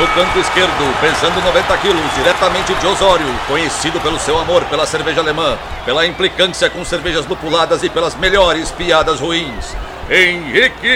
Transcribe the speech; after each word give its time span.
No 0.00 0.08
canto 0.14 0.38
esquerdo, 0.38 0.98
pesando 0.98 1.42
90 1.42 1.76
quilos, 1.76 2.14
diretamente 2.14 2.72
de 2.72 2.86
Osório, 2.86 3.26
conhecido 3.46 4.00
pelo 4.00 4.18
seu 4.18 4.38
amor 4.38 4.64
pela 4.64 4.86
cerveja 4.86 5.20
alemã, 5.20 5.58
pela 5.84 6.06
implicância 6.06 6.70
com 6.70 6.82
cervejas 6.86 7.26
lupuladas 7.26 7.82
e 7.82 7.90
pelas 7.90 8.14
melhores 8.14 8.70
piadas 8.70 9.20
ruins. 9.20 9.76
Henrique 10.08 10.88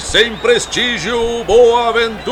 sem 0.00 0.36
prestígio, 0.36 1.42
Boaventura. 1.42 2.30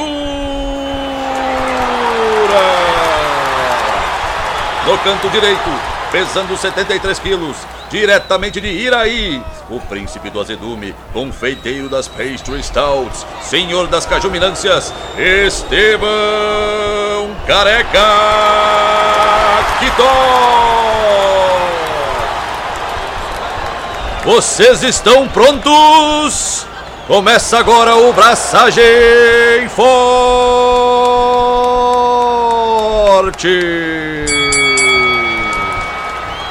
No 4.86 4.96
canto 4.98 5.28
direito, 5.30 5.68
pesando 6.12 6.56
73 6.56 7.18
quilos, 7.18 7.56
diretamente 7.90 8.60
de 8.60 8.68
Iraí, 8.68 9.42
o 9.70 9.80
príncipe 9.80 10.30
do 10.30 10.40
azedume, 10.40 10.94
confeiteiro 11.12 11.88
das 11.88 12.06
pastry 12.08 12.62
stouts, 12.62 13.26
senhor 13.42 13.86
das 13.86 14.06
cajuminâncias, 14.06 14.92
Estevão 15.16 16.08
Careca 17.46 17.98
Quitó. 19.78 20.68
Vocês 24.24 24.82
estão 24.82 25.26
prontos? 25.28 26.66
Começa 27.06 27.58
agora 27.58 27.96
o 27.96 28.12
Braçagem 28.12 29.66
Forte! 29.70 29.88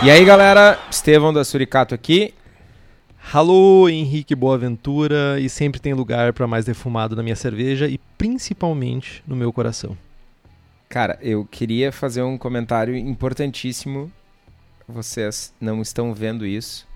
E 0.03 0.11
aí 0.11 0.23
galera, 0.23 0.79
Estevão 0.91 1.33
da 1.33 1.43
Suricato 1.43 1.95
aqui. 1.95 2.31
Alô, 3.33 3.89
Henrique 3.89 4.35
Boaventura, 4.35 5.39
e 5.39 5.49
sempre 5.49 5.81
tem 5.81 5.95
lugar 5.95 6.33
para 6.33 6.45
mais 6.45 6.65
defumado 6.65 7.15
na 7.15 7.23
minha 7.23 7.35
cerveja 7.35 7.87
e 7.87 7.97
principalmente 8.15 9.23
no 9.25 9.35
meu 9.35 9.51
coração. 9.51 9.97
Cara, 10.87 11.17
eu 11.19 11.43
queria 11.45 11.91
fazer 11.91 12.21
um 12.21 12.37
comentário 12.37 12.95
importantíssimo. 12.95 14.11
Vocês 14.87 15.51
não 15.59 15.81
estão 15.81 16.13
vendo 16.13 16.45
isso, 16.45 16.87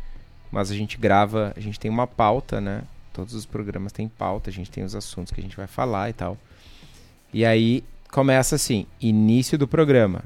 mas 0.52 0.70
a 0.70 0.76
gente 0.76 0.96
grava, 0.96 1.54
a 1.58 1.60
gente 1.60 1.80
tem 1.80 1.90
uma 1.90 2.06
pauta, 2.06 2.62
né? 2.62 2.84
Todos 3.12 3.34
os 3.34 3.48
programas 3.48 3.92
têm 3.92 4.08
pauta, 4.08 4.52
a 4.52 4.54
gente 4.54 4.70
tem 4.70 4.84
os 4.84 4.96
assuntos 4.96 5.34
que 5.34 5.40
a 5.42 5.44
gente 5.44 5.58
vai 5.58 5.68
falar 5.68 6.12
e 6.12 6.14
tal. 6.14 6.38
E 7.34 7.44
aí 7.44 7.84
começa 8.12 8.56
assim: 8.56 8.86
início 9.02 9.58
do 9.58 9.68
programa. 9.68 10.24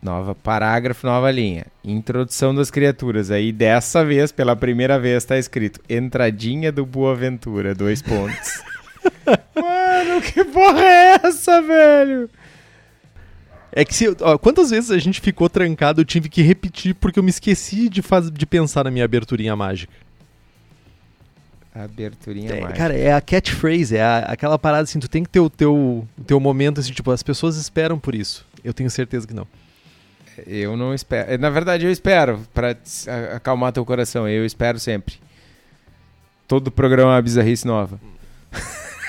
Nova 0.00 0.34
parágrafo, 0.34 1.06
nova 1.06 1.30
linha. 1.30 1.66
Introdução 1.84 2.54
das 2.54 2.70
criaturas. 2.70 3.30
Aí 3.32 3.50
dessa 3.52 4.04
vez, 4.04 4.30
pela 4.30 4.54
primeira 4.54 4.98
vez, 4.98 5.24
tá 5.24 5.36
escrito 5.36 5.80
Entradinha 5.88 6.70
do 6.70 6.86
Boaventura, 6.86 7.74
dois 7.74 8.00
pontos. 8.00 8.62
Mano, 9.54 10.20
que 10.22 10.44
porra 10.44 10.80
é 10.84 11.20
essa, 11.24 11.60
velho? 11.60 12.30
É 13.72 13.84
que 13.84 13.92
se. 13.94 14.08
Ó, 14.20 14.38
quantas 14.38 14.70
vezes 14.70 14.90
a 14.92 14.98
gente 14.98 15.20
ficou 15.20 15.48
trancado, 15.48 16.00
eu 16.00 16.04
tive 16.04 16.28
que 16.28 16.42
repetir 16.42 16.94
porque 16.94 17.18
eu 17.18 17.22
me 17.22 17.30
esqueci 17.30 17.88
de, 17.88 18.00
faz, 18.00 18.30
de 18.30 18.46
pensar 18.46 18.84
na 18.84 18.90
minha 18.90 19.04
aberturinha 19.04 19.54
mágica. 19.56 19.92
Aberturinha 21.74 22.50
É, 22.52 22.60
mágica. 22.60 22.78
cara, 22.78 22.94
é 22.96 23.12
a 23.12 23.20
catchphrase, 23.20 23.96
é 23.96 24.02
a- 24.02 24.18
aquela 24.28 24.58
parada 24.58 24.84
assim, 24.84 24.98
tu 24.98 25.08
tem 25.08 25.22
que 25.22 25.28
ter 25.28 25.40
o 25.40 25.50
teu, 25.50 25.74
o 26.18 26.24
teu 26.26 26.40
momento, 26.40 26.80
assim, 26.80 26.92
tipo, 26.92 27.10
as 27.10 27.22
pessoas 27.22 27.56
esperam 27.56 27.98
por 27.98 28.14
isso. 28.14 28.46
Eu 28.64 28.72
tenho 28.72 28.90
certeza 28.90 29.26
que 29.26 29.34
não. 29.34 29.46
Eu 30.46 30.76
não 30.76 30.94
espero. 30.94 31.38
Na 31.38 31.50
verdade, 31.50 31.84
eu 31.86 31.90
espero, 31.90 32.40
pra 32.54 32.70
s- 32.70 33.08
a- 33.10 33.36
acalmar 33.36 33.72
teu 33.72 33.84
coração. 33.84 34.28
Eu 34.28 34.44
espero 34.46 34.78
sempre. 34.78 35.16
Todo 36.46 36.70
programa 36.70 37.12
é 37.12 37.14
uma 37.16 37.22
bizarrice 37.22 37.66
nova. 37.66 38.00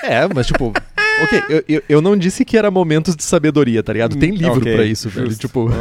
É, 0.02 0.26
mas 0.34 0.46
tipo. 0.46 0.72
ok, 1.22 1.42
eu, 1.48 1.64
eu, 1.68 1.82
eu 1.88 2.00
não 2.02 2.16
disse 2.16 2.44
que 2.44 2.56
era 2.56 2.70
momentos 2.70 3.14
de 3.16 3.22
sabedoria, 3.22 3.82
tá 3.82 3.92
ligado? 3.92 4.16
Tem 4.16 4.30
livro 4.30 4.58
ok, 4.60 4.74
pra 4.74 4.84
isso, 4.84 5.08
velho. 5.08 5.26
justo. 5.28 5.46
Tipo. 5.46 5.68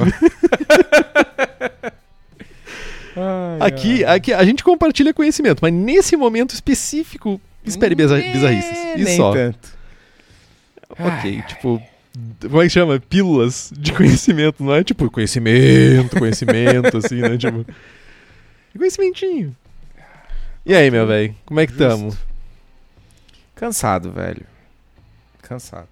Aqui, 3.59 4.05
aqui 4.05 4.31
a 4.33 4.43
gente 4.45 4.63
compartilha 4.63 5.13
conhecimento, 5.13 5.59
mas 5.61 5.73
nesse 5.73 6.15
momento 6.15 6.53
específico, 6.53 7.41
espere 7.65 7.93
bizar 7.93 8.21
bizarrices. 8.21 8.77
E 8.95 9.15
só. 9.17 9.33
tanto. 9.33 9.69
Ok, 10.97 11.41
tipo. 11.47 11.81
Como 12.41 12.61
é 12.61 12.65
que 12.65 12.69
chama? 12.69 12.99
Pílulas 12.99 13.71
de 13.75 13.93
conhecimento, 13.93 14.63
não 14.63 14.73
é 14.73 14.83
tipo 14.83 15.09
conhecimento, 15.09 16.17
conhecimento, 16.17 16.97
assim, 16.97 17.21
né? 17.21 17.37
Tipo. 17.37 17.65
Conhecimentinho. 18.77 19.55
E 20.65 20.73
aí, 20.73 20.91
meu 20.91 21.07
velho? 21.07 21.35
Como 21.45 21.59
é 21.59 21.65
que 21.65 21.73
Justo. 21.73 21.87
tamo? 21.87 22.17
Cansado, 23.55 24.11
velho. 24.11 24.45
Cansado. 25.41 25.89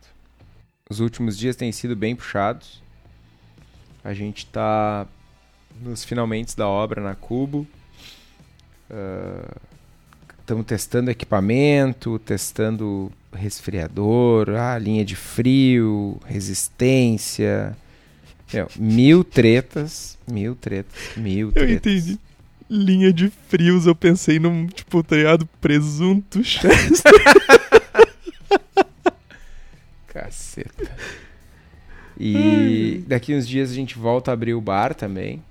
Os 0.90 1.00
últimos 1.00 1.38
dias 1.38 1.56
têm 1.56 1.72
sido 1.72 1.96
bem 1.96 2.16
puxados. 2.16 2.82
A 4.04 4.14
gente 4.14 4.46
tá 4.46 5.06
nos 5.82 6.04
finalmente 6.04 6.56
da 6.56 6.68
obra 6.68 7.02
na 7.02 7.16
Cubo. 7.16 7.68
Estamos 10.48 10.66
testando 10.66 11.12
equipamento, 11.12 12.18
testando 12.20 13.12
resfriador, 13.34 14.52
ah, 14.52 14.80
linha 14.80 15.04
de 15.04 15.14
frio, 15.14 16.18
resistência. 16.26 17.76
Meu, 18.54 18.70
mil 18.78 19.26
tretas, 19.26 20.18
mil 20.26 20.56
tretas, 20.56 21.18
mil 21.18 21.48
Eu 21.50 21.52
tretas. 21.52 21.76
entendi. 21.76 22.20
Linha 22.70 23.12
de 23.12 23.30
frios, 23.50 23.86
eu 23.86 23.94
pensei 23.94 24.40
num, 24.40 24.68
tipo, 24.68 25.04
tá 25.04 25.18
ligado? 25.18 25.46
Presunto, 25.60 26.40
Caceta. 30.08 30.96
E 32.18 33.04
daqui 33.06 33.36
uns 33.36 33.46
dias 33.46 33.70
a 33.70 33.74
gente 33.74 33.98
volta 33.98 34.32
a 34.32 34.34
abrir 34.34 34.54
o 34.54 34.62
bar 34.62 34.96
também. 34.96 35.44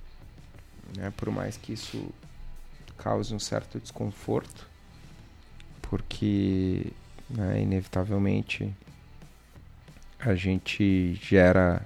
Né? 0.96 1.12
Por 1.18 1.30
mais 1.30 1.58
que 1.58 1.74
isso 1.74 2.02
cause 2.96 3.34
um 3.34 3.38
certo 3.38 3.78
desconforto. 3.78 4.74
Porque, 5.88 6.92
né, 7.30 7.62
inevitavelmente, 7.62 8.72
a 10.18 10.34
gente 10.34 11.14
gera 11.22 11.82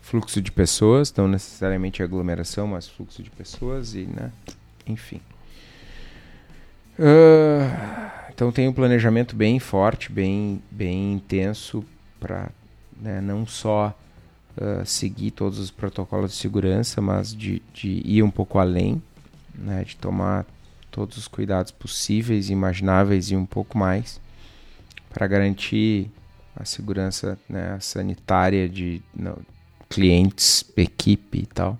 fluxo 0.00 0.40
de 0.40 0.50
pessoas, 0.50 1.12
não 1.14 1.28
necessariamente 1.28 2.02
aglomeração, 2.02 2.66
mas 2.66 2.88
fluxo 2.88 3.22
de 3.22 3.30
pessoas 3.30 3.94
e, 3.94 4.06
né, 4.06 4.32
enfim. 4.86 5.20
Ah, 6.98 8.28
então 8.32 8.50
tem 8.50 8.68
um 8.68 8.72
planejamento 8.72 9.36
bem 9.36 9.58
forte, 9.58 10.10
bem, 10.10 10.62
bem 10.70 11.14
intenso 11.14 11.84
para 12.18 12.50
não 13.22 13.46
só 13.46 13.96
ah, 14.60 14.84
seguir 14.84 15.30
todos 15.30 15.58
os 15.58 15.70
protocolos 15.70 16.32
de 16.32 16.36
segurança, 16.38 17.00
mas 17.00 17.34
de, 17.34 17.62
de 17.72 18.02
ir 18.04 18.22
um 18.22 18.30
pouco 18.30 18.58
além, 18.58 19.02
né, 19.54 19.84
de 19.84 19.96
tomar 19.96 20.44
todos 20.90 21.16
os 21.16 21.28
cuidados 21.28 21.72
possíveis, 21.72 22.50
imagináveis 22.50 23.30
e 23.30 23.36
um 23.36 23.46
pouco 23.46 23.78
mais 23.78 24.20
para 25.12 25.26
garantir 25.26 26.10
a 26.54 26.64
segurança 26.64 27.38
né, 27.48 27.78
sanitária 27.80 28.68
de 28.68 29.02
não, 29.14 29.38
clientes, 29.88 30.64
equipe 30.76 31.38
e 31.38 31.46
tal. 31.46 31.78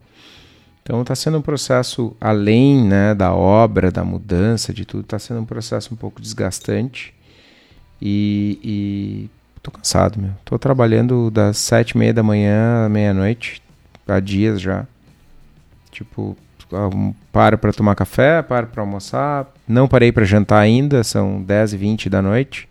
Então 0.83 1.03
está 1.03 1.15
sendo 1.15 1.39
um 1.39 1.43
processo 1.43 2.17
além 2.21 2.85
né, 2.85 3.15
da 3.15 3.33
obra, 3.35 3.91
da 3.91 4.05
mudança, 4.05 4.73
de 4.73 4.85
tudo, 4.85 5.03
está 5.03 5.19
sendo 5.19 5.41
um 5.41 5.45
processo 5.45 5.95
um 5.95 5.97
pouco 5.97 6.21
desgastante 6.21 7.15
e, 8.01 8.59
e 8.63 9.31
tô 9.63 9.71
cansado, 9.71 10.21
meu. 10.21 10.33
Tô 10.45 10.59
trabalhando 10.59 11.31
das 11.31 11.59
sete 11.59 11.91
e 11.91 11.99
meia 11.99 12.15
da 12.15 12.23
manhã 12.23 12.87
à 12.87 12.89
meia-noite, 12.89 13.63
há 14.09 14.19
dias 14.19 14.61
já. 14.61 14.87
Tipo, 15.91 16.37
paro 17.33 17.59
para 17.59 17.73
tomar 17.73 17.95
café, 17.95 18.43
paro 18.43 18.67
para 18.69 18.83
almoçar, 18.83 19.47
não 19.67 19.89
parei 19.89 20.13
para 20.13 20.25
jantar 20.25 20.61
ainda, 20.61 21.03
são 21.03 21.43
10 21.43 21.75
e 21.75 21.77
20 21.77 22.11
da 22.11 22.23
noite. 22.23 22.69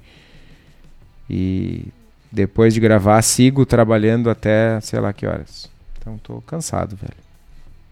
E 1.29 1.85
depois 2.31 2.73
de 2.73 2.79
gravar, 2.79 3.21
sigo 3.21 3.65
trabalhando 3.65 4.29
até 4.29 4.79
sei 4.81 4.99
lá 4.99 5.13
que 5.13 5.25
horas. 5.25 5.69
Então 5.97 6.17
tô 6.17 6.41
cansado, 6.41 6.95
velho. 6.95 7.29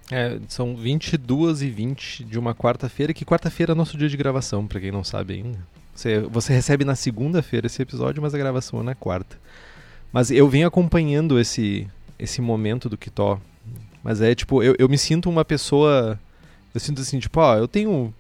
É, 0.09 0.39
são 0.48 0.75
22 0.75 1.62
e 1.62 1.69
20 1.69 2.24
de 2.24 2.39
uma 2.39 2.56
quarta-feira, 2.56 3.13
que 3.13 3.25
quarta-feira 3.25 3.74
é 3.74 3.75
nosso 3.75 3.98
dia 3.98 4.07
de 4.07 4.15
gravação, 4.15 4.65
pra 4.65 4.80
quem 4.80 4.92
não 4.92 5.03
sabe 5.03 5.33
ainda. 5.33 5.60
Você, 5.94 6.19
você 6.21 6.53
recebe 6.53 6.86
na 6.86 6.95
segunda-feira 6.95 7.68
esse 7.68 7.81
episódio, 7.81 8.21
mas 8.21 8.33
a 8.33 8.38
gravação 8.38 8.80
é 8.80 8.83
na 8.83 8.95
quarta. 8.95 9.38
Mas 10.13 10.31
eu 10.31 10.48
venho 10.48 10.68
acompanhando 10.68 11.39
esse, 11.39 11.88
esse 12.18 12.42
momento 12.42 12.88
do 12.88 12.98
Kitó. 12.98 13.39
Mas 14.03 14.21
é 14.21 14.33
tipo, 14.33 14.63
eu, 14.63 14.75
eu 14.77 14.88
me 14.88 14.97
sinto 14.97 15.29
uma 15.29 15.44
pessoa. 15.44 16.19
Eu 16.73 16.79
sinto 16.79 17.01
assim, 17.01 17.19
tipo, 17.19 17.39
ó, 17.39 17.57
eu 17.57 17.67
tenho. 17.67 18.13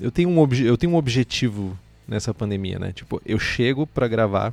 Eu 0.00 0.10
tenho 0.10 0.28
um, 0.28 0.38
obje, 0.38 0.64
eu 0.64 0.76
tenho 0.76 0.92
um 0.92 0.96
objetivo 0.96 1.78
nessa 2.06 2.34
pandemia, 2.34 2.78
né? 2.78 2.92
Tipo, 2.92 3.20
eu 3.24 3.38
chego 3.38 3.86
pra 3.86 4.08
gravar, 4.08 4.52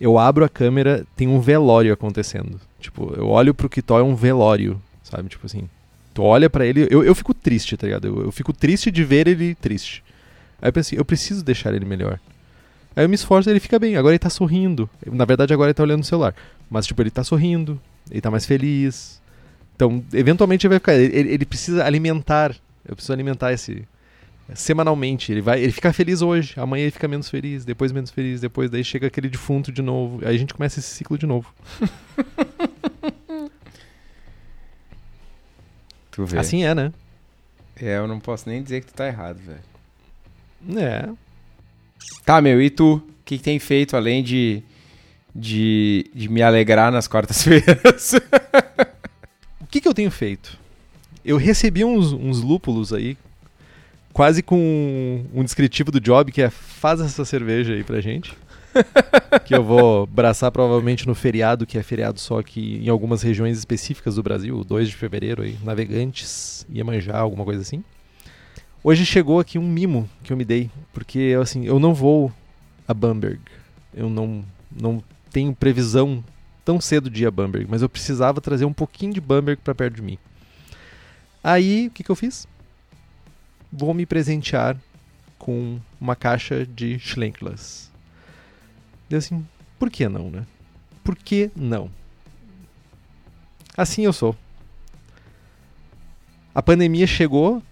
eu 0.00 0.18
abro 0.18 0.44
a 0.44 0.48
câmera, 0.48 1.06
tem 1.16 1.28
um 1.28 1.40
velório 1.40 1.92
acontecendo. 1.92 2.60
Tipo, 2.80 3.14
eu 3.16 3.28
olho 3.28 3.54
pro 3.54 3.68
Kitó, 3.68 3.98
é 3.98 4.02
um 4.02 4.14
velório, 4.14 4.80
sabe? 5.02 5.28
Tipo 5.28 5.46
assim. 5.46 5.68
Tu 6.12 6.22
olha 6.22 6.50
pra 6.50 6.66
ele, 6.66 6.86
eu, 6.90 7.02
eu 7.02 7.14
fico 7.14 7.32
triste, 7.32 7.76
tá 7.76 7.86
ligado? 7.86 8.06
Eu, 8.06 8.24
eu 8.24 8.32
fico 8.32 8.52
triste 8.52 8.90
de 8.90 9.02
ver 9.02 9.26
ele 9.26 9.54
triste. 9.54 10.04
Aí 10.60 10.68
eu 10.68 10.72
pensei, 10.72 10.98
eu 10.98 11.04
preciso 11.04 11.42
deixar 11.42 11.72
ele 11.72 11.86
melhor. 11.86 12.20
Aí 12.94 13.04
eu 13.04 13.08
me 13.08 13.14
esforço 13.14 13.48
ele 13.48 13.60
fica 13.60 13.78
bem. 13.78 13.96
Agora 13.96 14.12
ele 14.12 14.18
tá 14.18 14.28
sorrindo. 14.28 14.90
Na 15.06 15.24
verdade, 15.24 15.54
agora 15.54 15.70
ele 15.70 15.74
tá 15.74 15.82
olhando 15.82 15.98
no 15.98 16.04
celular. 16.04 16.34
Mas, 16.70 16.86
tipo, 16.86 17.00
ele 17.02 17.10
tá 17.10 17.24
sorrindo, 17.24 17.80
ele 18.10 18.20
tá 18.20 18.30
mais 18.30 18.44
feliz. 18.44 19.21
Então, 19.82 20.04
eventualmente 20.12 20.64
ele 20.64 20.70
vai 20.70 20.78
ficar. 20.78 20.94
Ele, 20.94 21.32
ele 21.32 21.44
precisa 21.44 21.84
alimentar. 21.84 22.54
Eu 22.86 22.94
preciso 22.94 23.12
alimentar 23.12 23.52
esse. 23.52 23.84
Semanalmente. 24.54 25.32
Ele 25.32 25.40
vai. 25.40 25.60
Ele 25.60 25.72
fica 25.72 25.92
feliz 25.92 26.22
hoje. 26.22 26.54
Amanhã 26.56 26.82
ele 26.84 26.92
fica 26.92 27.08
menos 27.08 27.28
feliz. 27.28 27.64
Depois 27.64 27.90
menos 27.90 28.10
feliz. 28.10 28.40
Depois 28.40 28.70
daí 28.70 28.84
chega 28.84 29.08
aquele 29.08 29.28
defunto 29.28 29.72
de 29.72 29.82
novo. 29.82 30.24
Aí 30.24 30.36
a 30.36 30.38
gente 30.38 30.54
começa 30.54 30.78
esse 30.78 30.88
ciclo 30.88 31.18
de 31.18 31.26
novo. 31.26 31.52
Tu 36.12 36.26
vê. 36.26 36.38
Assim 36.38 36.62
é, 36.62 36.74
né? 36.74 36.92
É, 37.74 37.96
eu 37.96 38.06
não 38.06 38.20
posso 38.20 38.46
nem 38.46 38.62
dizer 38.62 38.82
que 38.82 38.88
tu 38.88 38.92
tá 38.92 39.06
errado, 39.06 39.38
velho. 39.38 40.78
É. 40.78 41.08
Tá, 42.22 42.38
meu, 42.42 42.60
e 42.60 42.68
tu? 42.68 42.96
O 42.96 43.02
que, 43.24 43.38
que 43.38 43.42
tem 43.42 43.58
feito 43.58 43.96
além 43.96 44.22
de, 44.22 44.62
de, 45.34 46.10
de 46.14 46.28
me 46.28 46.42
alegrar 46.42 46.92
nas 46.92 47.08
quartas-feiras? 47.08 48.12
O 49.72 49.74
que, 49.74 49.80
que 49.80 49.88
eu 49.88 49.94
tenho 49.94 50.10
feito? 50.10 50.58
Eu 51.24 51.38
recebi 51.38 51.82
uns, 51.82 52.12
uns 52.12 52.42
lúpulos 52.42 52.92
aí, 52.92 53.16
quase 54.12 54.42
com 54.42 55.24
um 55.32 55.42
descritivo 55.42 55.90
do 55.90 55.98
job, 55.98 56.30
que 56.30 56.42
é 56.42 56.50
faz 56.50 57.00
essa 57.00 57.24
cerveja 57.24 57.72
aí 57.72 57.82
pra 57.82 57.98
gente. 57.98 58.36
que 59.46 59.54
eu 59.54 59.64
vou 59.64 60.06
braçar 60.06 60.52
provavelmente 60.52 61.06
no 61.06 61.14
feriado, 61.14 61.64
que 61.64 61.78
é 61.78 61.82
feriado 61.82 62.20
só 62.20 62.38
aqui 62.38 62.82
em 62.84 62.90
algumas 62.90 63.22
regiões 63.22 63.56
específicas 63.56 64.16
do 64.16 64.22
Brasil, 64.22 64.62
2 64.62 64.90
de 64.90 64.94
fevereiro 64.94 65.40
aí, 65.40 65.56
Navegantes, 65.64 66.66
Iemanjá, 66.70 67.16
alguma 67.16 67.42
coisa 67.42 67.62
assim. 67.62 67.82
Hoje 68.84 69.06
chegou 69.06 69.40
aqui 69.40 69.58
um 69.58 69.66
mimo 69.66 70.06
que 70.22 70.34
eu 70.34 70.36
me 70.36 70.44
dei, 70.44 70.70
porque 70.92 71.34
assim, 71.40 71.64
eu 71.64 71.78
não 71.78 71.94
vou 71.94 72.30
a 72.86 72.92
Bamberg. 72.92 73.40
Eu 73.94 74.10
não 74.10 74.44
não 74.70 75.02
tenho 75.30 75.54
previsão 75.54 76.22
tão 76.64 76.80
cedo 76.80 77.10
de 77.10 77.22
ir 77.22 77.26
a 77.26 77.30
Bamberg, 77.30 77.66
mas 77.68 77.82
eu 77.82 77.88
precisava 77.88 78.40
trazer 78.40 78.64
um 78.64 78.72
pouquinho 78.72 79.12
de 79.12 79.20
Bamberg 79.20 79.60
para 79.62 79.74
perto 79.74 79.96
de 79.96 80.02
mim. 80.02 80.18
Aí, 81.42 81.88
o 81.88 81.90
que, 81.90 82.04
que 82.04 82.10
eu 82.10 82.16
fiz? 82.16 82.46
Vou 83.72 83.92
me 83.92 84.06
presentear 84.06 84.76
com 85.38 85.80
uma 86.00 86.14
caixa 86.14 86.64
de 86.64 86.98
Schlenklas. 86.98 87.90
Deu 89.08 89.18
assim, 89.18 89.44
por 89.78 89.90
que 89.90 90.08
não, 90.08 90.30
né? 90.30 90.46
Por 91.02 91.16
que 91.16 91.50
não? 91.56 91.90
Assim 93.76 94.04
eu 94.04 94.12
sou. 94.12 94.36
A 96.54 96.62
pandemia 96.62 97.06
chegou, 97.06 97.62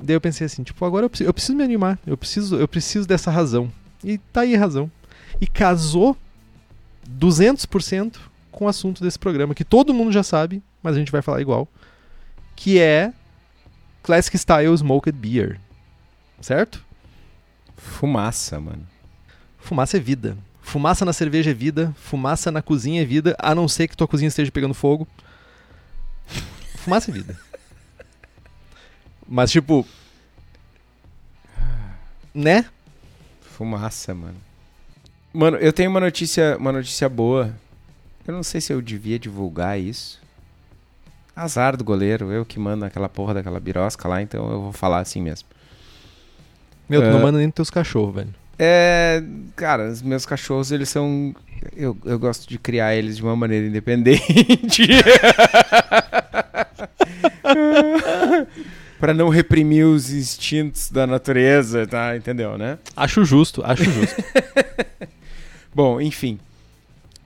daí 0.00 0.14
eu 0.14 0.20
pensei 0.20 0.46
assim, 0.46 0.62
tipo, 0.62 0.84
agora 0.84 1.06
eu 1.06 1.10
preciso, 1.10 1.28
eu 1.28 1.34
preciso 1.34 1.56
me 1.56 1.64
animar, 1.64 1.98
eu 2.06 2.16
preciso, 2.16 2.56
eu 2.56 2.68
preciso 2.68 3.08
dessa 3.08 3.30
razão. 3.30 3.72
E 4.04 4.18
tá 4.18 4.42
aí 4.42 4.54
a 4.54 4.58
razão. 4.58 4.90
E 5.40 5.46
casou 5.46 6.16
200% 7.08 8.18
com 8.50 8.64
o 8.64 8.68
assunto 8.68 9.02
desse 9.02 9.18
programa, 9.18 9.54
que 9.54 9.64
todo 9.64 9.94
mundo 9.94 10.12
já 10.12 10.22
sabe, 10.22 10.62
mas 10.82 10.96
a 10.96 10.98
gente 10.98 11.12
vai 11.12 11.22
falar 11.22 11.40
igual, 11.40 11.68
que 12.56 12.78
é 12.78 13.12
Classic 14.02 14.36
Style 14.36 14.74
Smoked 14.74 15.16
Beer. 15.16 15.60
Certo? 16.40 16.84
Fumaça, 17.76 18.60
mano. 18.60 18.86
Fumaça 19.58 19.96
é 19.96 20.00
vida. 20.00 20.36
Fumaça 20.62 21.04
na 21.04 21.12
cerveja 21.12 21.50
é 21.50 21.54
vida, 21.54 21.94
fumaça 21.96 22.50
na 22.50 22.60
cozinha 22.60 23.00
é 23.00 23.04
vida, 23.04 23.34
a 23.38 23.54
não 23.54 23.66
ser 23.66 23.88
que 23.88 23.96
tua 23.96 24.06
cozinha 24.06 24.28
esteja 24.28 24.50
pegando 24.50 24.74
fogo. 24.74 25.08
Fumaça 26.76 27.10
é 27.10 27.14
vida. 27.14 27.38
Mas 29.26 29.50
tipo, 29.50 29.86
né? 32.34 32.66
Fumaça, 33.40 34.14
mano. 34.14 34.36
Mano, 35.32 35.56
eu 35.56 35.72
tenho 35.72 35.90
uma 35.90 36.00
notícia, 36.00 36.56
uma 36.58 36.72
notícia 36.72 37.08
boa. 37.08 37.54
Eu 38.28 38.34
não 38.34 38.42
sei 38.42 38.60
se 38.60 38.70
eu 38.72 38.82
devia 38.82 39.18
divulgar 39.18 39.80
isso. 39.80 40.20
Azar 41.34 41.76
do 41.78 41.82
goleiro, 41.82 42.30
eu 42.30 42.44
que 42.44 42.58
mando 42.58 42.84
aquela 42.84 43.08
porra 43.08 43.32
daquela 43.32 43.58
birosca 43.58 44.06
lá, 44.06 44.20
então 44.20 44.50
eu 44.52 44.60
vou 44.60 44.72
falar 44.72 45.00
assim 45.00 45.22
mesmo. 45.22 45.48
Meu, 46.86 47.00
tu 47.00 47.06
É. 47.06 47.10
não 47.10 47.20
manda 47.20 47.38
nem 47.38 47.50
teus 47.50 47.70
cachorros, 47.70 48.14
velho. 48.14 48.34
É, 48.58 49.22
cara, 49.56 49.88
os 49.88 50.02
meus 50.02 50.26
cachorros, 50.26 50.70
eles 50.72 50.88
são. 50.90 51.34
Eu, 51.74 51.96
eu 52.04 52.18
gosto 52.18 52.46
de 52.48 52.58
criar 52.58 52.94
eles 52.94 53.16
de 53.16 53.22
uma 53.22 53.34
maneira 53.34 53.66
independente. 53.66 54.88
Pra 58.98 59.14
não 59.14 59.28
reprimir 59.28 59.86
os 59.86 60.10
instintos 60.10 60.90
da 60.90 61.06
natureza, 61.06 61.86
tá? 61.86 62.16
Entendeu, 62.16 62.58
né? 62.58 62.78
Acho 62.96 63.24
justo, 63.24 63.62
acho 63.64 63.84
justo. 63.84 64.22
Bom, 65.72 66.00
enfim. 66.00 66.38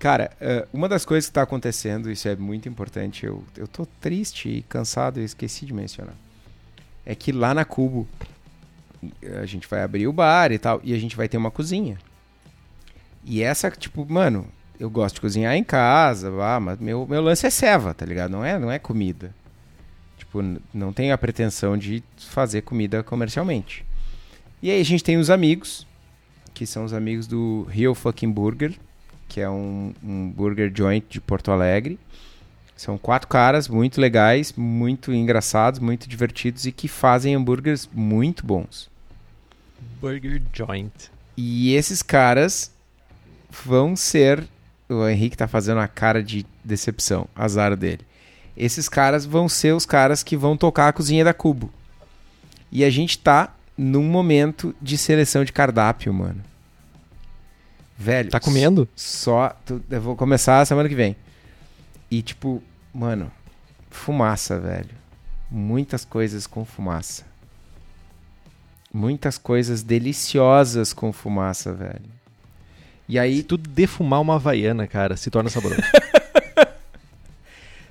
Cara, 0.03 0.33
eh, 0.41 0.67
uma 0.73 0.89
das 0.89 1.05
coisas 1.05 1.29
que 1.29 1.33
tá 1.33 1.43
acontecendo, 1.43 2.11
isso 2.11 2.27
é 2.27 2.35
muito 2.35 2.69
importante, 2.69 3.25
eu, 3.25 3.45
eu 3.57 3.69
tô 3.69 3.87
triste 3.87 4.49
e 4.49 4.63
cansado, 4.63 5.21
eu 5.21 5.25
esqueci 5.25 5.65
de 5.65 5.73
mencionar. 5.73 6.17
É 7.07 7.15
que 7.15 7.31
lá 7.31 7.55
na 7.55 7.65
Cubo, 7.65 8.09
a 9.41 9.47
gente 9.47 9.69
vai 9.69 9.81
abrir 9.81 10.09
o 10.09 10.13
bar 10.13 10.51
e 10.51 10.59
tal, 10.59 10.81
e 10.83 10.93
a 10.93 10.99
gente 10.99 11.15
vai 11.15 11.29
ter 11.29 11.37
uma 11.37 11.53
cozinha. 11.53 12.01
E 13.25 13.45
essa, 13.45 13.71
tipo, 13.71 14.05
mano, 14.13 14.45
eu 14.77 14.91
gosto 14.91 15.15
de 15.15 15.21
cozinhar 15.21 15.55
em 15.55 15.63
casa, 15.63 16.33
vá, 16.33 16.59
mas 16.59 16.81
meu, 16.81 17.07
meu 17.07 17.23
lance 17.23 17.47
é 17.47 17.51
ceva, 17.51 17.95
tá 17.95 18.05
ligado? 18.05 18.33
Não 18.33 18.45
é, 18.45 18.59
não 18.59 18.73
é 18.73 18.81
comida. 18.81 19.33
Tipo, 20.19 20.43
não 20.75 20.93
tenho 20.93 21.15
a 21.15 21.19
pretensão 21.19 21.79
de 21.79 22.03
fazer 22.17 22.63
comida 22.63 23.05
comercialmente. 23.05 23.87
E 24.61 24.69
aí 24.69 24.81
a 24.81 24.85
gente 24.85 25.05
tem 25.05 25.17
os 25.17 25.31
amigos, 25.31 25.87
que 26.53 26.67
são 26.67 26.85
os 26.85 26.93
amigos 26.93 27.29
do 27.29 27.69
Real 27.71 27.95
Fucking 27.95 28.33
Burger, 28.33 28.77
que 29.33 29.41
é 29.41 29.49
um, 29.49 29.95
um 30.05 30.29
burger 30.29 30.71
joint 30.75 31.07
de 31.09 31.19
Porto 31.19 31.51
Alegre. 31.51 31.99
São 32.77 32.99
quatro 32.99 33.29
caras 33.29 33.67
muito 33.67 33.99
legais, 33.99 34.53
muito 34.55 35.11
engraçados, 35.11 35.81
muito 35.81 36.07
divertidos 36.07 36.67
e 36.67 36.73
que 36.73 36.87
fazem 36.87 37.35
hambúrgueres 37.35 37.89
muito 37.95 38.45
bons. 38.45 38.91
Burger 39.99 40.43
Joint. 40.53 40.93
E 41.35 41.75
esses 41.75 42.03
caras 42.03 42.71
vão 43.65 43.97
ser. 43.97 44.47
O 44.87 45.09
Henrique 45.09 45.37
tá 45.37 45.49
fazendo 45.49 45.81
a 45.81 45.89
cara 45.89 46.23
de 46.23 46.45
decepção, 46.63 47.27
azar 47.35 47.75
dele. 47.75 48.03
Esses 48.55 48.87
caras 48.87 49.25
vão 49.25 49.49
ser 49.49 49.73
os 49.75 49.87
caras 49.87 50.23
que 50.23 50.37
vão 50.37 50.59
tocar 50.59 50.89
a 50.89 50.93
cozinha 50.93 51.25
da 51.25 51.33
Cubo. 51.33 51.73
E 52.71 52.85
a 52.85 52.91
gente 52.91 53.19
tá 53.19 53.55
num 53.79 54.05
momento 54.05 54.75
de 54.83 54.99
seleção 54.99 55.43
de 55.43 55.53
cardápio, 55.53 56.13
mano. 56.13 56.52
Velho. 57.99 58.31
Tá 58.31 58.41
comendo? 58.41 58.89
Só. 58.97 59.55
eu 59.91 60.01
vou 60.01 60.17
começar 60.17 60.65
semana 60.65 60.89
que 60.89 60.95
vem. 60.95 61.17
E 62.11 62.23
tipo, 62.23 62.63
mano, 62.93 63.31
fumaça, 63.91 64.59
velho. 64.59 64.91
Muitas 65.51 66.05
coisas 66.05 66.47
com 66.47 66.65
fumaça. 66.65 67.25
Muitas 68.93 69.39
coisas 69.39 69.83
deliciosas 69.83 70.93
com 70.93 71.13
fumaça, 71.13 71.73
velho. 71.73 72.11
E 73.09 73.13
Se 73.13 73.19
aí. 73.19 73.43
tu 73.43 73.57
defumar 73.57 74.21
uma 74.21 74.37
havaiana, 74.37 74.87
cara, 74.87 75.17
se 75.17 75.31
torna 75.31 75.49
saboroso. 75.51 75.83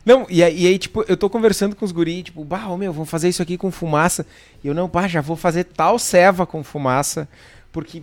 Não, 0.03 0.25
e 0.29 0.43
aí, 0.43 0.63
e 0.63 0.67
aí, 0.67 0.79
tipo, 0.79 1.03
eu 1.07 1.15
tô 1.15 1.29
conversando 1.29 1.75
com 1.75 1.85
os 1.85 1.91
guri, 1.91 2.23
tipo, 2.23 2.43
bah, 2.43 2.67
ô, 2.69 2.75
meu, 2.75 2.91
vamos 2.91 3.09
fazer 3.09 3.29
isso 3.29 3.41
aqui 3.41 3.55
com 3.55 3.69
fumaça. 3.69 4.25
E 4.63 4.67
eu, 4.67 4.73
não, 4.73 4.87
bah, 4.87 5.07
já 5.07 5.21
vou 5.21 5.35
fazer 5.35 5.63
tal 5.63 5.99
ceva 5.99 6.45
com 6.47 6.63
fumaça. 6.63 7.29
Porque, 7.71 8.01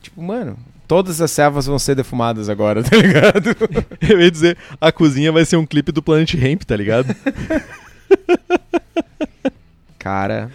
tipo, 0.00 0.22
mano, 0.22 0.56
todas 0.94 1.20
as 1.20 1.32
cevas 1.32 1.66
vão 1.66 1.76
ser 1.76 1.96
defumadas 1.96 2.48
agora, 2.48 2.80
tá 2.84 2.96
ligado? 2.96 3.48
Eu 4.08 4.20
ia 4.20 4.30
dizer, 4.30 4.56
a 4.80 4.92
cozinha 4.92 5.32
vai 5.32 5.44
ser 5.44 5.56
um 5.56 5.66
clipe 5.66 5.90
do 5.90 6.00
Planet 6.00 6.32
Hemp, 6.34 6.62
tá 6.62 6.76
ligado? 6.76 7.08
Cara, 9.98 10.52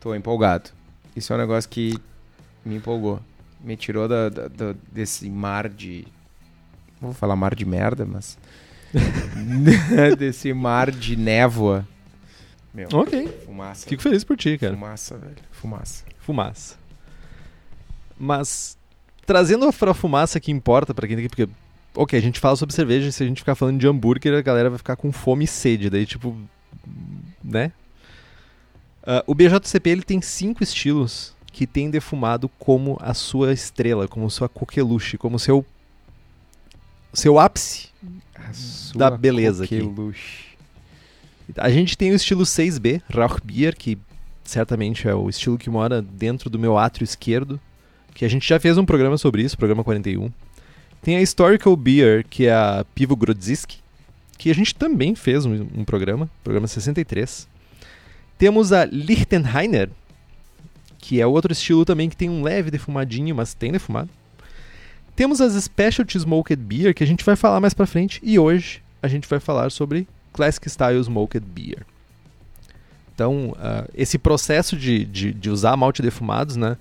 tô 0.00 0.12
empolgado. 0.16 0.70
Isso 1.14 1.32
é 1.32 1.36
um 1.36 1.38
negócio 1.38 1.70
que 1.70 1.96
me 2.64 2.74
empolgou. 2.74 3.20
Me 3.62 3.76
tirou 3.76 4.08
da, 4.08 4.28
da- 4.28 4.48
da- 4.48 4.74
desse 4.90 5.30
mar 5.30 5.68
de. 5.68 6.04
Não 7.00 7.10
vou 7.10 7.14
falar 7.14 7.36
mar 7.36 7.54
de 7.54 7.64
merda, 7.64 8.04
mas. 8.04 8.36
desse 10.18 10.52
mar 10.52 10.90
de 10.90 11.14
névoa. 11.16 11.86
Meu, 12.74 12.88
ok. 12.92 13.28
fumaça. 13.46 13.88
Fico 13.88 14.02
feliz 14.02 14.24
por 14.24 14.36
ti, 14.36 14.58
cara. 14.58 14.74
Fumaça, 14.74 15.16
velho. 15.16 15.36
Fumaça. 15.52 16.04
Fumaça. 16.18 16.74
Mas, 18.18 18.76
trazendo 19.26 19.70
pra 19.72 19.92
fumaça 19.92 20.40
que 20.40 20.50
importa 20.50 20.94
pra 20.94 21.06
quem 21.06 21.16
tem 21.16 21.28
porque 21.28 21.48
Ok, 21.96 22.18
a 22.18 22.22
gente 22.22 22.38
fala 22.38 22.54
sobre 22.56 22.74
cerveja, 22.74 23.10
se 23.10 23.24
a 23.24 23.26
gente 23.26 23.38
ficar 23.38 23.54
falando 23.54 23.80
de 23.80 23.88
hambúrguer, 23.88 24.34
a 24.34 24.42
galera 24.42 24.68
vai 24.68 24.76
ficar 24.76 24.96
com 24.96 25.10
fome 25.10 25.44
e 25.44 25.48
sede, 25.48 25.88
daí 25.88 26.04
tipo, 26.04 26.36
né? 27.42 27.72
Ah, 29.02 29.24
o 29.26 29.34
BJCP 29.34 29.88
ele 29.88 30.02
tem 30.02 30.20
cinco 30.20 30.62
estilos 30.62 31.34
que 31.52 31.66
tem 31.66 31.88
defumado 31.88 32.50
como 32.58 32.98
a 33.00 33.14
sua 33.14 33.50
estrela, 33.54 34.06
como 34.06 34.30
sua 34.30 34.46
coqueluche, 34.46 35.16
como 35.16 35.38
seu 35.38 35.64
seu 37.14 37.38
ápice. 37.38 37.88
A 38.34 38.98
Da 38.98 39.10
beleza 39.10 39.64
aqui. 39.64 39.80
coqueluche. 39.80 40.44
A 41.56 41.70
gente 41.70 41.96
tem 41.96 42.12
o 42.12 42.14
estilo 42.14 42.42
6B, 42.42 43.00
Rauchbier, 43.08 43.74
que 43.74 43.96
certamente 44.44 45.08
é 45.08 45.14
o 45.14 45.30
estilo 45.30 45.56
que 45.56 45.70
mora 45.70 46.02
dentro 46.02 46.50
do 46.50 46.58
meu 46.58 46.76
átrio 46.76 47.04
esquerdo, 47.04 47.58
que 48.16 48.24
a 48.24 48.28
gente 48.28 48.48
já 48.48 48.58
fez 48.58 48.78
um 48.78 48.86
programa 48.86 49.18
sobre 49.18 49.42
isso, 49.42 49.58
programa 49.58 49.84
41. 49.84 50.32
Tem 51.02 51.18
a 51.18 51.20
Historical 51.20 51.76
Beer, 51.76 52.24
que 52.26 52.46
é 52.46 52.54
a 52.54 52.82
Pivo 52.94 53.14
Grodziski, 53.14 53.76
que 54.38 54.50
a 54.50 54.54
gente 54.54 54.74
também 54.74 55.14
fez 55.14 55.44
um, 55.44 55.66
um 55.76 55.84
programa, 55.84 56.26
programa 56.42 56.66
63. 56.66 57.46
Temos 58.38 58.72
a 58.72 58.86
Lichtenheiner, 58.86 59.90
que 60.98 61.20
é 61.20 61.26
outro 61.26 61.52
estilo 61.52 61.84
também 61.84 62.08
que 62.08 62.16
tem 62.16 62.30
um 62.30 62.42
leve 62.42 62.70
defumadinho, 62.70 63.34
mas 63.34 63.52
tem 63.52 63.70
defumado. 63.70 64.08
Temos 65.14 65.42
as 65.42 65.52
Specialty 65.62 66.16
Smoked 66.16 66.62
Beer, 66.62 66.94
que 66.94 67.04
a 67.04 67.06
gente 67.06 67.22
vai 67.22 67.36
falar 67.36 67.60
mais 67.60 67.74
pra 67.74 67.86
frente, 67.86 68.18
e 68.22 68.38
hoje 68.38 68.82
a 69.02 69.08
gente 69.08 69.28
vai 69.28 69.40
falar 69.40 69.70
sobre 69.70 70.08
Classic 70.32 70.66
Style 70.70 71.00
Smoked 71.00 71.44
Beer. 71.46 71.84
Então, 73.14 73.50
uh, 73.50 73.90
esse 73.94 74.16
processo 74.16 74.74
de, 74.74 75.04
de, 75.04 75.34
de, 75.34 75.50
usar 75.50 75.76
malte 75.76 76.00
defumados 76.00 76.56
né, 76.56 76.78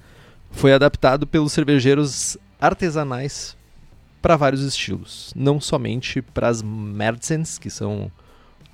foi 0.55 0.73
adaptado 0.73 1.27
pelos 1.27 1.51
cervejeiros 1.51 2.37
artesanais 2.59 3.55
para 4.21 4.35
vários 4.37 4.61
estilos. 4.61 5.31
Não 5.35 5.59
somente 5.59 6.21
para 6.21 6.47
as 6.47 6.63
Merzens, 6.63 7.59
que 7.59 7.69
são 7.69 8.11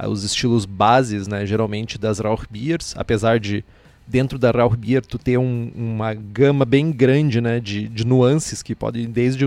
uh, 0.01 0.07
os 0.07 0.23
estilos 0.23 0.65
bases, 0.65 1.27
né, 1.27 1.45
geralmente 1.45 1.97
das 1.97 2.19
Rauchbiers, 2.19 2.93
apesar 2.95 3.39
de 3.39 3.65
dentro 4.07 4.37
da 4.37 4.51
Rauchbier 4.51 5.05
tu 5.05 5.17
ter 5.17 5.37
um, 5.37 5.71
uma 5.75 6.13
gama 6.13 6.65
bem 6.65 6.91
grande 6.91 7.41
né, 7.41 7.59
de, 7.59 7.87
de 7.87 8.05
nuances 8.05 8.61
que 8.61 8.75
podem 8.75 9.09
desde 9.09 9.45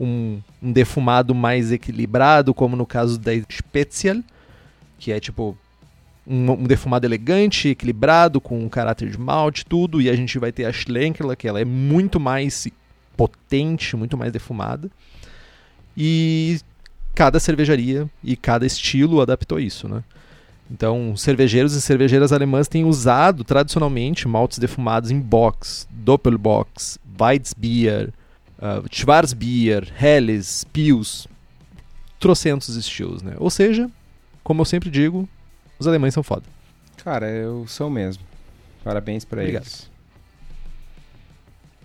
um, 0.00 0.40
um 0.62 0.72
defumado 0.72 1.34
mais 1.34 1.70
equilibrado, 1.70 2.54
como 2.54 2.74
no 2.74 2.86
caso 2.86 3.18
da 3.18 3.32
Spezial, 3.50 4.22
que 4.98 5.12
é 5.12 5.20
tipo 5.20 5.56
um, 6.26 6.50
um, 6.52 6.64
defumado 6.64 7.06
elegante, 7.06 7.68
equilibrado, 7.68 8.40
com 8.40 8.58
um 8.58 8.68
caráter 8.68 9.10
de 9.10 9.18
malte, 9.18 9.64
tudo. 9.64 10.00
E 10.00 10.10
a 10.10 10.16
gente 10.16 10.38
vai 10.38 10.52
ter 10.52 10.64
a 10.64 10.72
Schlenkerla, 10.72 11.36
que 11.36 11.46
ela 11.46 11.60
é 11.60 11.64
muito 11.64 12.18
mais 12.18 12.66
potente, 13.16 13.96
muito 13.96 14.16
mais 14.16 14.32
defumada. 14.32 14.90
E 15.96 16.60
cada 17.14 17.40
cervejaria 17.40 18.08
e 18.22 18.36
cada 18.36 18.66
estilo 18.66 19.20
adaptou 19.20 19.58
isso, 19.58 19.88
né? 19.88 20.04
Então, 20.70 21.16
cervejeiros 21.16 21.74
e 21.74 21.80
cervejeiras 21.80 22.32
alemãs 22.32 22.66
têm 22.66 22.84
usado 22.84 23.44
tradicionalmente 23.44 24.26
maltes 24.26 24.58
defumados 24.58 25.10
em 25.10 25.20
box, 25.20 25.86
Doppelbox, 25.90 26.98
Weizbier, 27.18 28.12
uh, 28.58 28.84
Schwarzbier, 28.90 29.88
Helles, 29.98 30.64
Pils, 30.72 31.28
trocentos 32.18 32.74
estilos, 32.74 33.22
né? 33.22 33.34
Ou 33.38 33.48
seja, 33.48 33.88
como 34.42 34.60
eu 34.60 34.64
sempre 34.64 34.90
digo, 34.90 35.28
os 35.78 35.86
alemães 35.86 36.14
são 36.14 36.22
foda. 36.22 36.44
Cara, 37.02 37.28
eu 37.28 37.66
sou 37.66 37.90
mesmo. 37.90 38.22
Parabéns 38.82 39.24
para 39.24 39.44
eles. 39.44 39.90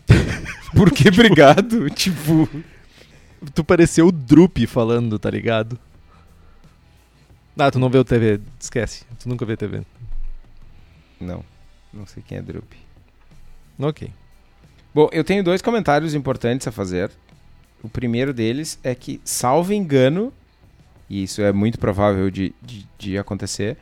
Por 0.75 0.91
que 0.91 1.10
obrigado? 1.10 1.89
tipo, 1.91 2.48
tu 3.53 3.63
pareceu 3.63 4.07
o 4.07 4.12
Drup 4.12 4.65
falando, 4.67 5.19
tá 5.19 5.29
ligado? 5.29 5.79
Ah, 7.57 7.69
tu 7.69 7.79
não 7.79 7.89
vê 7.89 7.98
o 7.98 8.05
TV, 8.05 8.39
esquece. 8.60 9.05
Tu 9.19 9.27
nunca 9.27 9.45
vê 9.45 9.57
TV. 9.57 9.81
Não, 11.19 11.43
não 11.93 12.05
sei 12.05 12.24
quem 12.25 12.38
é 12.38 12.41
Drup. 12.41 12.74
Ok. 13.77 14.12
Bom, 14.93 15.10
eu 15.12 15.24
tenho 15.24 15.43
dois 15.43 15.62
comentários 15.62 16.13
importantes 16.13 16.67
a 16.67 16.71
fazer. 16.71 17.12
O 17.83 17.89
primeiro 17.89 18.33
deles 18.33 18.79
é 18.83 18.93
que, 18.93 19.21
salvo 19.24 19.74
engano, 19.74 20.33
e 21.12 21.24
isso 21.24 21.41
é 21.41 21.51
muito 21.51 21.77
provável 21.77 22.32
de, 22.32 22.56
de, 22.62 22.88
de 22.98 23.18
acontecer. 23.18 23.75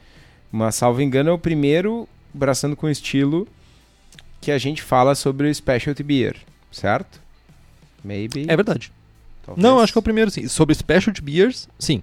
Mas, 0.52 0.74
salvo 0.74 1.00
engano, 1.00 1.30
é 1.30 1.34
o 1.34 1.38
primeiro 1.38 2.10
braçando 2.34 2.76
com 2.76 2.90
estilo 2.90 3.48
que 4.42 4.50
a 4.52 4.58
gente 4.58 4.82
fala 4.82 5.14
sobre 5.14 5.48
o 5.48 5.54
Specialty 5.54 6.02
Beer, 6.02 6.38
certo? 6.72 7.22
Maybe. 8.04 8.46
É 8.48 8.56
verdade. 8.56 8.92
Talvez. 9.46 9.64
Não, 9.64 9.80
acho 9.80 9.94
que 9.94 10.00
é 10.00 10.02
o 10.02 10.04
primeiro 10.04 10.32
sim. 10.32 10.48
Sobre 10.48 10.74
Specialty 10.74 11.22
Beers, 11.22 11.70
sim. 11.78 12.02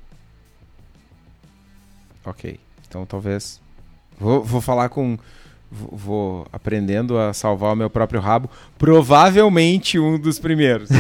Ok. 2.25 2.61
Então 2.87 3.05
talvez. 3.05 3.61
Vou, 4.21 4.45
vou 4.45 4.61
falar 4.61 4.91
com. 4.91 5.19
Vou, 5.69 5.91
vou 5.91 6.47
aprendendo 6.53 7.19
a 7.19 7.33
salvar 7.33 7.73
o 7.73 7.77
meu 7.77 7.91
próprio 7.91 8.21
rabo. 8.21 8.49
Provavelmente 8.79 9.99
um 9.99 10.21
dos 10.21 10.39
primeiros. 10.39 10.89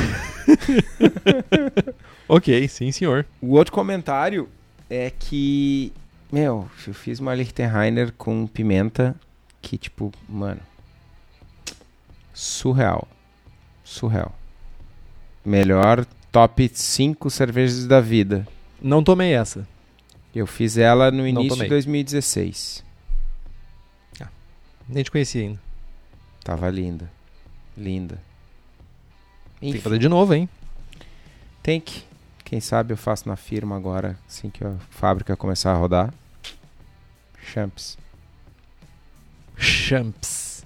ok, 2.28 2.68
sim, 2.68 2.90
senhor. 2.92 3.26
O 3.40 3.52
outro 3.52 3.73
comentário 3.73 4.49
é 4.88 5.11
que, 5.11 5.92
meu, 6.30 6.68
eu 6.87 6.95
fiz 6.95 7.18
uma 7.21 7.35
Lichtenheiner 7.35 8.12
com 8.12 8.47
pimenta 8.47 9.14
que, 9.61 9.76
tipo, 9.76 10.12
mano, 10.28 10.61
surreal. 12.33 13.09
Surreal. 13.83 14.35
Melhor 15.45 16.04
top 16.33 16.71
5 16.73 17.30
cervejas 17.30 17.87
da 17.87 18.00
vida. 18.00 18.47
Não 18.80 19.02
tomei 19.02 19.33
essa. 19.33 19.66
Eu 20.35 20.47
fiz 20.47 20.76
ela 20.76 21.11
no 21.11 21.26
início 21.26 21.62
de 21.62 21.68
2016. 21.68 22.85
Ah, 24.21 24.28
nem 24.88 25.02
te 25.02 25.11
conhecia 25.11 25.42
ainda. 25.42 25.61
Tava 26.45 26.68
linda. 26.68 27.11
Linda. 27.76 28.21
Enfim. 29.56 29.73
Tem 29.73 29.73
que 29.73 29.80
fazer 29.80 29.99
de 29.99 30.09
novo, 30.09 30.35
hein? 30.35 30.49
Tem 31.62 31.80
que. 31.80 32.04
Quem 32.47 32.61
sabe 32.61 32.93
eu 32.93 32.97
faço 32.97 33.29
na 33.29 33.35
firma 33.35 33.75
agora, 33.75 34.17
assim 34.25 34.49
que 34.49 34.62
a 34.62 34.76
fábrica 34.88 35.37
começar 35.37 35.73
a 35.73 35.75
rodar. 35.75 36.15
Champs. 37.43 37.99
Champs. 39.57 40.65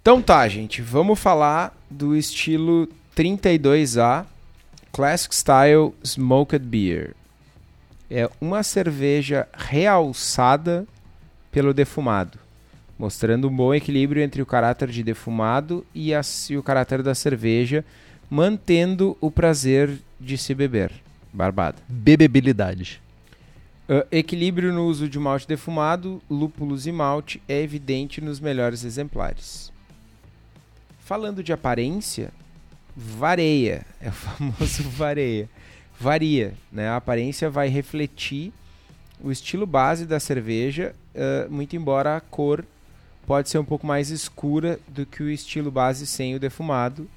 Então 0.00 0.20
tá, 0.20 0.48
gente. 0.48 0.82
Vamos 0.82 1.20
falar 1.20 1.78
do 1.88 2.16
estilo 2.16 2.88
32A 3.16 4.26
Classic 4.90 5.32
Style 5.32 5.94
Smoked 6.02 6.66
Beer. 6.66 7.14
É 8.10 8.28
uma 8.40 8.64
cerveja 8.64 9.46
realçada 9.54 10.84
pelo 11.52 11.72
defumado, 11.72 12.36
mostrando 12.98 13.46
um 13.46 13.56
bom 13.56 13.72
equilíbrio 13.72 14.24
entre 14.24 14.42
o 14.42 14.46
caráter 14.46 14.88
de 14.88 15.04
defumado 15.04 15.86
e, 15.94 16.12
a, 16.12 16.20
e 16.50 16.56
o 16.56 16.64
caráter 16.64 17.00
da 17.00 17.14
cerveja, 17.14 17.84
mantendo 18.28 19.16
o 19.20 19.30
prazer 19.30 20.00
de 20.18 20.36
se 20.36 20.52
beber. 20.52 20.90
Barbada. 21.32 21.78
Bebebilidade. 21.88 23.00
Uh, 23.88 24.06
equilíbrio 24.10 24.72
no 24.72 24.86
uso 24.86 25.08
de 25.08 25.18
malte 25.18 25.46
defumado, 25.46 26.22
lúpulos 26.30 26.86
e 26.86 26.92
malte 26.92 27.42
é 27.48 27.60
evidente 27.60 28.20
nos 28.20 28.38
melhores 28.38 28.84
exemplares. 28.84 29.72
Falando 31.00 31.42
de 31.42 31.52
aparência, 31.52 32.32
vareia, 32.96 33.84
é 34.00 34.08
o 34.08 34.12
famoso 34.12 34.82
vareia. 34.90 35.48
Varia, 35.98 36.54
né? 36.70 36.88
A 36.88 36.96
aparência 36.96 37.50
vai 37.50 37.68
refletir 37.68 38.52
o 39.22 39.30
estilo 39.30 39.66
base 39.66 40.04
da 40.04 40.18
cerveja, 40.18 40.94
uh, 41.14 41.50
muito 41.52 41.76
embora 41.76 42.16
a 42.16 42.20
cor 42.20 42.64
pode 43.26 43.48
ser 43.48 43.58
um 43.58 43.64
pouco 43.64 43.86
mais 43.86 44.10
escura 44.10 44.80
do 44.88 45.06
que 45.06 45.22
o 45.22 45.30
estilo 45.30 45.70
base 45.70 46.06
sem 46.06 46.34
o 46.34 46.40
defumado, 46.40 47.08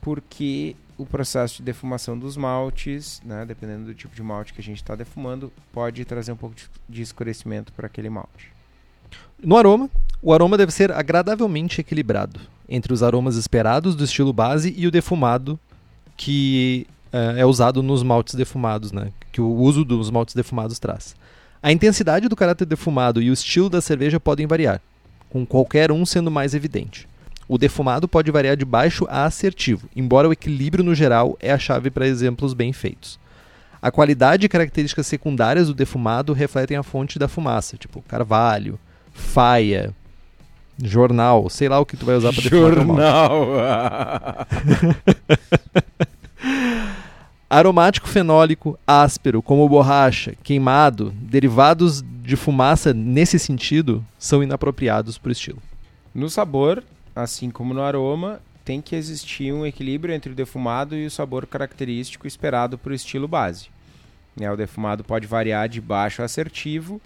porque 0.00 0.74
o 0.98 1.06
processo 1.06 1.58
de 1.58 1.62
defumação 1.62 2.18
dos 2.18 2.36
maltes, 2.36 3.22
né, 3.24 3.46
dependendo 3.46 3.84
do 3.84 3.94
tipo 3.94 4.14
de 4.14 4.22
malte 4.22 4.52
que 4.52 4.60
a 4.60 4.64
gente 4.64 4.78
está 4.78 4.96
defumando, 4.96 5.52
pode 5.72 6.04
trazer 6.04 6.32
um 6.32 6.36
pouco 6.36 6.56
de 6.88 7.00
escurecimento 7.00 7.72
para 7.72 7.86
aquele 7.86 8.10
malte. 8.10 8.52
No 9.42 9.56
aroma, 9.56 9.88
o 10.20 10.34
aroma 10.34 10.58
deve 10.58 10.72
ser 10.72 10.90
agradavelmente 10.90 11.80
equilibrado 11.80 12.40
entre 12.68 12.92
os 12.92 13.02
aromas 13.02 13.36
esperados 13.36 13.94
do 13.94 14.04
estilo 14.04 14.32
base 14.32 14.74
e 14.76 14.86
o 14.86 14.90
defumado 14.90 15.58
que 16.16 16.86
uh, 17.12 17.38
é 17.38 17.46
usado 17.46 17.80
nos 17.80 18.02
maltes 18.02 18.34
defumados, 18.34 18.90
né, 18.90 19.12
que 19.30 19.40
o 19.40 19.48
uso 19.48 19.84
dos 19.84 20.10
maltes 20.10 20.34
defumados 20.34 20.80
traz. 20.80 21.14
A 21.62 21.70
intensidade 21.70 22.28
do 22.28 22.36
caráter 22.36 22.66
defumado 22.66 23.22
e 23.22 23.30
o 23.30 23.32
estilo 23.32 23.70
da 23.70 23.80
cerveja 23.80 24.18
podem 24.18 24.46
variar, 24.46 24.80
com 25.30 25.46
qualquer 25.46 25.92
um 25.92 26.04
sendo 26.04 26.30
mais 26.30 26.54
evidente. 26.54 27.08
O 27.48 27.56
defumado 27.56 28.06
pode 28.06 28.30
variar 28.30 28.56
de 28.56 28.64
baixo 28.66 29.06
a 29.08 29.24
assertivo, 29.24 29.88
embora 29.96 30.28
o 30.28 30.32
equilíbrio 30.32 30.84
no 30.84 30.94
geral 30.94 31.36
é 31.40 31.50
a 31.50 31.58
chave 31.58 31.90
para 31.90 32.06
exemplos 32.06 32.52
bem 32.52 32.74
feitos. 32.74 33.18
A 33.80 33.90
qualidade 33.90 34.44
e 34.44 34.48
características 34.48 35.06
secundárias 35.06 35.68
do 35.68 35.74
defumado 35.74 36.34
refletem 36.34 36.76
a 36.76 36.82
fonte 36.82 37.18
da 37.18 37.26
fumaça, 37.26 37.78
tipo 37.78 38.02
carvalho, 38.02 38.78
faia, 39.12 39.94
jornal, 40.82 41.48
sei 41.48 41.68
lá 41.68 41.80
o 41.80 41.86
que 41.86 41.96
tu 41.96 42.04
vai 42.04 42.16
usar 42.16 42.32
para 42.34 42.42
defumar 42.42 42.74
Jornal. 42.74 43.46
Aromático 47.48 48.08
fenólico 48.08 48.78
áspero, 48.86 49.40
como 49.40 49.66
borracha, 49.66 50.34
queimado, 50.42 51.14
derivados 51.16 52.04
de 52.22 52.36
fumaça 52.36 52.92
nesse 52.92 53.38
sentido 53.38 54.04
são 54.18 54.42
inapropriados 54.42 55.16
para 55.16 55.30
o 55.30 55.32
estilo. 55.32 55.62
No 56.14 56.28
sabor, 56.28 56.82
assim 57.18 57.50
como 57.50 57.74
no 57.74 57.82
aroma, 57.82 58.40
tem 58.64 58.80
que 58.80 58.94
existir 58.94 59.52
um 59.52 59.66
equilíbrio 59.66 60.14
entre 60.14 60.30
o 60.30 60.36
defumado 60.36 60.94
e 60.94 61.04
o 61.04 61.10
sabor 61.10 61.46
característico 61.46 62.28
esperado 62.28 62.78
para 62.78 62.92
o 62.92 62.94
estilo 62.94 63.26
base. 63.26 63.68
Né, 64.36 64.48
o 64.50 64.56
defumado 64.56 65.02
pode 65.02 65.26
variar 65.26 65.68
de 65.68 65.80
baixo 65.80 66.22
a 66.22 66.26
assertivo 66.26 67.00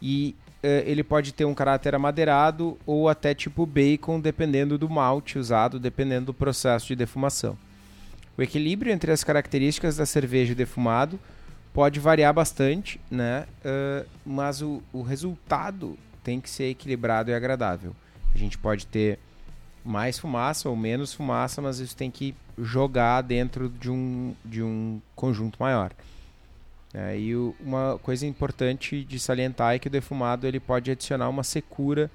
e 0.00 0.34
eh, 0.62 0.82
ele 0.86 1.04
pode 1.04 1.34
ter 1.34 1.44
um 1.44 1.52
caráter 1.52 1.94
amadeirado 1.94 2.78
ou 2.86 3.06
até 3.06 3.34
tipo 3.34 3.66
bacon, 3.66 4.18
dependendo 4.18 4.78
do 4.78 4.88
malte 4.88 5.38
usado, 5.38 5.78
dependendo 5.78 6.26
do 6.26 6.34
processo 6.34 6.86
de 6.86 6.96
defumação. 6.96 7.58
O 8.38 8.42
equilíbrio 8.42 8.90
entre 8.90 9.12
as 9.12 9.22
características 9.22 9.96
da 9.96 10.06
cerveja 10.06 10.52
e 10.52 10.54
defumado 10.54 11.20
pode 11.74 12.00
variar 12.00 12.32
bastante, 12.32 12.98
né? 13.10 13.44
Uh, 13.62 14.08
mas 14.24 14.62
o, 14.62 14.82
o 14.90 15.02
resultado 15.02 15.98
tem 16.24 16.40
que 16.40 16.48
ser 16.48 16.70
equilibrado 16.70 17.30
e 17.30 17.34
agradável. 17.34 17.94
A 18.34 18.38
gente 18.38 18.56
pode 18.56 18.86
ter 18.86 19.18
mais 19.84 20.18
fumaça 20.18 20.68
ou 20.68 20.76
menos 20.76 21.12
fumaça, 21.12 21.62
mas 21.62 21.78
isso 21.78 21.96
tem 21.96 22.10
que 22.10 22.34
jogar 22.58 23.22
dentro 23.22 23.68
de 23.68 23.90
um, 23.90 24.34
de 24.44 24.62
um 24.62 25.00
conjunto 25.14 25.56
maior. 25.60 25.92
É, 26.92 27.18
e 27.18 27.36
o, 27.36 27.54
uma 27.60 27.98
coisa 28.02 28.26
importante 28.26 29.04
de 29.04 29.18
salientar 29.18 29.74
é 29.74 29.78
que 29.78 29.86
o 29.86 29.90
defumado 29.90 30.46
ele 30.46 30.58
pode 30.58 30.90
adicionar 30.90 31.28
uma 31.28 31.44
secura 31.44 32.10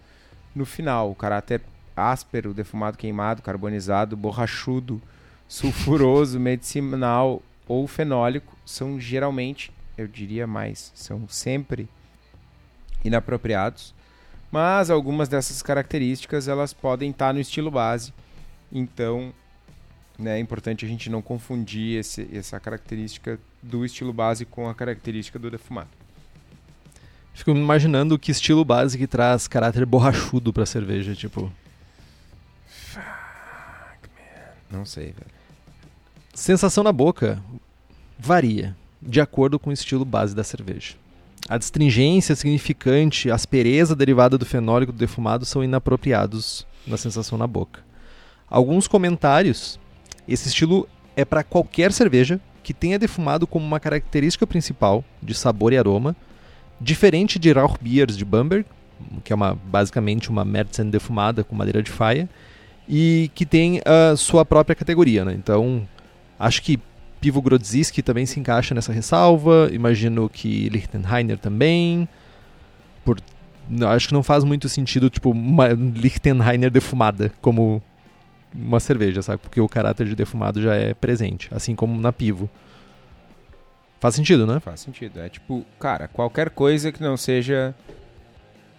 no 0.53 0.65
final. 0.65 1.11
O 1.11 1.15
caráter 1.15 1.61
áspero, 1.95 2.53
defumado 2.53 2.97
queimado, 2.97 3.41
carbonizado, 3.41 4.17
borrachudo, 4.17 5.01
sulfuroso, 5.47 6.39
medicinal 6.41 7.41
ou 7.67 7.87
fenólico 7.87 8.55
são 8.65 8.99
geralmente, 8.99 9.71
eu 9.97 10.07
diria 10.07 10.45
mais, 10.45 10.91
são 10.93 11.27
sempre 11.27 11.87
inapropriados. 13.03 13.94
Mas 14.55 14.89
algumas 14.89 15.27
dessas 15.27 15.61
características 15.61 16.47
elas 16.47 16.71
podem 16.71 17.11
estar 17.11 17.33
no 17.33 17.41
estilo 17.41 17.69
base. 17.69 18.13
Então, 18.71 19.33
né, 20.17 20.37
é 20.37 20.39
importante 20.39 20.85
a 20.85 20.87
gente 20.87 21.09
não 21.09 21.21
confundir 21.21 21.99
esse, 21.99 22.25
essa 22.31 22.57
característica 22.57 23.37
do 23.61 23.83
estilo 23.83 24.13
base 24.13 24.45
com 24.45 24.69
a 24.69 24.73
característica 24.73 25.37
do 25.37 25.51
defumado. 25.51 25.89
Fico 27.33 27.51
imaginando 27.51 28.17
que 28.17 28.31
estilo 28.31 28.63
base 28.63 28.97
que 28.97 29.05
traz 29.05 29.45
caráter 29.45 29.85
borrachudo 29.85 30.53
para 30.53 30.65
cerveja, 30.65 31.13
tipo. 31.13 31.51
Fuck, 32.65 33.01
man. 34.15 34.53
Não 34.71 34.85
sei, 34.85 35.07
velho. 35.07 35.35
Sensação 36.33 36.81
na 36.81 36.93
boca 36.93 37.43
varia 38.17 38.73
de 39.01 39.19
acordo 39.19 39.59
com 39.59 39.69
o 39.69 39.73
estilo 39.73 40.05
base 40.05 40.33
da 40.33 40.45
cerveja. 40.45 40.95
A 41.47 41.57
distringência 41.57 42.35
significante, 42.35 43.29
a 43.29 43.35
aspereza 43.35 43.95
derivada 43.95 44.37
do 44.37 44.45
fenólico 44.45 44.91
do 44.91 44.97
defumado 44.97 45.45
são 45.45 45.63
inapropriados 45.63 46.65
na 46.87 46.97
sensação 46.97 47.37
na 47.37 47.45
boca. 47.45 47.81
Alguns 48.49 48.87
comentários: 48.87 49.79
esse 50.27 50.47
estilo 50.47 50.87
é 51.15 51.23
para 51.23 51.43
qualquer 51.43 51.91
cerveja 51.91 52.39
que 52.63 52.73
tenha 52.73 52.97
defumado 52.97 53.45
como 53.45 53.63
uma 53.63 53.79
característica 53.79 54.47
principal 54.47 55.05
de 55.21 55.35
sabor 55.35 55.71
e 55.71 55.77
aroma, 55.77 56.15
diferente 56.81 57.37
de 57.37 57.51
Rauchbiers 57.51 58.17
de 58.17 58.25
Bamberg, 58.25 58.65
que 59.23 59.31
é 59.31 59.35
uma, 59.35 59.53
basicamente 59.53 60.31
uma 60.31 60.43
Märzen 60.43 60.89
defumada 60.89 61.43
com 61.43 61.55
madeira 61.55 61.83
de 61.83 61.91
faia, 61.91 62.27
e 62.89 63.29
que 63.35 63.45
tem 63.45 63.81
a 63.85 64.15
sua 64.15 64.43
própria 64.43 64.75
categoria. 64.75 65.23
Né? 65.23 65.33
Então, 65.33 65.87
acho 66.39 66.63
que 66.63 66.79
Pivo 67.25 67.41
Grodziski 67.41 68.03
também 68.03 68.23
se 68.27 68.39
encaixa 68.39 68.75
nessa 68.75 68.93
ressalva, 68.93 69.67
imagino 69.71 70.29
que 70.29 70.69
Lichtenheiner 70.69 71.39
também, 71.39 72.07
por 73.03 73.19
acho 73.89 74.09
que 74.09 74.13
não 74.13 74.21
faz 74.21 74.43
muito 74.43 74.69
sentido, 74.69 75.09
tipo, 75.09 75.31
uma 75.31 75.69
Lichtenheiner 75.69 76.69
defumada 76.69 77.33
como 77.41 77.81
uma 78.53 78.79
cerveja, 78.79 79.23
sabe? 79.23 79.39
Porque 79.39 79.59
o 79.59 79.67
caráter 79.67 80.05
de 80.05 80.15
defumado 80.15 80.61
já 80.61 80.75
é 80.75 80.93
presente, 80.93 81.49
assim 81.51 81.73
como 81.73 81.99
na 81.99 82.13
pivo. 82.13 82.47
Faz 83.99 84.13
sentido, 84.13 84.45
né? 84.45 84.59
Faz 84.59 84.81
sentido. 84.81 85.19
É 85.19 85.27
tipo, 85.27 85.65
cara, 85.79 86.07
qualquer 86.07 86.51
coisa 86.51 86.91
que 86.91 87.01
não 87.01 87.17
seja 87.17 87.73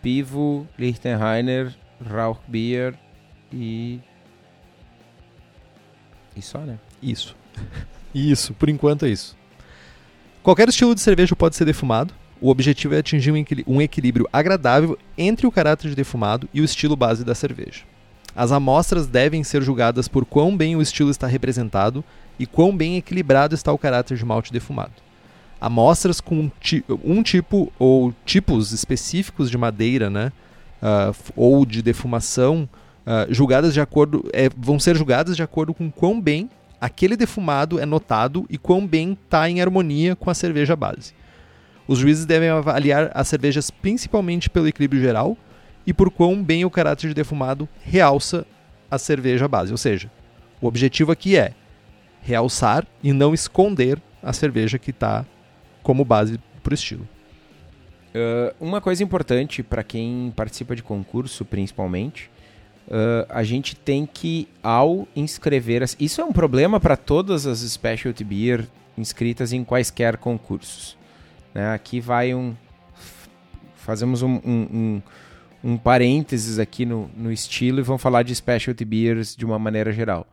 pivo, 0.01 0.69
Lichtenheiner, 0.79 1.75
Rauchbier 2.01 2.95
e. 3.53 3.99
E 6.37 6.41
só, 6.41 6.61
né? 6.61 6.79
Isso. 7.03 7.35
isso, 8.19 8.55
por 8.55 8.69
enquanto 8.69 9.05
é 9.05 9.11
isso. 9.11 9.37
Qualquer 10.43 10.69
estilo 10.69 10.95
de 10.95 11.01
cerveja 11.01 11.35
pode 11.35 11.57
ser 11.57 11.65
defumado. 11.65 12.15
O 12.41 12.51
objetivo 12.51 12.95
é 12.95 12.99
atingir 12.99 13.33
um 13.67 13.81
equilíbrio 13.81 14.29
agradável 14.33 14.99
entre 15.17 15.47
o 15.47 15.51
caráter 15.51 15.89
de 15.89 15.97
defumado 15.97 16.49
e 16.53 16.61
o 16.61 16.65
estilo 16.65 16.95
base 16.95 17.25
da 17.25 17.35
cerveja. 17.35 17.83
As 18.35 18.53
amostras 18.53 19.07
devem 19.07 19.43
ser 19.43 19.63
julgadas 19.63 20.07
por 20.07 20.27
quão 20.27 20.55
bem 20.55 20.77
o 20.77 20.83
estilo 20.83 21.11
está 21.11 21.27
representado 21.27 22.05
e 22.39 22.47
quão 22.47 22.77
bem 22.77 22.97
equilibrado 22.97 23.55
está 23.55 23.73
o 23.73 23.79
caráter 23.79 24.17
de 24.17 24.25
malte 24.25 24.53
defumado. 24.53 24.93
Amostras 25.59 26.21
com 26.21 26.51
um 27.03 27.23
tipo 27.23 27.73
ou 27.79 28.15
tipos 28.27 28.73
específicos 28.73 29.51
de 29.51 29.57
madeira, 29.57 30.11
né, 30.11 30.31
uh, 30.83 31.17
ou 31.35 31.65
de 31.65 31.81
defumação, 31.81 32.69
uh, 33.07 33.33
julgadas 33.33 33.73
de 33.73 33.81
acordo, 33.81 34.29
é, 34.35 34.51
vão 34.55 34.79
ser 34.79 34.97
julgadas 34.97 35.35
de 35.35 35.43
acordo 35.43 35.73
com 35.73 35.91
quão 35.91 36.21
bem 36.21 36.51
aquele 36.81 37.17
defumado 37.17 37.79
é 37.79 37.87
notado 37.87 38.47
e 38.49 38.59
quão 38.59 38.87
bem 38.87 39.13
está 39.13 39.49
em 39.49 39.61
harmonia 39.61 40.15
com 40.17 40.31
a 40.31 40.35
cerveja 40.35 40.77
base. 40.77 41.15
Os 41.89 41.99
juízes 41.99 42.27
devem 42.27 42.49
avaliar 42.49 43.11
as 43.15 43.29
cervejas 43.29 43.71
principalmente 43.71 44.51
pelo 44.51 44.69
equilíbrio 44.69 45.01
geral, 45.01 45.37
e 45.87 45.93
por 45.93 46.11
quão 46.11 46.43
bem 46.43 46.65
o 46.65 46.71
caráter 46.71 47.09
de 47.09 47.15
defumado 47.15 47.69
realça 47.83 48.45
a 48.91 48.99
cerveja 48.99 49.47
base. 49.47 49.71
Ou 49.71 49.79
seja, 49.79 50.11
o 50.61 50.67
objetivo 50.67 51.13
aqui 51.13 51.37
é 51.37 51.55
realçar 52.21 52.85
e 53.03 53.13
não 53.13 53.33
esconder 53.33 54.03
a 54.23 54.33
cerveja 54.33 54.79
que 54.79 54.91
está 54.91 55.25
como 55.83 56.05
base 56.05 56.41
para 56.63 56.73
o 56.73 56.75
estilo. 56.75 57.09
Uh, 58.09 58.55
uma 58.59 58.81
coisa 58.81 59.05
importante 59.05 59.63
para 59.63 59.85
quem 59.85 60.33
participa 60.35 60.75
de 60.75 60.83
concurso, 60.83 61.45
principalmente, 61.45 62.31
uh, 62.89 63.27
a 63.29 63.43
gente 63.43 63.75
tem 63.77 64.07
que, 64.07 64.49
ao 64.63 65.07
inscrever. 65.15 65.85
Isso 65.99 66.21
é 66.21 66.25
um 66.25 66.33
problema 66.33 66.81
para 66.81 66.97
todas 66.97 67.47
as 67.47 67.61
specialty 67.61 68.25
beer 68.25 68.67
inscritas 68.97 69.53
em 69.53 69.65
quaisquer 69.65 70.17
concursos. 70.17 70.97
Né? 71.55 71.73
Aqui 71.73 72.01
vai 72.01 72.35
um. 72.35 72.55
Fazemos 73.77 74.23
um, 74.23 74.41
um, 74.45 74.69
um 74.73 75.03
um 75.67 75.77
parênteses 75.77 76.61
aqui 76.61 76.87
no, 76.87 77.11
no 77.17 77.33
estilo 77.33 77.81
e 77.81 77.83
vamos 77.83 78.01
falar 78.01 78.23
de 78.23 78.33
specialty 78.33 78.85
beers 78.85 79.35
de 79.35 79.45
uma 79.45 79.59
maneira 79.59 79.93
geral. 79.93 80.25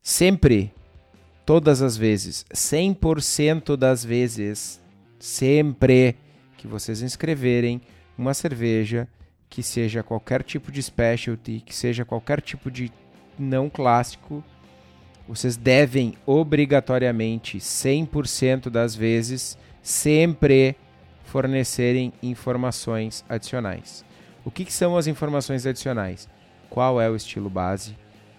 Sempre, 0.00 0.72
todas 1.44 1.82
as 1.82 1.96
vezes, 1.96 2.46
100% 2.54 3.76
das 3.76 4.04
vezes, 4.04 4.80
sempre 5.18 6.14
que 6.56 6.68
vocês 6.68 7.02
inscreverem 7.02 7.82
uma 8.16 8.32
cerveja 8.32 9.08
que 9.48 9.62
seja 9.62 10.02
qualquer 10.02 10.42
tipo 10.42 10.70
de 10.70 10.82
specialty, 10.82 11.62
que 11.64 11.74
seja 11.74 12.04
qualquer 12.04 12.40
tipo 12.40 12.70
de 12.70 12.92
não 13.38 13.68
clássico, 13.68 14.42
vocês 15.28 15.56
devem 15.56 16.14
obrigatoriamente, 16.24 17.58
100% 17.58 18.70
das 18.70 18.94
vezes, 18.94 19.58
sempre 19.82 20.76
fornecerem 21.24 22.12
informações 22.22 23.24
adicionais. 23.28 24.04
O 24.44 24.50
que, 24.50 24.64
que 24.64 24.72
são 24.72 24.96
as 24.96 25.08
informações 25.08 25.66
adicionais? 25.66 26.28
Qual 26.70 27.00
é 27.00 27.10
o 27.10 27.16
estilo 27.16 27.50
base? 27.50 27.96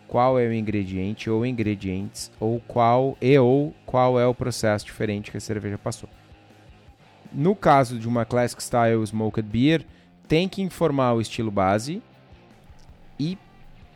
Qual 0.08 0.40
é 0.40 0.48
o 0.48 0.54
ingrediente 0.54 1.30
ou 1.30 1.46
ingredientes? 1.46 2.32
Ou 2.40 2.62
qual 2.62 3.18
e 3.20 3.38
ou 3.38 3.76
qual 3.86 4.18
é 4.18 4.26
o 4.26 4.34
processo 4.34 4.86
diferente 4.86 5.32
que 5.32 5.38
a 5.38 5.42
cerveja 5.42 5.78
passou? 5.78 6.10
No 7.34 7.54
caso 7.54 8.00
de 8.00 8.08
uma 8.08 8.24
Classic 8.24 8.64
Style 8.64 9.04
Smoked 9.04 9.48
Beer, 9.50 9.86
tem 10.28 10.48
que 10.48 10.62
informar 10.62 11.14
o 11.14 11.22
estilo 11.22 11.52
base 11.52 12.02
e 13.20 13.38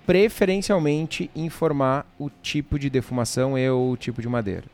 preferencialmente 0.05 1.29
informar 1.35 2.05
o 2.17 2.29
tipo 2.29 2.79
de 2.79 2.89
defumação 2.89 3.57
e 3.57 3.69
o 3.69 3.95
tipo 3.97 4.21
de 4.21 4.27
madeira. 4.27 4.65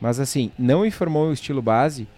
Mas 0.00 0.18
assim, 0.18 0.50
não 0.58 0.84
informou 0.84 1.28
o 1.28 1.32
estilo 1.32 1.62
base, 1.62 2.08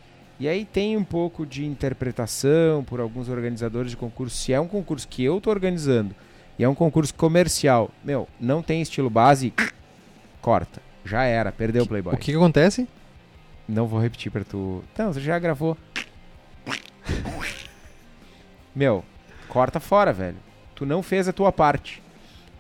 e 0.41 0.49
aí 0.49 0.65
tem 0.65 0.97
um 0.97 1.05
pouco 1.05 1.47
de 1.47 1.65
interpretação 1.65 2.83
por 2.83 2.99
alguns 2.99 3.29
organizadores 3.29 3.91
de 3.91 3.97
concurso. 3.97 4.37
Se 4.37 4.53
é 4.53 4.61
um 4.61 4.67
concurso 4.67 5.07
que 5.07 5.23
eu 5.23 5.39
estou 5.39 5.53
organizando 5.53 6.15
e 6.59 6.65
é 6.65 6.69
um 6.69 6.75
concurso 6.75 7.15
comercial, 7.15 7.91
meu, 8.03 8.27
não 8.41 8.63
tem 8.63 8.83
estilo 8.83 9.11
base, 9.11 9.53
corta. 10.41 10.83
Já 11.05 11.25
era, 11.25 11.53
perdeu 11.53 11.85
o 11.85 11.87
Playboy. 11.87 12.15
O 12.15 12.17
que, 12.17 12.33
que 12.33 12.37
acontece? 12.37 12.89
Não 13.69 13.87
vou 13.87 14.01
repetir 14.01 14.33
para 14.33 14.45
tu. 14.45 14.83
Não, 14.99 15.13
você 15.13 15.21
já 15.21 15.39
gravou. 15.39 15.77
Meu, 18.75 19.05
corta 19.49 19.79
fora, 19.79 20.13
velho. 20.13 20.37
Tu 20.75 20.85
não 20.85 21.03
fez 21.03 21.29
a 21.29 21.33
tua 21.33 21.53
parte. 21.53 22.03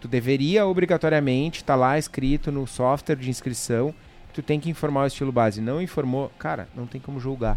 Tu 0.01 0.07
deveria 0.07 0.67
obrigatoriamente 0.67 1.61
estar 1.61 1.75
tá 1.75 1.79
lá 1.79 1.99
escrito 1.99 2.53
no 2.53 2.67
software 2.67 3.17
de 3.17 3.31
inscrição 3.31 3.95
tu 4.35 4.43
tem 4.43 4.61
que 4.61 4.69
informar 4.69 5.05
o 5.05 5.07
estilo 5.07 5.33
base. 5.33 5.61
Não 5.61 5.81
informou, 5.81 6.31
cara, 6.39 6.69
não 6.75 6.87
tem 6.87 7.01
como 7.01 7.19
julgar. 7.21 7.57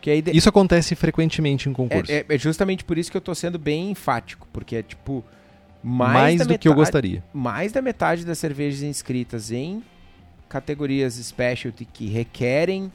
De... 0.00 0.36
Isso 0.36 0.50
acontece 0.50 0.94
frequentemente 0.94 1.66
em 1.68 1.72
concurso. 1.72 2.12
É, 2.12 2.16
é, 2.16 2.26
é, 2.28 2.38
justamente 2.38 2.84
por 2.84 2.98
isso 2.98 3.10
que 3.10 3.16
eu 3.16 3.22
tô 3.22 3.34
sendo 3.34 3.58
bem 3.58 3.90
enfático, 3.90 4.46
porque 4.52 4.76
é 4.76 4.82
tipo 4.82 5.24
mais, 5.82 6.12
mais 6.12 6.34
do 6.34 6.40
metade, 6.40 6.58
que 6.58 6.68
eu 6.68 6.74
gostaria. 6.74 7.24
Mais 7.32 7.72
da 7.72 7.80
metade 7.80 8.24
das 8.24 8.38
cervejas 8.38 8.82
inscritas 8.82 9.50
em 9.50 9.82
categorias 10.46 11.14
specialty 11.14 11.86
que 11.86 12.06
requerem 12.06 12.92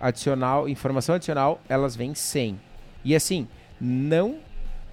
adicional, 0.00 0.68
informação 0.68 1.16
adicional, 1.16 1.60
elas 1.68 1.96
vêm 1.96 2.14
sem. 2.14 2.60
E 3.04 3.14
assim, 3.14 3.48
não, 3.80 4.36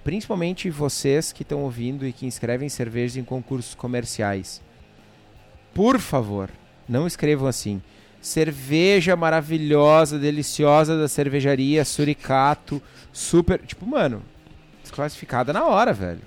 principalmente 0.04 0.70
vocês 0.70 1.32
que 1.32 1.42
estão 1.42 1.60
ouvindo 1.62 2.06
e 2.06 2.12
que 2.12 2.26
inscrevem 2.26 2.68
cervejas 2.68 3.16
em 3.16 3.24
concursos 3.24 3.74
comerciais, 3.74 4.60
por 5.74 5.98
favor, 5.98 6.50
não 6.88 7.06
escrevam 7.06 7.46
assim. 7.46 7.80
Cerveja 8.20 9.16
maravilhosa, 9.16 10.18
deliciosa 10.18 10.98
da 10.98 11.08
cervejaria 11.08 11.84
Suricato, 11.84 12.82
super. 13.12 13.58
Tipo, 13.64 13.86
mano, 13.86 14.22
desclassificada 14.82 15.52
na 15.52 15.64
hora, 15.64 15.92
velho. 15.92 16.20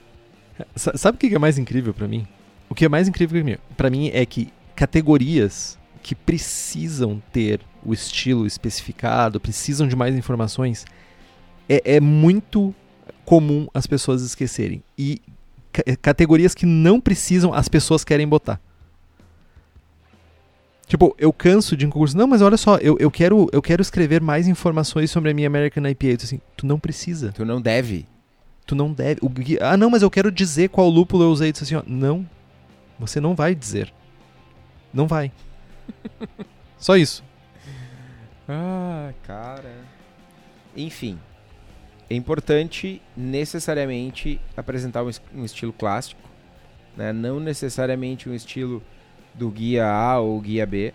Sa- 0.76 0.98
Sabe 0.98 1.16
o 1.16 1.20
que 1.20 1.36
é 1.36 1.40
mais 1.40 1.58
incrível 1.58 1.94
pra 1.94 2.08
mim? 2.08 2.28
O 2.70 2.74
que 2.74 2.86
é 2.86 2.90
mais 2.90 3.08
incrível 3.08 3.60
pra 3.78 3.90
mim 3.92 4.10
é 4.12 4.26
que 4.26 4.52
categorias 4.76 5.78
que 6.02 6.16
precisam 6.16 7.22
ter 7.32 7.60
o 7.86 7.94
estilo 7.94 8.48
especificado, 8.48 9.40
precisam 9.40 9.88
de 9.88 9.96
mais 9.96 10.16
informações, 10.16 10.86
é, 11.68 11.96
é 11.96 12.00
muito 12.00 12.74
comum 13.26 13.68
as 13.74 13.88
pessoas 13.88 14.22
esquecerem. 14.22 14.84
E 14.98 15.22
ca- 15.72 15.84
categorias 16.02 16.54
que 16.54 16.66
não 16.66 17.00
precisam, 17.00 17.54
as 17.54 17.68
pessoas 17.68 18.04
querem 18.04 18.28
botar. 18.28 18.60
Tipo, 20.88 21.16
eu 21.18 21.32
canso 21.32 21.76
de 21.76 21.86
um 21.86 21.90
concurso. 21.90 22.16
Não, 22.18 22.28
mas 22.28 22.42
olha 22.42 22.58
só, 22.58 22.78
eu, 22.78 22.98
eu, 23.00 23.10
quero, 23.10 23.50
eu 23.52 23.62
quero 23.62 23.82
escrever 23.82 24.22
mais 24.22 24.48
informações 24.48 25.10
sobre 25.10 25.32
a 25.32 25.34
minha 25.34 25.48
American 25.48 25.88
IPA. 25.88 26.18
Disse 26.18 26.26
assim, 26.36 26.42
tu 26.56 26.68
não 26.68 26.78
precisa. 26.78 27.32
Tu 27.32 27.46
não 27.46 27.62
deve. 27.62 28.06
Tu 28.66 28.76
não 28.76 28.94
deve. 28.94 29.20
o 29.22 29.32
ah, 29.62 29.76
não, 29.76 29.90
mas 29.90 30.02
eu 30.02 30.12
quero 30.12 30.32
dizer 30.32 30.70
qual 30.70 30.90
lúpulo 30.90 31.24
eu 31.24 31.32
usei. 31.32 31.52
Disse 31.52 31.64
assim, 31.64 31.76
ó, 31.76 31.84
não. 31.88 32.28
Você 33.00 33.20
não 33.20 33.34
vai 33.34 33.56
dizer. 33.56 33.94
Não 34.94 35.08
vai. 35.08 35.32
Só 36.78 36.96
isso. 36.96 37.24
Ah, 38.48 39.14
cara. 39.24 39.74
Enfim, 40.76 41.18
é 42.14 42.18
importante 42.18 43.02
necessariamente 43.16 44.40
apresentar 44.56 45.04
um, 45.04 45.10
um 45.36 45.44
estilo 45.46 45.74
clássico, 45.74 46.22
né? 46.96 47.12
não 47.14 47.40
necessariamente 47.40 48.30
um 48.30 48.34
estilo 48.34 48.82
do 49.34 49.50
guia 49.50 49.86
A 49.88 50.20
ou 50.20 50.40
guia 50.40 50.66
B. 50.66 50.94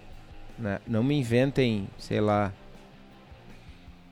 Né? 0.59 0.78
Não 0.87 1.02
me 1.04 1.14
inventem, 1.18 1.88
sei 1.98 2.20
lá, 2.20 2.52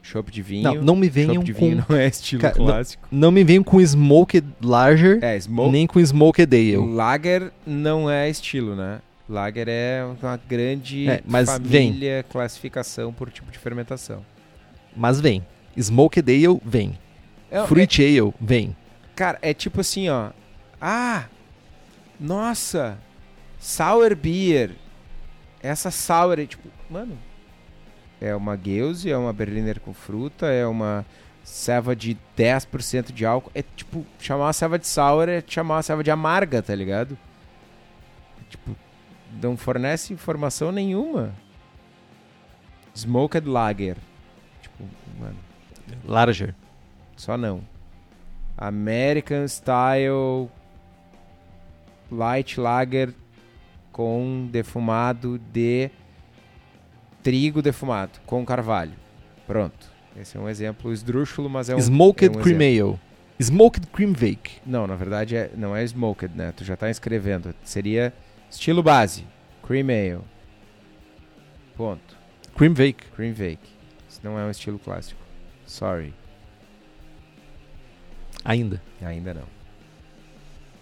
chopp 0.03 0.31
de 0.31 0.42
vinho. 0.42 0.62
Não, 0.62 0.83
não 0.83 0.97
me 0.97 1.09
venham 1.09 1.42
de 1.42 1.53
com. 1.53 1.59
vinho 1.61 1.85
não 1.88 1.97
é 1.97 2.07
estilo 2.07 2.40
Ca- 2.42 2.55
não- 2.57 2.66
clássico. 2.66 3.09
Não 3.11 3.31
me 3.33 3.42
venham 3.42 3.64
com 3.64 3.81
Smoked 3.81 4.47
Larger, 4.62 5.19
É, 5.23 5.38
smoke. 5.40 5.73
nem 5.73 5.87
com 5.87 5.99
Smoked 6.01 6.55
Ale. 6.55 6.77
Lager 6.95 7.53
não 7.66 8.09
é 8.11 8.29
estilo, 8.31 8.77
né? 8.77 9.01
Lager 9.29 9.66
é 9.69 10.05
uma 10.23 10.37
grande 10.49 11.09
É, 11.09 11.21
família, 11.45 12.25
classificação 12.29 13.12
por 13.12 13.29
tipo 13.31 13.51
de 13.51 13.59
fermentação. 13.59 14.25
Mas 14.97 15.21
vem. 15.21 15.45
Smoked 15.77 16.31
Ale, 16.31 16.61
vem. 16.65 16.99
É, 17.51 17.67
Fruit 17.67 18.03
Ale, 18.03 18.33
vem. 18.41 18.77
Cara, 19.15 19.39
é 19.43 19.55
tipo 19.55 19.81
assim, 19.81 20.09
ó. 20.09 20.31
Ah, 20.81 21.25
nossa, 22.19 22.99
sour 23.59 24.15
beer. 24.15 24.73
Essa 25.62 25.91
sour 25.91 26.39
é 26.39 26.47
tipo, 26.47 26.69
mano, 26.89 27.19
é 28.21 28.35
uma 28.35 28.57
Geuze, 28.57 29.11
é 29.11 29.17
uma 29.17 29.33
Berliner 29.33 29.81
com 29.81 29.93
fruta, 29.93 30.47
é 30.47 30.67
uma 30.67 31.05
ceva 31.43 31.95
de 31.95 32.17
10% 32.37 33.12
de 33.12 33.25
álcool. 33.25 33.51
É 33.55 33.62
tipo, 33.62 34.05
chamar 34.19 34.47
uma 34.47 34.53
ceva 34.53 34.79
de 34.79 34.87
sour 34.87 35.29
é 35.29 35.43
chamar 35.47 35.77
uma 35.77 35.83
ceva 35.83 36.03
de 36.03 36.11
amarga, 36.11 36.62
tá 36.62 36.75
ligado? 36.75 37.17
Tipo, 38.49 38.77
não 39.43 39.57
fornece 39.57 40.12
informação 40.12 40.73
nenhuma. 40.73 41.33
Smoked 42.95 43.47
Lager. 43.47 43.97
Tipo, 44.62 44.85
mano, 45.19 45.37
Larger. 46.05 46.55
só 47.16 47.37
não. 47.37 47.61
American 48.57 49.46
Style 49.46 50.49
Light 52.11 52.59
Lager 52.59 53.12
com 53.92 54.49
defumado 54.51 55.38
de 55.53 55.90
trigo 57.22 57.61
defumado 57.61 58.18
com 58.25 58.44
carvalho. 58.44 58.92
Pronto. 59.46 59.90
Esse 60.18 60.37
é 60.37 60.40
um 60.40 60.49
exemplo 60.49 60.92
esdrúxulo, 60.92 61.51
mas 61.51 61.68
é 61.68 61.75
um 61.75 61.79
Smoked 61.79 62.35
é 62.35 62.38
um 62.38 62.42
Cream 62.42 62.61
exemplo. 62.61 62.90
Ale. 62.90 63.01
Smoked 63.38 63.87
Cream 63.88 64.12
Bake. 64.12 64.61
Não, 64.64 64.87
na 64.87 64.96
verdade 64.96 65.37
é, 65.37 65.51
não 65.55 65.77
é 65.77 65.85
smoked, 65.85 66.35
né? 66.35 66.53
Tu 66.53 66.64
já 66.64 66.77
tá 66.77 66.88
escrevendo. 66.88 67.55
Seria 67.62 68.12
estilo 68.51 68.83
base, 68.83 69.27
cream 69.62 69.88
ale. 69.88 70.25
Ponto. 71.77 72.16
Cream 72.57 72.72
Bake. 72.72 73.05
Cream 73.14 73.33
Bake. 73.33 73.68
Isso 74.09 74.20
não 74.22 74.38
é 74.38 74.44
um 74.44 74.51
estilo 74.51 74.79
clássico. 74.79 75.20
Sorry. 75.66 76.14
Ainda. 78.44 78.81
Ainda 79.02 79.35
não. 79.35 79.57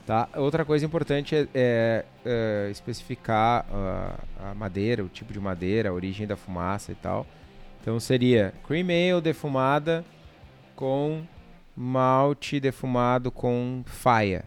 Tá? 0.06 0.28
Outra 0.36 0.66
coisa 0.66 0.84
importante 0.84 1.34
é, 1.34 1.48
é, 1.54 2.04
é, 2.26 2.70
especificar 2.70 3.64
ah, 3.72 4.50
a 4.50 4.54
madeira, 4.54 5.02
o 5.02 5.08
tipo 5.08 5.32
de 5.32 5.40
madeira, 5.40 5.88
a 5.88 5.92
origem 5.92 6.26
da 6.26 6.36
fumaça 6.36 6.92
e 6.92 6.94
tal. 6.94 7.26
Então 7.80 7.98
seria 7.98 8.52
cream 8.66 8.88
ale 8.88 9.20
defumada 9.22 10.04
com 10.76 11.22
malte 11.74 12.60
defumado 12.60 13.30
com 13.30 13.82
faia. 13.86 14.44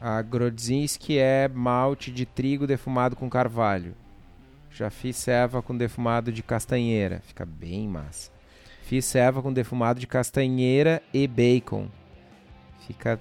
A 0.00 0.20
Grodzinski 0.22 1.18
é 1.18 1.48
malte 1.48 2.10
de 2.10 2.26
trigo 2.26 2.66
defumado 2.66 3.14
com 3.14 3.28
carvalho. 3.28 3.94
Já 4.70 4.90
fiz 4.90 5.16
ceva 5.16 5.62
com 5.62 5.76
defumado 5.76 6.32
de 6.32 6.42
castanheira. 6.42 7.20
Fica 7.24 7.46
bem 7.46 7.86
massa. 7.86 8.31
Fiz 8.92 9.06
ceva 9.06 9.40
com 9.40 9.50
defumado 9.50 9.98
de 9.98 10.06
castanheira 10.06 11.00
e 11.14 11.26
bacon. 11.26 11.86
Fica. 12.86 13.18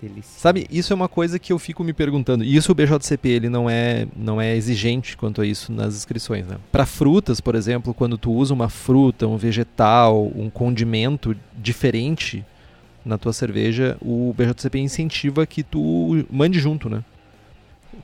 Delícia. 0.00 0.38
Sabe, 0.38 0.64
isso 0.70 0.92
é 0.92 0.94
uma 0.94 1.08
coisa 1.08 1.36
que 1.40 1.52
eu 1.52 1.58
fico 1.58 1.82
me 1.82 1.92
perguntando. 1.92 2.44
E 2.44 2.54
isso 2.54 2.70
o 2.70 2.74
BJCP 2.74 3.28
ele 3.28 3.48
não 3.48 3.68
é, 3.68 4.06
não 4.16 4.40
é 4.40 4.54
exigente 4.54 5.16
quanto 5.16 5.40
a 5.40 5.46
isso 5.46 5.72
nas 5.72 5.96
inscrições, 5.96 6.46
né? 6.46 6.56
Para 6.70 6.86
frutas, 6.86 7.40
por 7.40 7.56
exemplo, 7.56 7.92
quando 7.92 8.16
tu 8.16 8.30
usa 8.30 8.54
uma 8.54 8.68
fruta, 8.68 9.26
um 9.26 9.36
vegetal, 9.36 10.30
um 10.32 10.48
condimento 10.48 11.36
diferente 11.58 12.46
na 13.04 13.18
tua 13.18 13.32
cerveja, 13.32 13.96
o 14.00 14.32
BJCP 14.38 14.78
incentiva 14.78 15.44
que 15.44 15.64
tu 15.64 16.24
mande 16.30 16.60
junto, 16.60 16.88
né? 16.88 17.02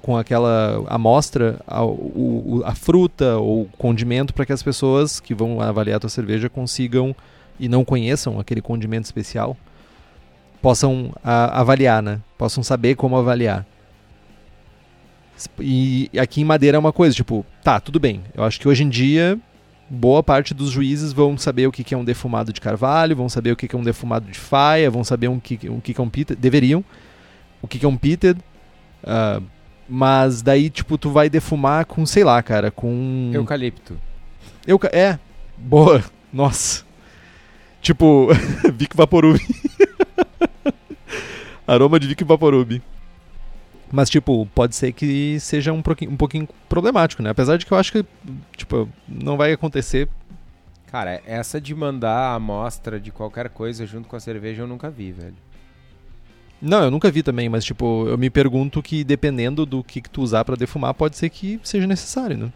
Com 0.02 0.16
aquela 0.16 0.82
amostra 0.88 1.60
a, 1.66 1.84
o, 1.84 2.62
a 2.64 2.74
fruta 2.74 3.36
ou 3.36 3.66
condimento 3.76 4.32
para 4.32 4.46
que 4.46 4.52
as 4.52 4.62
pessoas 4.62 5.20
que 5.20 5.34
vão 5.34 5.60
avaliar 5.60 5.96
a 5.98 6.00
tua 6.00 6.10
cerveja 6.10 6.48
consigam 6.48 7.14
e 7.58 7.68
não 7.68 7.84
conheçam 7.84 8.40
aquele 8.40 8.62
condimento 8.62 9.04
especial 9.04 9.56
possam 10.62 11.12
a- 11.22 11.60
avaliar, 11.60 12.02
né? 12.02 12.20
Possam 12.38 12.62
saber 12.62 12.94
como 12.94 13.16
avaliar. 13.16 13.66
E 15.58 16.10
aqui 16.18 16.40
em 16.42 16.44
Madeira 16.44 16.76
é 16.76 16.78
uma 16.80 16.92
coisa, 16.92 17.14
tipo, 17.14 17.44
tá, 17.62 17.80
tudo 17.80 17.98
bem. 17.98 18.20
Eu 18.34 18.44
acho 18.44 18.60
que 18.60 18.68
hoje 18.68 18.84
em 18.84 18.88
dia, 18.88 19.38
boa 19.88 20.22
parte 20.22 20.52
dos 20.52 20.70
juízes 20.70 21.12
vão 21.12 21.38
saber 21.38 21.66
o 21.66 21.72
que 21.72 21.82
que 21.82 21.94
é 21.94 21.96
um 21.98 22.04
defumado 22.04 22.52
de 22.52 22.60
carvalho, 22.60 23.16
vão 23.16 23.28
saber 23.28 23.52
o 23.52 23.56
que 23.56 23.66
que 23.66 23.74
é 23.74 23.78
um 23.78 23.82
defumado 23.82 24.30
de 24.30 24.38
faia, 24.38 24.90
vão 24.90 25.02
saber 25.02 25.30
que, 25.40 25.68
o 25.68 25.80
que 25.80 25.94
que 25.94 26.00
é 26.00 26.04
um 26.04 26.10
pitted, 26.10 26.38
deveriam, 26.38 26.84
o 27.62 27.66
que 27.68 27.78
que 27.78 27.86
é 27.86 27.88
um 27.88 27.96
pitted, 27.96 28.38
ah, 29.04 29.40
mas 29.90 30.40
daí, 30.40 30.70
tipo, 30.70 30.96
tu 30.96 31.10
vai 31.10 31.28
defumar 31.28 31.84
com, 31.84 32.06
sei 32.06 32.22
lá, 32.22 32.40
cara, 32.40 32.70
com... 32.70 33.32
Eucalipto. 33.34 33.98
Eu, 34.64 34.78
é, 34.92 35.18
boa, 35.58 36.04
nossa. 36.32 36.84
Tipo, 37.82 38.28
Vic 38.72 38.96
Vaporub. 38.96 39.36
Aroma 41.66 41.98
de 41.98 42.06
Vic 42.06 42.22
Vaporub. 42.22 42.80
Mas, 43.90 44.08
tipo, 44.08 44.46
pode 44.54 44.76
ser 44.76 44.92
que 44.92 45.40
seja 45.40 45.72
um 45.72 45.82
pouquinho, 45.82 46.12
um 46.12 46.16
pouquinho 46.16 46.48
problemático, 46.68 47.20
né? 47.20 47.30
Apesar 47.30 47.56
de 47.56 47.66
que 47.66 47.72
eu 47.72 47.78
acho 47.78 47.90
que, 47.90 48.04
tipo, 48.56 48.88
não 49.08 49.36
vai 49.36 49.52
acontecer. 49.52 50.08
Cara, 50.86 51.20
essa 51.26 51.60
de 51.60 51.74
mandar 51.74 52.16
a 52.16 52.34
amostra 52.34 53.00
de 53.00 53.10
qualquer 53.10 53.48
coisa 53.48 53.84
junto 53.84 54.08
com 54.08 54.14
a 54.14 54.20
cerveja 54.20 54.62
eu 54.62 54.68
nunca 54.68 54.88
vi, 54.88 55.10
velho. 55.10 55.34
Não, 56.60 56.84
eu 56.84 56.90
nunca 56.90 57.10
vi 57.10 57.22
também, 57.22 57.48
mas, 57.48 57.64
tipo, 57.64 58.06
eu 58.06 58.18
me 58.18 58.28
pergunto 58.28 58.82
que 58.82 59.02
dependendo 59.02 59.64
do 59.64 59.82
que, 59.82 60.00
que 60.00 60.10
tu 60.10 60.20
usar 60.20 60.44
pra 60.44 60.56
defumar, 60.56 60.92
pode 60.92 61.16
ser 61.16 61.30
que 61.30 61.58
seja 61.62 61.86
necessário, 61.86 62.36
né? 62.36 62.52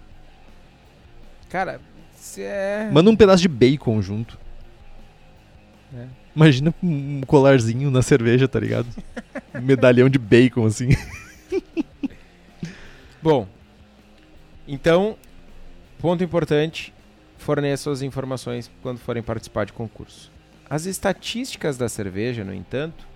Cara, 1.48 1.80
se 2.14 2.42
é. 2.42 2.90
Manda 2.92 3.10
um 3.10 3.16
pedaço 3.16 3.42
de 3.42 3.48
bacon 3.48 4.02
junto. 4.02 4.38
É. 5.94 6.06
Imagina 6.36 6.74
um 6.82 7.22
colarzinho 7.22 7.90
na 7.90 8.02
cerveja, 8.02 8.48
tá 8.48 8.58
ligado? 8.58 8.88
Um 9.54 9.60
medalhão 9.60 10.08
de 10.08 10.18
bacon, 10.18 10.66
assim. 10.66 10.88
Bom, 13.22 13.46
então, 14.66 15.16
ponto 15.98 16.24
importante: 16.24 16.92
forneça 17.38 17.90
as 17.90 18.02
informações 18.02 18.70
quando 18.82 18.98
forem 18.98 19.22
participar 19.22 19.64
de 19.64 19.72
concurso. 19.72 20.30
As 20.68 20.86
estatísticas 20.86 21.76
da 21.78 21.88
cerveja, 21.88 22.42
no 22.42 22.52
entanto, 22.52 23.06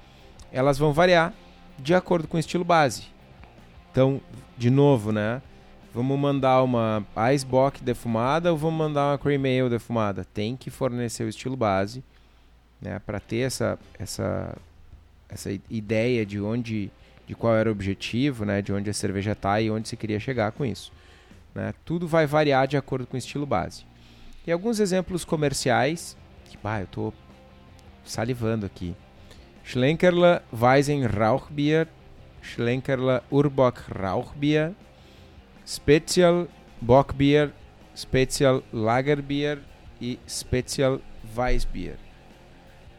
elas 0.53 0.79
vão 0.79 0.93
variar 0.93 1.33
de 1.79 1.95
acordo 1.95 2.27
com 2.27 2.37
o 2.37 2.41
estilo 2.41 2.65
base. 2.65 3.05
Então, 3.91 4.21
de 4.57 4.71
novo, 4.71 5.13
né? 5.13 5.41
Vamos 5.95 6.19
mandar 6.19 6.63
uma 6.63 7.05
Icebox 7.33 7.81
defumada 7.81 8.53
ou 8.53 8.59
vamos 8.59 8.79
mandar 8.79 9.11
uma 9.11 9.19
Cream 9.19 9.41
Ale 9.41 9.71
defumada? 9.71 10.25
Tem 10.25 10.57
que 10.57 10.71
fornecer 10.71 11.25
o 11.25 11.29
estilo 11.29 11.57
base, 11.57 12.05
né, 12.81 13.01
para 13.05 13.19
ter 13.19 13.39
essa, 13.39 13.79
essa, 13.99 14.57
essa 15.29 15.51
ideia 15.69 16.25
de 16.25 16.41
onde, 16.41 16.91
de 17.27 17.35
qual 17.35 17.57
era 17.57 17.69
o 17.69 17.73
objetivo, 17.73 18.45
né, 18.45 18.63
de 18.63 18.73
onde 18.73 18.91
a 18.91 18.95
cerveja 18.95 19.33
está 19.33 19.61
e 19.61 19.71
onde 19.71 19.89
se 19.89 19.97
queria 19.97 20.21
chegar 20.21 20.53
com 20.53 20.65
isso. 20.65 20.93
Né? 21.55 21.75
Tudo 21.85 22.07
vai 22.07 22.27
variar 22.27 22.69
de 22.69 22.77
acordo 22.77 23.07
com 23.07 23.17
o 23.17 23.19
estilo 23.19 23.47
base. 23.47 23.85
E 24.47 24.53
alguns 24.53 24.79
exemplos 24.81 25.25
comerciais, 25.25 26.17
que 26.45 26.57
bah, 26.63 26.81
eu 26.81 26.85
estou 26.85 27.15
salivando 28.05 28.67
aqui. 28.67 28.95
Schlenkerla 29.69 30.43
Weizen 30.51 31.05
Rauchbier, 31.05 31.89
Schlenkerla 32.41 33.23
Urbock 33.31 33.83
Rauchbier, 33.93 34.73
Special 35.67 36.49
Bockbier, 36.81 37.51
Special 37.95 38.63
Lagerbier 38.73 39.59
e 40.01 40.19
Special 40.27 41.03
Weissbier. 41.37 41.97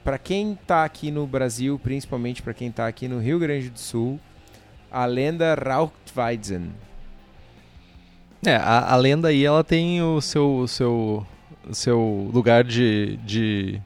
Para 0.04 0.20
quem 0.20 0.54
está 0.54 0.86
aqui 0.86 1.10
no 1.10 1.26
Brasil, 1.26 1.80
principalmente 1.80 2.44
para 2.44 2.54
quem 2.54 2.68
está 2.68 2.86
aqui 2.86 3.08
no 3.08 3.18
Rio 3.18 3.40
Grande 3.40 3.72
do 3.72 3.80
Sul, 3.80 4.20
a 4.92 5.08
lenda 5.08 5.56
Rauchweizen. 5.56 6.72
É, 8.46 8.56
a, 8.56 8.94
a, 8.94 8.96
lenda 8.96 9.30
aí 9.30 9.44
ela 9.44 9.64
tem 9.64 10.04
o 10.04 10.22
seu, 10.22 10.58
o 10.58 10.68
seu, 10.68 11.26
o 11.68 11.74
seu 11.74 12.30
lugar 12.32 12.64
de, 12.64 13.18
de 13.26 13.82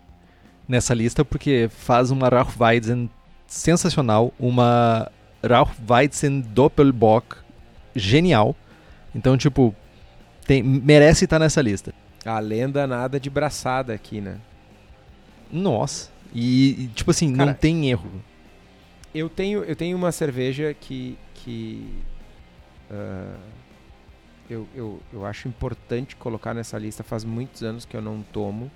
nessa 0.67 0.93
lista 0.93 1.23
porque 1.26 1.69
faz 1.69 2.12
uma 2.12 2.30
Rauchweizen 2.30 3.10
sensacional, 3.47 4.34
uma 4.39 5.12
Rauchweizen 5.43 6.41
Doppelbock 6.41 7.38
genial 7.95 8.56
então, 9.15 9.38
tipo, 9.38 9.76
tem, 10.45 10.63
merece 10.63 11.26
estar 11.26 11.39
nessa 11.39 11.62
lista. 11.62 11.93
A 12.26 12.39
lenda 12.39 12.88
nada 12.88 13.19
de 13.19 13.30
braçada 13.30 13.93
aqui, 13.93 14.19
né? 14.19 14.39
Nossa. 15.52 16.10
E, 16.34 16.89
tipo 16.95 17.12
assim, 17.12 17.36
Cara, 17.36 17.52
não 17.52 17.54
tem 17.54 17.89
erro. 17.89 18.10
Eu 19.13 19.30
tenho, 19.30 19.63
eu 19.63 19.76
tenho 19.76 19.95
uma 19.95 20.12
cerveja 20.12 20.73
que. 20.73 21.17
que 21.36 21.88
uh, 22.89 23.38
eu, 24.49 24.67
eu, 24.73 24.99
eu 25.12 25.26
acho 25.26 25.47
importante 25.47 26.15
colocar 26.15 26.54
nessa 26.54 26.78
lista. 26.80 27.04
Faz 27.04 27.23
muitos 27.23 27.62
anos 27.62 27.86
que 27.86 27.95
eu 27.95 28.02
não 28.02 28.23
tomo. 28.34 28.71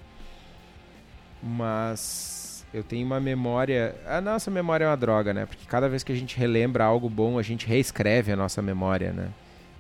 Mas 1.42 2.66
eu 2.74 2.84
tenho 2.84 3.06
uma 3.06 3.20
memória. 3.20 3.96
A 4.06 4.20
nossa 4.20 4.52
memória 4.52 4.86
é 4.86 4.88
uma 4.88 4.98
droga, 4.98 5.34
né? 5.34 5.46
Porque 5.46 5.66
cada 5.66 5.88
vez 5.88 6.04
que 6.04 6.12
a 6.12 6.16
gente 6.16 6.38
relembra 6.38 6.84
algo 6.84 7.10
bom, 7.10 7.38
a 7.40 7.42
gente 7.42 7.66
reescreve 7.66 8.32
a 8.32 8.36
nossa 8.36 8.62
memória, 8.62 9.12
né? 9.12 9.30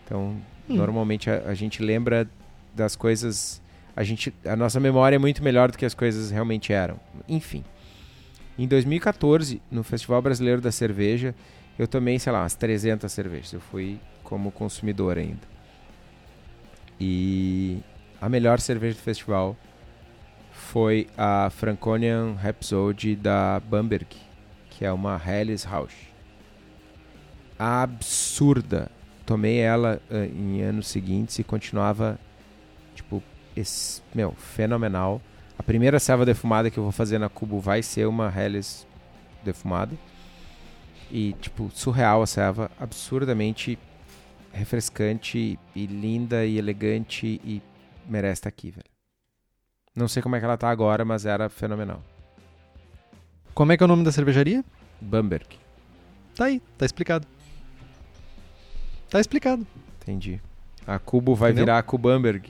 Então, 0.06 0.38
hum. 0.70 0.76
normalmente 0.76 1.30
a, 1.30 1.44
a, 1.48 1.54
gente 1.54 1.82
lembra 1.82 2.28
das 2.74 2.96
coisas. 2.96 3.62
A, 3.96 4.04
gente, 4.04 4.34
a 4.46 4.56
nossa 4.56 4.80
memória 4.80 5.16
é 5.16 5.20
muito 5.20 5.44
melhor 5.44 5.72
do 5.72 5.78
que 5.78 5.86
as 5.86 5.94
coisas 5.94 6.32
realmente 6.32 6.72
eram. 6.72 7.00
Enfim. 7.28 7.64
Em 8.58 8.68
2014, 8.68 9.62
no 9.70 9.84
Festival 9.84 10.22
Brasileiro 10.22 10.62
da 10.62 10.72
Cerveja, 10.72 11.36
eu 11.78 11.88
tomei, 11.88 12.18
sei 12.18 12.32
lá, 12.32 12.42
umas 12.42 12.56
300 12.56 13.12
cervejas. 13.12 13.54
Eu 13.54 13.60
fui 13.60 14.00
como 14.24 14.52
consumidor 14.52 15.18
ainda. 15.18 15.58
E 17.00 17.80
a 18.20 18.28
melhor 18.28 18.60
cerveja 18.60 18.96
do 18.96 19.02
festival 19.02 19.56
foi 20.68 21.08
a 21.18 21.50
Franconian 21.50 22.34
Rhapsody 22.34 23.16
da 23.16 23.60
Bamberg, 23.62 24.18
que 24.70 24.84
é 24.84 24.92
uma 24.92 25.20
Helles 25.26 25.64
Rausch. 25.64 25.96
Absurda, 27.58 28.92
tomei 29.26 29.60
ela 29.60 30.02
uh, 30.12 30.26
em 30.26 30.62
anos 30.62 30.90
seguintes 30.90 31.40
e 31.40 31.44
continuava, 31.44 32.20
tipo, 32.94 33.24
esse, 33.56 34.02
meu, 34.14 34.34
fenomenal. 34.34 35.22
A 35.58 35.64
primeira 35.64 36.00
serva 36.00 36.26
defumada 36.26 36.70
que 36.70 36.78
eu 36.78 36.84
vou 36.84 36.92
fazer 36.92 37.18
na 37.18 37.30
Cubo 37.30 37.62
vai 37.62 37.82
ser 37.82 38.06
uma 38.06 38.32
Helles 38.36 38.86
defumada. 39.46 39.96
E, 41.10 41.32
tipo, 41.40 41.72
surreal 41.74 42.22
a 42.22 42.28
serva, 42.28 42.70
absurdamente 42.78 43.80
refrescante 44.52 45.58
e 45.74 45.86
linda 45.86 46.46
e 46.46 46.58
elegante 46.58 47.40
e 47.44 47.62
merece 48.06 48.40
estar 48.40 48.50
aqui, 48.50 48.72
velho. 48.72 48.97
Não 49.98 50.08
sei 50.08 50.22
como 50.22 50.36
é 50.36 50.40
que 50.40 50.46
ela 50.46 50.58
tá 50.58 50.70
agora, 50.70 51.04
mas 51.04 51.26
era 51.26 51.50
fenomenal. 51.50 52.04
Como 53.56 53.72
é 53.72 53.78
que 53.78 53.82
é 53.82 53.86
o 53.86 53.88
nome 53.88 54.04
da 54.04 54.12
cervejaria? 54.12 54.64
Bamberg. 55.02 55.48
Tá 56.36 56.46
aí, 56.46 56.62
tá 56.78 56.86
explicado. 56.86 57.26
Tá 59.10 59.20
explicado. 59.20 59.66
Entendi. 60.00 60.40
A 60.86 61.00
Cubo 61.00 61.34
vai 61.34 61.50
Entendeu? 61.50 61.66
virar 61.66 61.80
a 61.80 61.82
Cubamberg. 61.82 62.48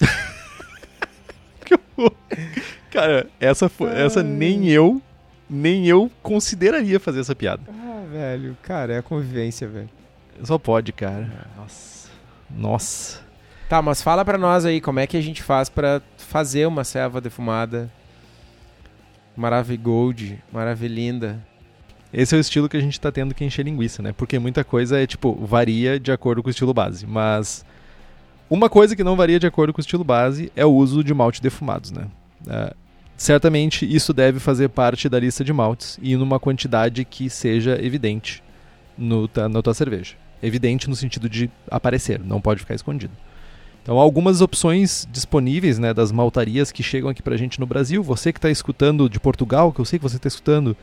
Cara, 2.90 3.28
essa, 3.38 3.70
essa 3.94 4.24
nem 4.24 4.68
eu, 4.68 5.00
nem 5.48 5.86
eu 5.86 6.10
consideraria 6.24 6.98
fazer 6.98 7.20
essa 7.20 7.36
piada. 7.36 7.62
Ah, 7.68 8.04
velho. 8.10 8.58
Cara, 8.64 8.94
é 8.94 8.98
a 8.98 9.02
convivência, 9.02 9.68
velho. 9.68 9.88
Só 10.42 10.58
pode, 10.58 10.92
cara. 10.92 11.46
Nossa. 11.56 12.08
Nossa. 12.50 13.20
Tá, 13.68 13.80
mas 13.80 14.02
fala 14.02 14.24
pra 14.24 14.38
nós 14.38 14.64
aí, 14.64 14.80
como 14.80 14.98
é 14.98 15.06
que 15.06 15.16
a 15.16 15.20
gente 15.20 15.42
faz 15.42 15.68
pra 15.68 16.02
fazer 16.28 16.66
uma 16.66 16.84
serva 16.84 17.22
defumada 17.22 17.90
maravigold, 19.34 20.38
maravilhinda, 20.52 21.40
esse 22.12 22.34
é 22.34 22.38
o 22.38 22.40
estilo 22.40 22.68
que 22.68 22.76
a 22.76 22.80
gente 22.80 22.92
está 22.92 23.10
tendo 23.10 23.34
que 23.34 23.44
encher 23.44 23.64
linguiça, 23.64 24.02
né? 24.02 24.12
Porque 24.12 24.38
muita 24.38 24.62
coisa 24.62 24.98
é, 25.00 25.06
tipo, 25.06 25.34
varia 25.34 25.98
de 25.98 26.12
acordo 26.12 26.42
com 26.42 26.48
o 26.48 26.50
estilo 26.50 26.74
base. 26.74 27.06
Mas 27.06 27.64
uma 28.50 28.68
coisa 28.68 28.94
que 28.94 29.04
não 29.04 29.16
varia 29.16 29.38
de 29.38 29.46
acordo 29.46 29.72
com 29.72 29.78
o 29.78 29.80
estilo 29.80 30.04
base 30.04 30.52
é 30.54 30.66
o 30.66 30.72
uso 30.72 31.02
de 31.02 31.14
malte 31.14 31.40
defumados, 31.40 31.90
né? 31.90 32.06
Uh, 32.46 32.74
certamente 33.16 33.84
isso 33.90 34.12
deve 34.12 34.38
fazer 34.38 34.68
parte 34.68 35.08
da 35.08 35.18
lista 35.18 35.42
de 35.42 35.52
maltes 35.52 35.98
e 36.02 36.14
numa 36.16 36.38
quantidade 36.38 37.04
que 37.04 37.30
seja 37.30 37.78
evidente 37.82 38.42
no, 38.96 39.30
na 39.50 39.62
tua 39.62 39.74
cerveja. 39.74 40.14
Evidente 40.42 40.88
no 40.88 40.96
sentido 40.96 41.28
de 41.28 41.50
aparecer, 41.70 42.20
não 42.20 42.40
pode 42.40 42.60
ficar 42.60 42.74
escondido. 42.74 43.12
Então, 43.88 43.98
algumas 43.98 44.42
opções 44.42 45.08
disponíveis 45.10 45.78
né, 45.78 45.94
das 45.94 46.12
maltarias 46.12 46.70
que 46.70 46.82
chegam 46.82 47.08
aqui 47.08 47.22
pra 47.22 47.38
gente 47.38 47.58
no 47.58 47.64
Brasil. 47.64 48.02
Você 48.02 48.34
que 48.34 48.38
está 48.38 48.50
escutando 48.50 49.08
de 49.08 49.18
Portugal, 49.18 49.72
que 49.72 49.80
eu 49.80 49.84
sei 49.86 49.98
que 49.98 50.02
você 50.02 50.16
está 50.16 50.28
escutando 50.28 50.76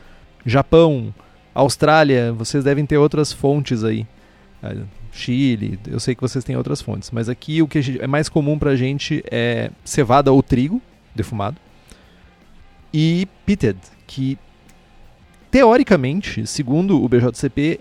Japão, 0.44 1.14
Austrália, 1.54 2.32
vocês 2.32 2.64
devem 2.64 2.84
ter 2.84 2.98
outras 2.98 3.32
fontes 3.32 3.84
aí. 3.84 4.04
É, 4.60 4.78
Chile, 5.12 5.78
eu 5.86 6.00
sei 6.00 6.16
que 6.16 6.20
vocês 6.20 6.42
têm 6.42 6.56
outras 6.56 6.82
fontes, 6.82 7.12
mas 7.12 7.28
aqui 7.28 7.62
o 7.62 7.68
que 7.68 7.96
é 8.00 8.08
mais 8.08 8.28
comum 8.28 8.58
pra 8.58 8.74
gente 8.74 9.22
é 9.30 9.70
cevada 9.84 10.32
ou 10.32 10.42
trigo 10.42 10.82
defumado 11.14 11.58
e 12.92 13.28
pitted, 13.46 13.78
que 14.04 14.36
teoricamente, 15.48 16.44
segundo 16.44 17.00
o 17.00 17.08
BJCP, 17.08 17.78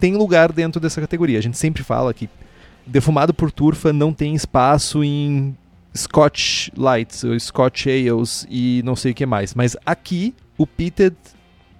tem 0.00 0.16
lugar 0.16 0.50
dentro 0.50 0.80
dessa 0.80 1.00
categoria. 1.00 1.38
A 1.38 1.42
gente 1.42 1.58
sempre 1.58 1.84
fala 1.84 2.12
que 2.12 2.28
defumado 2.86 3.32
por 3.32 3.50
turfa 3.50 3.92
não 3.92 4.12
tem 4.12 4.34
espaço 4.34 5.02
em 5.02 5.56
Scotch 5.96 6.68
Lights, 6.76 7.24
ou 7.24 7.38
Scotch 7.38 7.86
Ales 7.86 8.46
e 8.50 8.82
não 8.84 8.96
sei 8.96 9.12
o 9.12 9.14
que 9.14 9.24
mais, 9.24 9.54
mas 9.54 9.76
aqui 9.86 10.34
o 10.58 10.66
pitted 10.66 11.14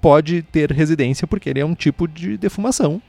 pode 0.00 0.42
ter 0.42 0.70
residência 0.70 1.26
porque 1.26 1.48
ele 1.48 1.60
é 1.60 1.64
um 1.64 1.74
tipo 1.74 2.06
de 2.06 2.36
defumação. 2.36 3.00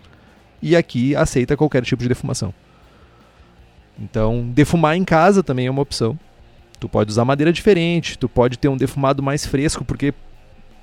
E 0.62 0.76
aqui 0.76 1.16
aceita 1.16 1.58
qualquer 1.58 1.84
tipo 1.84 2.02
de 2.02 2.10
defumação. 2.10 2.54
Então, 4.00 4.50
defumar 4.54 4.96
em 4.96 5.04
casa 5.04 5.44
também 5.44 5.68
é 5.68 5.72
uma 5.72 5.82
opção. 5.82 6.18
Tu 6.80 6.90
pode 6.90 7.12
usar 7.12 7.26
madeira 7.26 7.52
diferente, 7.52 8.18
tu 8.18 8.28
pode 8.28 8.58
ter 8.58 8.68
um 8.68 8.78
defumado 8.78 9.22
mais 9.22 9.46
fresco, 9.46 9.86
porque 9.86 10.14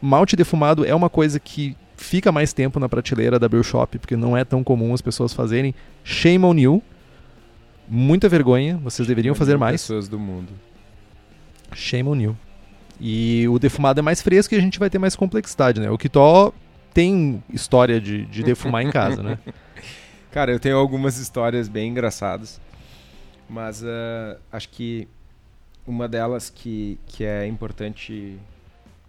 malte 0.01 0.37
defumado 0.37 0.85
é 0.85 0.95
uma 0.95 1.11
coisa 1.11 1.41
que 1.41 1.77
fica 1.97 2.33
mais 2.33 2.53
tempo 2.53 2.81
na 2.81 2.89
prateleira 2.89 3.39
da 3.39 3.49
Brew 3.49 3.63
Shop, 3.63 3.99
porque 3.99 4.17
não 4.17 4.37
é 4.37 4.45
tão 4.45 4.63
comum 4.63 4.93
as 4.93 5.01
pessoas 5.01 5.33
fazerem. 5.33 5.75
Shame 6.05 6.45
on 6.45 6.55
you. 6.55 6.83
Muita 7.89 8.29
vergonha, 8.29 8.77
vocês 8.79 9.07
deveriam 9.07 9.35
fazer 9.35 9.57
mais. 9.57 9.83
pessoas 9.83 10.09
do 10.09 10.19
mundo. 10.19 10.53
Shame 11.75 12.09
on 12.09 12.17
you. 12.17 12.39
E 13.01 13.47
o 13.49 13.59
defumado 13.59 14.01
é 14.01 14.03
mais 14.03 14.23
fresco 14.23 14.55
e 14.55 14.59
a 14.59 14.61
gente 14.61 14.79
vai 14.79 14.89
ter 14.89 14.99
mais 14.99 15.17
complexidade, 15.17 15.81
né? 15.81 15.91
O 15.91 15.99
Kitó 15.99 16.53
tem 16.95 17.43
história 17.53 18.01
de, 18.01 18.27
de 18.27 18.43
defumar 18.45 18.83
em 18.83 18.91
casa, 18.91 19.23
né? 19.23 19.39
Cara, 20.31 20.53
eu 20.53 20.61
tenho 20.61 20.77
algumas 20.77 21.19
histórias 21.19 21.69
bem 21.69 21.91
engraçadas, 21.91 22.61
mas 23.49 23.83
uh, 23.83 24.39
acho 24.51 24.69
que 24.71 25.07
uma 25.87 26.09
delas 26.09 26.49
que, 26.49 26.99
que 27.07 27.25
é 27.25 27.47
importante 27.47 28.39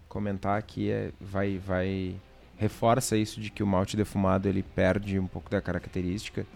comentar 0.08 0.58
aqui 0.58 0.90
é 0.90 1.10
vai 1.20 1.58
vai 1.58 2.14
reforça 2.56 3.16
isso 3.16 3.40
de 3.40 3.50
que 3.50 3.62
o 3.62 3.66
malte 3.66 3.96
defumado 3.96 4.48
ele 4.48 4.62
perde 4.62 5.18
um 5.18 5.26
pouco 5.26 5.50
da 5.50 5.60
característica. 5.60 6.46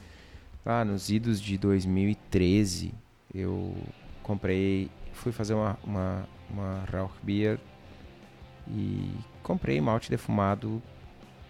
Ah, 0.71 0.85
nos 0.85 1.09
idos 1.09 1.41
de 1.41 1.57
2013 1.59 2.95
eu 3.35 3.75
comprei, 4.23 4.91
fui 5.13 5.33
fazer 5.33 5.55
uma, 5.55 5.79
uma 5.83 6.29
uma 6.51 6.85
Rauchbier 6.91 7.59
e 8.67 9.11
comprei 9.43 9.81
malte 9.81 10.11
defumado 10.11 10.83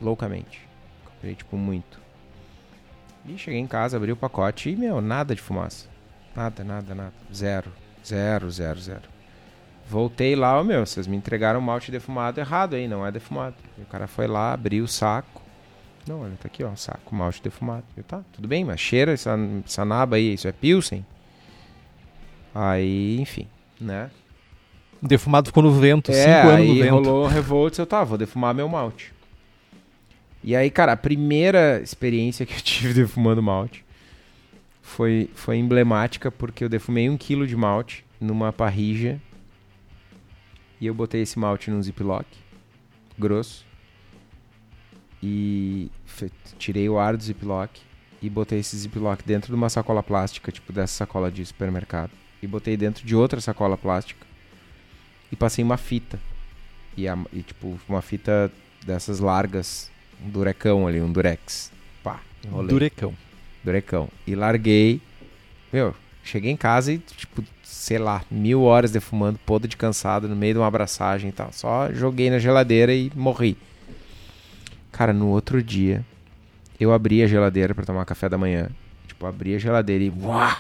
loucamente. 0.01 0.67
Comprei 1.05 1.35
tipo 1.35 1.57
muito. 1.57 2.01
E 3.27 3.37
cheguei 3.37 3.61
em 3.61 3.67
casa, 3.67 3.97
abri 3.97 4.13
o 4.13 4.17
pacote 4.17 4.71
e, 4.71 4.77
meu, 4.77 5.01
nada 5.01 5.35
de 5.35 5.43
fumaça. 5.43 5.89
Nada, 6.35 6.65
nada, 6.65 6.95
nada. 6.95 7.13
Zero. 7.33 7.73
Zero, 8.05 8.51
zero, 8.51 8.81
zero. 8.81 9.09
Voltei 9.89 10.37
lá, 10.37 10.59
ó, 10.59 10.65
meu, 10.65 10.85
vocês 10.85 11.07
me 11.07 11.17
entregaram 11.17 11.61
malte 11.61 11.91
defumado 11.91 12.41
errado 12.41 12.75
aí, 12.75 12.87
não 12.87 13.07
é 13.07 13.11
defumado. 13.11 13.57
E 13.77 13.83
o 13.83 13.87
cara 13.87 14.07
foi 14.07 14.27
lá, 14.27 14.53
abriu 14.53 14.85
o 14.85 14.89
saco. 14.89 15.38
Não, 16.09 16.23
olha, 16.23 16.33
tá 16.41 16.47
aqui, 16.49 16.65
ó, 16.65 16.75
saco, 16.75 17.15
malte 17.15 17.43
defumado. 17.43 17.85
Eu, 17.97 18.03
tá, 18.03 18.23
tudo 18.33 18.49
bem, 18.49 18.65
mas 18.65 18.81
cheira 18.81 19.13
essa, 19.13 19.37
essa 19.65 19.85
naba 19.85 20.17
aí, 20.17 20.33
isso 20.35 20.49
é 20.49 20.53
Pilsen? 20.53 21.05
Aí, 22.55 23.21
enfim, 23.21 23.47
né? 23.81 24.11
Defumado 25.03 25.49
ficou 25.49 25.63
no 25.63 25.71
vento, 25.71 26.11
É, 26.11 26.15
cinco 26.15 26.49
anos 26.53 26.67
no 26.67 26.73
aí 26.73 26.83
vento. 26.83 26.95
rolou 26.95 27.25
o 27.25 27.29
revolt, 27.29 27.79
eu 27.79 27.87
tá, 27.87 28.03
vou 28.03 28.17
defumar 28.19 28.55
meu 28.55 28.69
malte. 28.69 29.13
E 30.43 30.57
aí, 30.57 30.71
cara, 30.71 30.93
a 30.93 30.97
primeira 30.97 31.81
experiência 31.83 32.47
que 32.47 32.55
eu 32.55 32.61
tive 32.63 32.95
defumando 32.95 33.43
malte 33.43 33.85
foi, 34.81 35.29
foi 35.35 35.57
emblemática 35.59 36.31
porque 36.31 36.65
eu 36.65 36.69
defumei 36.69 37.11
um 37.11 37.17
quilo 37.19 37.47
de 37.47 37.55
malte 37.55 38.05
numa 38.21 38.53
parrija 38.53 39.21
e 40.81 40.87
eu 40.87 40.95
botei 40.95 41.23
esse 41.23 41.39
malte 41.39 41.71
num 41.71 41.83
ziplock 41.83 42.27
grosso 43.19 43.68
e 45.23 45.91
tirei 46.59 46.89
o 46.89 46.99
ar 46.99 47.17
do 47.17 47.23
ziplock 47.23 47.81
e 48.23 48.29
botei 48.29 48.59
esse 48.61 48.77
ziplock 48.77 49.23
dentro 49.25 49.49
de 49.49 49.55
uma 49.55 49.69
sacola 49.69 50.03
plástica, 50.03 50.51
tipo 50.53 50.73
dessa 50.73 50.93
sacola 50.95 51.31
de 51.31 51.45
supermercado, 51.45 52.11
e 52.43 52.47
botei 52.47 52.77
dentro 52.77 53.05
de 53.07 53.15
outra 53.17 53.41
sacola 53.41 53.77
plástica 53.77 54.27
e 55.31 55.37
passei 55.37 55.65
uma 55.65 55.77
fita. 55.77 56.19
E, 56.97 57.07
a- 57.07 57.19
e, 57.33 57.43
tipo, 57.43 57.79
uma 57.89 58.03
fita 58.03 58.51
dessas 58.85 59.21
largas, 59.21 59.91
um 60.25 60.29
durecão 60.31 60.87
ali, 60.87 61.01
um 61.01 61.13
durex. 61.13 61.71
Pá, 62.03 62.21
enrolei. 62.45 62.69
Durecão. 62.71 63.15
Durecão. 63.63 64.09
E 64.27 64.35
larguei. 64.35 65.01
Meu, 65.73 65.95
cheguei 66.25 66.51
em 66.51 66.57
casa 66.57 66.93
e, 66.93 66.99
tipo, 66.99 67.45
sei 67.63 67.99
lá, 67.99 68.25
mil 68.31 68.63
horas 68.63 68.91
defumando, 68.91 69.39
podre 69.47 69.69
de 69.69 69.77
cansado, 69.77 70.29
no 70.29 70.35
meio 70.35 70.55
de 70.55 70.59
uma 70.61 70.67
abraçagem 70.67 71.29
e 71.31 71.33
tal. 71.33 71.53
Só 71.53 71.93
joguei 71.93 72.31
na 72.31 72.39
geladeira 72.41 72.93
e 72.93 73.13
morri. 73.15 73.57
Cara, 74.99 75.13
no 75.13 75.29
outro 75.29 75.63
dia, 75.63 76.05
eu 76.81 76.93
abri 76.93 77.23
a 77.23 77.29
geladeira 77.29 77.73
pra 77.73 77.85
tomar 77.85 78.05
café 78.05 78.29
da 78.29 78.37
manhã. 78.37 78.69
Tipo, 79.07 79.27
abri 79.27 79.55
a 79.55 79.59
geladeira 79.59 80.03
e. 80.03 80.11
Uá! 80.11 80.59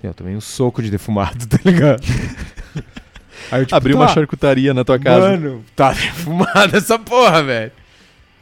Meu, 0.00 0.14
tomei 0.14 0.36
um 0.36 0.40
soco 0.40 0.80
de 0.80 0.92
defumado, 0.92 1.44
tá 1.50 1.58
ligado? 1.64 2.04
Aí 3.50 3.62
eu, 3.62 3.66
tipo, 3.66 3.74
Abriu 3.74 3.96
uma 3.96 4.06
tá. 4.06 4.14
charcutaria 4.14 4.72
na 4.72 4.84
tua 4.84 4.96
casa. 4.96 5.30
Mano, 5.30 5.64
tá 5.74 5.90
defumada 5.92 6.76
essa 6.78 7.00
porra, 7.00 7.42
velho. 7.42 7.72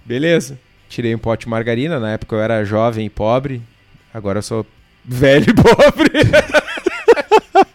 Beleza. 0.05 0.59
Tirei 0.91 1.15
um 1.15 1.19
pote 1.19 1.47
de 1.47 1.49
margarina. 1.49 1.99
Na 1.99 2.11
época 2.11 2.37
eu 2.37 2.43
era 2.43 2.63
jovem 2.63 3.07
e 3.07 3.11
pobre. 3.11 3.63
Agora 4.13 4.41
eu 4.41 4.43
sou 4.43 4.67
velho 5.03 5.47
e 5.49 5.55
pobre. 5.57 6.11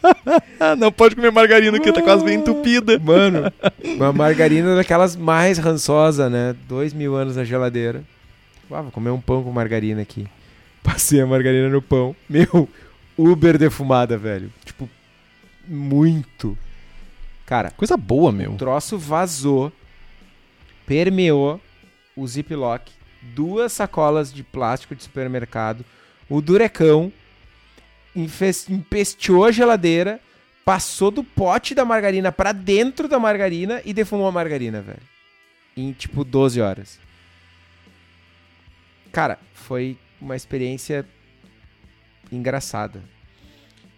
Não 0.78 0.92
pode 0.92 1.16
comer 1.16 1.32
margarina 1.32 1.80
que 1.80 1.92
tá 1.92 2.02
quase 2.02 2.24
bem 2.24 2.40
entupida. 2.40 2.98
Mano, 3.04 3.52
uma 3.84 4.14
margarina 4.14 4.76
daquelas 4.76 5.16
mais 5.16 5.58
rançosa, 5.58 6.30
né? 6.30 6.56
Dois 6.68 6.94
mil 6.94 7.16
anos 7.16 7.36
na 7.36 7.44
geladeira. 7.44 8.04
Ah, 8.72 8.82
vou 8.82 8.92
comer 8.92 9.10
um 9.10 9.20
pão 9.22 9.44
com 9.44 9.52
margarina 9.52 10.02
aqui. 10.02 10.28
Passei 10.84 11.22
a 11.22 11.26
margarina 11.26 11.70
no 11.70 11.82
pão. 11.82 12.16
Meu, 12.30 12.70
Uber 13.18 13.58
defumada, 13.58 14.18
velho. 14.18 14.52
Tipo, 14.64 14.90
muito. 15.68 16.58
Cara, 17.46 17.72
Coisa 17.72 17.98
boa, 17.98 18.32
meu. 18.32 18.52
O 18.52 18.58
troço 18.58 18.98
vazou, 18.98 19.72
permeou 20.86 21.60
o 22.16 22.28
ziplock, 22.28 22.92
duas 23.34 23.74
sacolas 23.74 24.32
de 24.32 24.44
plástico 24.44 24.96
de 24.96 25.04
supermercado, 25.04 25.84
o 26.30 26.42
durecão, 26.42 27.12
empesteou 28.70 29.46
a 29.46 29.52
geladeira, 29.52 30.20
passou 30.66 31.10
do 31.12 31.24
pote 31.24 31.74
da 31.74 31.84
margarina 31.86 32.32
pra 32.32 32.52
dentro 32.52 33.08
da 33.08 33.20
margarina 33.20 33.82
e 33.86 33.94
defumou 33.94 34.28
a 34.28 34.32
margarina, 34.32 34.82
velho. 34.82 35.02
Em 35.76 35.92
tipo 35.94 36.24
12 36.24 36.60
horas. 36.62 37.00
Cara, 39.12 39.40
foi 39.54 39.98
uma 40.22 40.36
experiência 40.36 41.06
engraçada. 42.32 43.02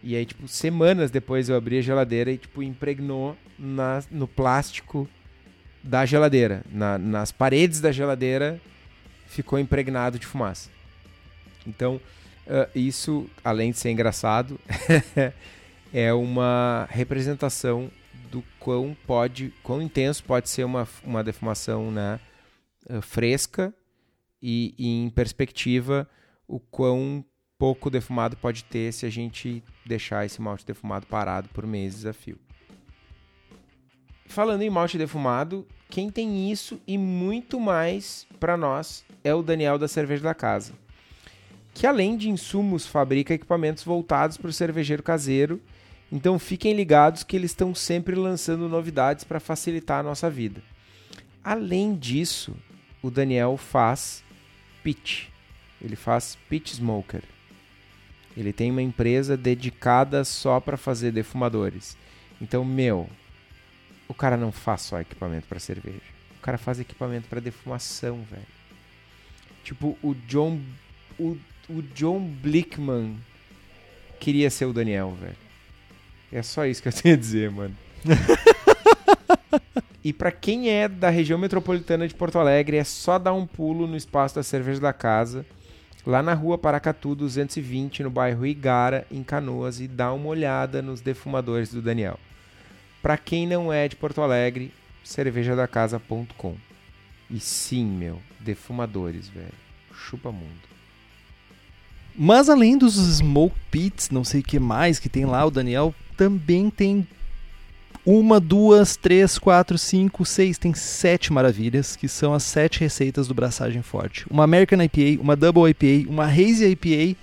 E 0.04 0.16
aí, 0.16 0.26
tipo, 0.26 0.48
semanas 0.48 1.12
depois 1.12 1.50
eu 1.50 1.56
abri 1.56 1.78
a 1.78 1.82
geladeira 1.82 2.32
e, 2.32 2.38
tipo, 2.38 2.64
impregnou 2.64 3.38
na, 3.60 4.02
no 4.10 4.28
plástico 4.28 5.08
da 5.84 6.06
geladeira. 6.06 6.64
Na- 6.72 6.98
nas 6.98 7.32
paredes 7.32 7.82
da 7.82 7.92
geladeira 7.92 8.60
ficou 9.28 9.60
impregnado 9.60 10.18
de 10.18 10.26
fumaça. 10.26 10.70
Então, 11.68 12.00
ah, 12.48 12.70
isso, 12.76 13.30
além 13.44 13.72
de 13.72 13.78
ser 13.78 13.92
engraçado, 13.92 14.60
é 15.94 16.14
uma 16.14 16.88
representação 16.90 17.92
do 18.30 18.44
quão 18.60 18.96
pode, 19.06 19.54
quão 19.62 19.82
intenso 19.82 20.24
pode 20.24 20.50
ser 20.50 20.64
uma, 20.64 20.88
uma 21.04 21.24
defumação 21.24 21.92
né, 21.92 22.20
ah, 22.90 23.02
fresca 23.02 23.74
e, 24.42 24.74
e, 24.78 24.88
em 24.88 25.10
perspectiva, 25.10 26.10
o 26.48 26.60
quão 26.60 27.24
pouco 27.58 27.90
defumado 27.90 28.36
pode 28.38 28.64
ter 28.64 28.92
se 28.92 29.06
a 29.06 29.10
gente 29.10 29.64
deixar 29.86 30.26
esse 30.26 30.42
malte 30.42 30.66
defumado 30.66 31.06
parado 31.06 31.48
por 31.50 31.68
meses 31.68 32.06
a 32.06 32.14
fio. 32.14 32.40
Falando 34.26 34.62
em 34.62 34.70
malte 34.70 34.98
defumado, 34.98 35.68
quem 35.90 36.10
tem 36.10 36.50
isso 36.50 36.82
e 36.88 36.98
muito 36.98 37.60
mais 37.60 38.26
para 38.40 38.56
nós 38.58 39.06
é 39.24 39.36
o 39.36 39.44
Daniel 39.44 39.78
da 39.78 39.88
Cerveja 39.88 40.24
da 40.24 40.34
Casa, 40.34 40.74
que 41.74 41.88
além 41.88 42.18
de 42.18 42.30
insumos 42.30 42.86
fabrica 42.86 43.34
equipamentos 43.34 43.84
voltados 43.84 44.38
para 44.38 44.50
o 44.50 44.54
cervejeiro 44.54 45.04
caseiro. 45.04 45.62
Então 46.12 46.38
fiquem 46.38 46.74
ligados 46.74 47.24
que 47.24 47.36
eles 47.36 47.52
estão 47.52 47.74
sempre 47.74 48.16
lançando 48.16 48.68
novidades 48.68 49.24
para 49.24 49.40
facilitar 49.40 50.00
a 50.00 50.04
nossa 50.04 50.30
vida. 50.30 50.62
Além 51.44 51.96
disso, 51.96 52.56
o 53.02 53.10
Daniel 53.10 53.58
faz 53.58 54.24
pitch. 54.84 55.28
Ele 55.82 55.96
faz 55.96 56.38
pitch 56.50 56.74
smoker. 56.74 57.24
Ele 58.36 58.54
tem 58.54 58.72
uma 58.72 58.82
empresa 58.82 59.36
dedicada 59.36 60.24
só 60.24 60.60
para 60.60 60.78
fazer 60.78 61.12
defumadores. 61.12 61.98
Então, 62.40 62.64
meu, 62.64 63.10
o 64.08 64.14
cara 64.14 64.38
não 64.38 64.52
faz 64.52 64.82
só 64.82 65.00
equipamento 65.00 65.48
para 65.48 65.60
cerveja. 65.60 66.02
O 66.38 66.42
cara 66.42 66.58
faz 66.58 66.80
equipamento 66.80 67.28
para 67.28 67.40
defumação, 67.40 68.24
velho. 68.30 68.46
Tipo, 69.64 69.98
o 70.02 70.14
John 70.28 70.60
o, 71.20 71.38
o 71.70 71.82
John 71.82 72.20
Blickman 72.20 73.18
queria 74.20 74.50
ser 74.50 74.66
o 74.66 74.74
Daniel, 74.74 75.16
velho. 75.20 75.36
É 76.32 76.42
só 76.42 76.66
isso 76.66 76.82
que 76.82 76.88
eu 76.88 76.94
tenho 77.02 77.16
a 77.16 77.18
dizer, 77.18 77.52
mano. 77.52 77.76
e 80.04 80.14
para 80.14 80.32
quem 80.32 80.70
é 80.70 80.88
da 80.88 81.10
região 81.10 81.38
metropolitana 81.38 82.08
de 82.08 82.14
Porto 82.14 82.40
Alegre, 82.40 82.78
é 82.78 82.84
só 82.84 83.20
dar 83.20 83.34
um 83.34 83.46
pulo 83.46 83.88
no 83.88 83.96
espaço 83.96 84.36
da 84.36 84.44
Cerveja 84.44 84.80
da 84.80 84.94
Casa 84.94 85.46
lá 86.06 86.22
na 86.24 86.34
rua 86.34 86.58
Paracatu 86.58 87.16
220, 87.16 88.04
no 88.04 88.10
bairro 88.10 88.46
Igara, 88.46 89.06
em 89.12 89.24
Canoas, 89.24 89.80
e 89.80 89.88
dá 89.88 90.12
uma 90.14 90.30
olhada 90.30 90.82
nos 90.82 91.02
defumadores 91.02 91.72
do 91.72 91.82
Daniel. 91.82 92.20
Para 93.02 93.18
quem 93.18 93.48
não 93.48 93.72
é 93.72 93.88
de 93.88 93.96
Porto 93.96 94.22
Alegre, 94.22 94.74
cervejadacasa.com. 95.04 96.56
E 97.30 97.40
sim, 97.40 97.86
meu, 97.86 98.22
defumadores, 98.40 99.30
velho. 99.30 99.54
Chupa 99.94 100.32
mundo. 100.32 100.71
Mas 102.16 102.50
além 102.50 102.78
dos 102.78 102.96
smoke 102.96 103.56
pits, 103.70 104.10
não 104.10 104.24
sei 104.24 104.42
o 104.42 104.44
que 104.44 104.60
mais 104.60 105.00
que 105.00 105.10
tem 105.10 105.26
lá, 105.26 105.46
o 105.46 105.52
Daniel 105.52 105.94
também 106.18 106.70
tem 106.70 107.08
uma, 108.06 108.40
duas, 108.40 108.96
três, 108.96 109.38
quatro, 109.38 109.78
cinco, 109.78 110.26
seis, 110.26 110.58
tem 110.58 110.74
sete 110.74 111.32
maravilhas, 111.32 111.96
que 111.96 112.08
são 112.08 112.34
as 112.34 112.44
sete 112.44 112.80
receitas 112.80 113.28
do 113.28 113.34
Braçagem 113.34 113.82
Forte. 113.82 114.26
Uma 114.30 114.44
American 114.44 114.82
IPA, 114.82 115.22
uma 115.22 115.36
Double 115.36 115.70
IPA, 115.70 116.10
uma 116.10 116.26
Hazy 116.26 116.66
IPA, 116.66 117.18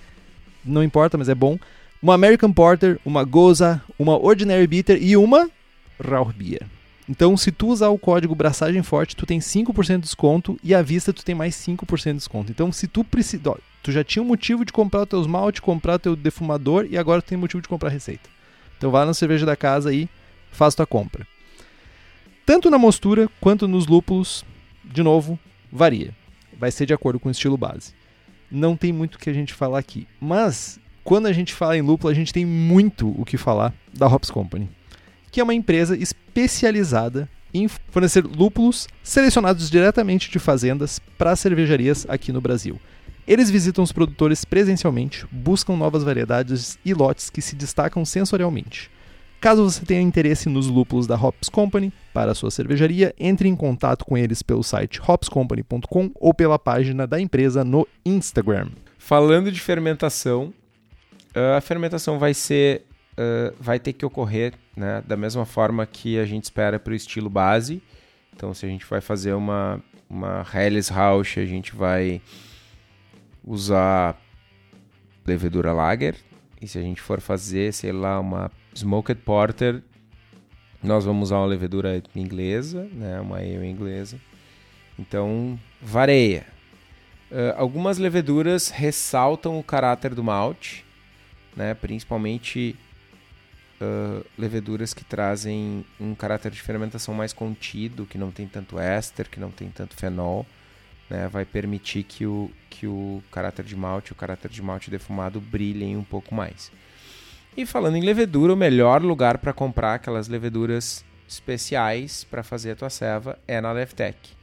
não 0.65 0.83
importa, 0.83 1.19
mas 1.19 1.29
é 1.29 1.35
bom. 1.35 1.59
Uma 2.01 2.15
American 2.15 2.53
Porter, 2.53 2.99
uma 3.05 3.25
Goza, 3.25 3.83
uma 3.99 4.17
Ordinary 4.17 4.67
Bitter 4.67 5.03
e 5.03 5.17
uma 5.17 5.51
Rauch 6.01 6.33
Beer. 6.33 6.63
Então, 7.09 7.37
se 7.37 7.51
tu 7.51 7.69
usar 7.69 7.89
o 7.89 7.99
código 7.99 8.35
Braçagem 8.35 8.83
Forte, 8.83 9.17
tu 9.17 9.27
tem 9.27 9.41
5% 9.41 9.97
de 9.97 10.03
desconto 10.03 10.59
e 10.63 10.75
à 10.75 10.83
vista 10.83 11.13
tu 11.13 11.25
tem 11.25 11.35
mais 11.35 11.57
5% 11.57 12.05
de 12.05 12.19
desconto. 12.19 12.53
Então, 12.53 12.71
se 12.71 12.87
tu 12.87 13.03
precisa, 13.03 13.55
tu 13.83 13.93
já 13.93 14.03
tinha 14.05 14.23
um 14.23 14.27
motivo 14.27 14.65
de 14.65 14.73
comprar 14.73 15.03
o 15.03 15.07
teu 15.07 15.21
esmalte, 15.21 15.63
comprar 15.63 15.95
o 15.95 15.99
teu 15.99 16.17
defumador 16.17 16.87
e 16.91 16.97
agora 16.97 17.23
tu 17.23 17.29
tem 17.29 17.39
motivo 17.39 17.63
de 17.63 17.69
comprar 17.69 17.89
receita. 17.89 18.29
Então, 18.77 18.91
vai 18.91 19.05
na 19.05 19.15
cerveja 19.15 19.45
da 19.45 19.57
casa 19.57 19.91
aí, 19.91 20.09
faz 20.51 20.75
tua 20.75 20.87
compra. 20.87 21.27
Tanto 22.47 22.71
na 22.71 22.79
mostura 22.79 23.29
quanto 23.41 23.69
nos 23.69 23.87
lúpulos, 23.87 24.45
de 24.85 25.03
novo, 25.03 25.39
varia. 25.71 26.15
Vai 26.59 26.71
ser 26.71 26.87
de 26.87 26.95
acordo 26.95 27.21
com 27.21 27.29
o 27.29 27.33
estilo 27.33 27.57
base. 27.57 27.93
Não 28.51 28.77
tem 28.77 28.93
muito 28.93 29.17
o 29.17 29.19
que 29.19 29.29
a 29.29 29.35
gente 29.35 29.53
falar 29.53 29.79
aqui, 29.79 30.07
mas 30.21 30.81
quando 31.05 31.27
a 31.27 31.33
gente 31.33 31.53
fala 31.53 31.77
em 31.77 31.83
lúpulo, 31.83 32.11
a 32.11 32.15
gente 32.15 32.33
tem 32.33 32.47
muito 32.47 33.09
o 33.21 33.25
que 33.25 33.37
falar 33.37 33.75
da 33.93 34.07
Hops 34.07 34.31
Company 34.31 34.69
que 35.31 35.41
é 35.41 35.45
uma 35.45 35.55
empresa 35.55 35.97
especializada 35.97 37.29
em 37.53 37.67
fornecer 37.69 38.25
lúpulos 38.25 38.89
selecionados 39.03 39.71
diretamente 39.71 40.31
de 40.31 40.39
fazendas 40.39 41.01
para 41.17 41.37
cervejarias 41.37 42.07
aqui 42.09 42.33
no 42.33 42.41
Brasil. 42.41 42.79
Eles 43.29 43.51
visitam 43.51 43.85
os 43.85 43.93
produtores 43.93 44.43
presencialmente, 44.43 45.27
buscam 45.31 45.77
novas 45.77 46.03
variedades 46.03 46.79
e 46.83 46.95
lotes 46.95 47.29
que 47.29 47.43
se 47.43 47.55
destacam 47.55 48.03
sensorialmente. 48.03 48.91
Caso 49.39 49.63
você 49.63 49.85
tenha 49.85 50.01
interesse 50.01 50.49
nos 50.49 50.67
lúpulos 50.67 51.07
da 51.07 51.15
Hops 51.15 51.51
Company 51.51 51.93
para 52.15 52.33
a 52.33 52.35
sua 52.35 52.51
cervejaria, 52.51 53.15
entre 53.21 53.47
em 53.47 53.55
contato 53.55 54.07
com 54.07 54.17
eles 54.17 54.43
pelo 54.43 54.65
site 54.65 54.99
hopscompany.com 55.07 56.11
ou 56.15 56.33
pela 56.33 56.59
página 56.59 57.07
da 57.07 57.21
empresa 57.21 57.63
no 57.63 57.87
Instagram. 58.03 58.71
Falando 58.97 59.53
de 59.53 59.61
fermentação, 59.61 60.51
a 61.55 61.61
fermentação 61.61 62.19
vai 62.19 62.33
ser 62.33 62.87
uh, 63.13 63.55
vai 63.61 63.79
ter 63.79 63.93
que 63.93 64.07
ocorrer 64.07 64.55
né, 64.75 65.05
da 65.07 65.19
mesma 65.19 65.45
forma 65.45 65.85
que 65.85 66.19
a 66.19 66.25
gente 66.25 66.45
espera 66.45 66.79
para 66.79 66.95
o 66.95 66.97
estilo 66.97 67.29
base. 67.29 67.83
Então, 68.35 68.55
se 68.55 68.65
a 68.65 68.69
gente 68.71 68.87
vai 68.87 69.03
fazer 69.03 69.35
uma, 69.35 69.83
uma 70.09 70.47
Helles 70.55 70.89
Rausch, 70.89 71.37
a 71.37 71.45
gente 71.45 71.77
vai 71.77 72.23
usar 73.49 74.21
levedura 75.27 75.73
lager. 75.73 76.17
E 76.61 76.69
se 76.69 76.79
a 76.79 76.83
gente 76.83 77.01
for 77.01 77.21
fazer, 77.21 77.73
sei 77.73 77.93
lá, 77.93 78.21
uma 78.21 78.51
Smoked 78.75 79.23
Porter, 79.23 79.83
nós 80.83 81.05
vamos 81.05 81.29
usar 81.29 81.39
uma 81.39 81.47
levedura 81.47 82.03
inglesa, 82.15 82.85
né, 82.93 83.21
uma 83.21 83.39
ale 83.39 83.67
inglesa. 83.67 84.21
Então, 84.99 85.59
vareia. 85.81 86.47
Uh, 87.31 87.55
algumas 87.57 87.99
leveduras 87.99 88.71
ressaltam 88.71 89.59
o 89.59 89.63
caráter 89.63 90.15
do 90.15 90.25
malte, 90.25 90.85
né, 91.55 91.75
principalmente 91.75 92.77
uh, 93.81 94.25
leveduras 94.37 94.95
que 94.95 95.05
trazem 95.05 95.85
um 96.01 96.15
caráter 96.15 96.51
de 96.51 96.61
fermentação 96.61 97.15
mais 97.15 97.33
contido, 97.33 98.07
que 98.07 98.19
não 98.19 98.31
tem 98.31 98.47
tanto 98.47 98.79
éster, 98.79 99.29
que 99.29 99.39
não 99.39 99.51
tem 99.51 99.71
tanto 99.71 99.95
fenol. 99.95 100.47
Né, 101.09 101.27
vai 101.29 101.45
permitir 101.45 102.03
que 102.03 102.27
o, 102.27 102.51
que 102.69 102.87
o 102.87 103.23
caráter 103.33 103.65
de 103.65 103.75
malte, 103.75 104.13
o 104.13 104.15
caráter 104.15 104.51
de 104.51 104.61
malte 104.61 104.91
defumado 104.91 105.41
brilhem 105.41 105.97
um 105.97 106.05
pouco 106.05 106.35
mais. 106.35 106.71
E 107.57 107.65
falando 107.65 107.97
em 107.97 108.05
levedura, 108.05 108.53
o 108.53 108.57
melhor 108.57 109.03
lugar 109.03 109.39
para 109.39 109.53
comprar 109.53 109.95
aquelas 109.95 110.29
leveduras 110.29 111.05
especiais 111.27 112.25
para 112.25 112.43
fazer 112.43 112.73
a 112.73 112.77
tua 112.77 112.91
ceva 112.91 113.39
é 113.49 113.61
na 113.61 113.73
Levtech. 113.73 114.37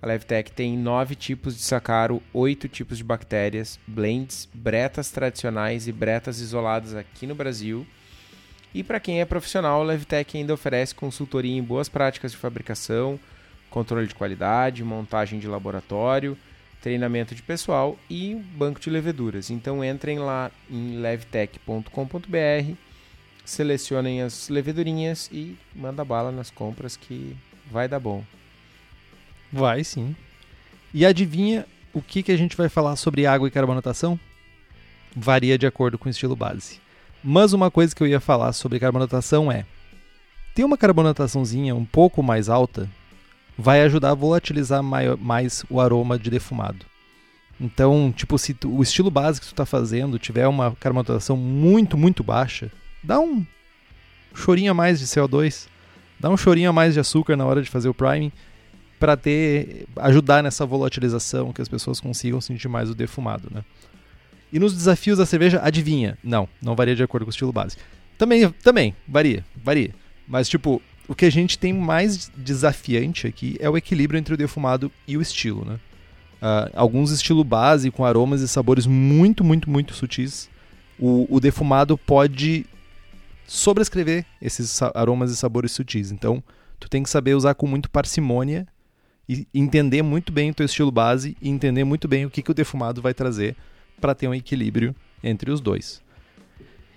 A 0.00 0.06
Levtech 0.06 0.52
tem 0.52 0.76
nove 0.76 1.14
tipos 1.14 1.56
de 1.56 1.62
sacaro, 1.62 2.22
oito 2.32 2.68
tipos 2.68 2.98
de 2.98 3.04
bactérias, 3.04 3.80
blends, 3.86 4.48
bretas 4.52 5.10
tradicionais 5.10 5.88
e 5.88 5.92
bretas 5.92 6.38
isoladas 6.38 6.94
aqui 6.94 7.26
no 7.26 7.34
Brasil 7.34 7.86
e 8.74 8.82
para 8.82 9.00
quem 9.00 9.20
é 9.20 9.24
profissional, 9.24 9.80
a 9.80 9.84
Levtech 9.84 10.36
ainda 10.36 10.52
oferece 10.52 10.94
consultoria 10.94 11.56
em 11.56 11.62
boas 11.62 11.88
práticas 11.88 12.32
de 12.32 12.38
fabricação, 12.38 13.18
controle 13.70 14.06
de 14.06 14.14
qualidade, 14.14 14.84
montagem 14.84 15.38
de 15.38 15.46
laboratório, 15.46 16.36
treinamento 16.80 17.34
de 17.34 17.42
pessoal 17.42 17.98
e 18.08 18.34
banco 18.34 18.80
de 18.80 18.90
leveduras. 18.90 19.50
Então 19.50 19.84
entrem 19.84 20.18
lá 20.18 20.50
em 20.70 20.96
levtech.com.br, 20.96 22.72
selecionem 23.44 24.22
as 24.22 24.48
levedurinhas 24.48 25.28
e 25.32 25.56
manda 25.74 26.04
bala 26.04 26.30
nas 26.30 26.50
compras 26.50 26.96
que 26.96 27.36
vai 27.70 27.88
dar 27.88 28.00
bom. 28.00 28.24
Vai 29.52 29.84
sim. 29.84 30.14
E 30.92 31.04
adivinha 31.04 31.66
o 31.92 32.00
que, 32.00 32.22
que 32.22 32.32
a 32.32 32.36
gente 32.36 32.56
vai 32.56 32.68
falar 32.68 32.96
sobre 32.96 33.26
água 33.26 33.48
e 33.48 33.50
carbonatação? 33.50 34.18
Varia 35.14 35.58
de 35.58 35.66
acordo 35.66 35.98
com 35.98 36.08
o 36.08 36.10
estilo 36.10 36.36
base. 36.36 36.80
Mas 37.22 37.52
uma 37.52 37.70
coisa 37.70 37.94
que 37.94 38.02
eu 38.02 38.06
ia 38.06 38.20
falar 38.20 38.52
sobre 38.52 38.78
carbonatação 38.78 39.50
é: 39.50 39.66
ter 40.54 40.64
uma 40.64 40.78
carbonataçãozinha 40.78 41.74
um 41.74 41.84
pouco 41.84 42.22
mais 42.22 42.48
alta 42.48 42.88
vai 43.58 43.82
ajudar 43.82 44.10
a 44.10 44.14
volatilizar 44.14 44.82
mais 44.82 45.64
o 45.68 45.80
aroma 45.80 46.16
de 46.16 46.30
defumado. 46.30 46.86
Então, 47.60 48.14
tipo, 48.16 48.38
se 48.38 48.54
tu, 48.54 48.72
o 48.72 48.82
estilo 48.84 49.10
básico 49.10 49.44
que 49.44 49.50
tu 49.50 49.54
está 49.54 49.66
fazendo 49.66 50.16
tiver 50.16 50.46
uma 50.46 50.76
carbonatação 50.76 51.36
muito, 51.36 51.98
muito 51.98 52.22
baixa, 52.22 52.70
dá 53.02 53.18
um 53.18 53.44
chorinho 54.32 54.70
a 54.70 54.74
mais 54.74 55.00
de 55.00 55.06
CO2, 55.06 55.66
dá 56.20 56.30
um 56.30 56.36
chorinho 56.36 56.70
a 56.70 56.72
mais 56.72 56.94
de 56.94 57.00
açúcar 57.00 57.36
na 57.36 57.44
hora 57.44 57.60
de 57.60 57.68
fazer 57.68 57.88
o 57.88 57.94
priming 57.94 58.30
para 59.00 59.16
ter 59.16 59.86
ajudar 59.96 60.40
nessa 60.40 60.64
volatilização 60.64 61.52
que 61.52 61.60
as 61.60 61.68
pessoas 61.68 61.98
consigam 61.98 62.40
sentir 62.40 62.68
mais 62.68 62.88
o 62.88 62.94
defumado, 62.94 63.48
né? 63.52 63.64
E 64.52 64.58
nos 64.58 64.72
desafios 64.72 65.18
da 65.18 65.26
cerveja, 65.26 65.60
adivinha? 65.62 66.16
Não, 66.22 66.48
não 66.62 66.76
varia 66.76 66.94
de 66.94 67.02
acordo 67.02 67.24
com 67.24 67.30
o 67.30 67.32
estilo 67.32 67.52
base. 67.52 67.76
Também, 68.16 68.48
também, 68.50 68.94
varia, 69.06 69.44
varia. 69.56 69.94
Mas, 70.26 70.48
tipo, 70.48 70.80
o 71.08 71.14
que 71.14 71.24
a 71.24 71.30
gente 71.30 71.58
tem 71.58 71.72
mais 71.72 72.30
desafiante 72.36 73.26
aqui 73.26 73.56
é 73.58 73.68
o 73.68 73.76
equilíbrio 73.76 74.18
entre 74.18 74.34
o 74.34 74.36
defumado 74.36 74.92
e 75.06 75.16
o 75.16 75.22
estilo, 75.22 75.64
né? 75.64 75.80
Uh, 76.40 76.70
alguns 76.74 77.10
estilo 77.10 77.42
base 77.42 77.90
com 77.90 78.04
aromas 78.04 78.42
e 78.42 78.46
sabores 78.46 78.86
muito, 78.86 79.42
muito, 79.42 79.68
muito 79.68 79.94
sutis. 79.94 80.48
O, 80.98 81.26
o 81.34 81.40
defumado 81.40 81.96
pode 81.96 82.66
sobrescrever 83.46 84.24
esses 84.40 84.80
aromas 84.94 85.32
e 85.32 85.36
sabores 85.36 85.72
sutis. 85.72 86.12
Então, 86.12 86.42
tu 86.78 86.88
tem 86.88 87.02
que 87.02 87.10
saber 87.10 87.34
usar 87.34 87.54
com 87.54 87.66
muito 87.66 87.90
parcimônia 87.90 88.68
e 89.28 89.46
entender 89.52 90.02
muito 90.02 90.30
bem 90.30 90.50
o 90.50 90.54
teu 90.54 90.66
estilo 90.66 90.92
base 90.92 91.36
e 91.40 91.48
entender 91.48 91.84
muito 91.84 92.06
bem 92.06 92.26
o 92.26 92.30
que, 92.30 92.42
que 92.42 92.50
o 92.50 92.54
defumado 92.54 93.02
vai 93.02 93.14
trazer 93.14 93.56
para 94.00 94.14
ter 94.14 94.28
um 94.28 94.34
equilíbrio 94.34 94.94
entre 95.24 95.50
os 95.50 95.60
dois. 95.60 96.02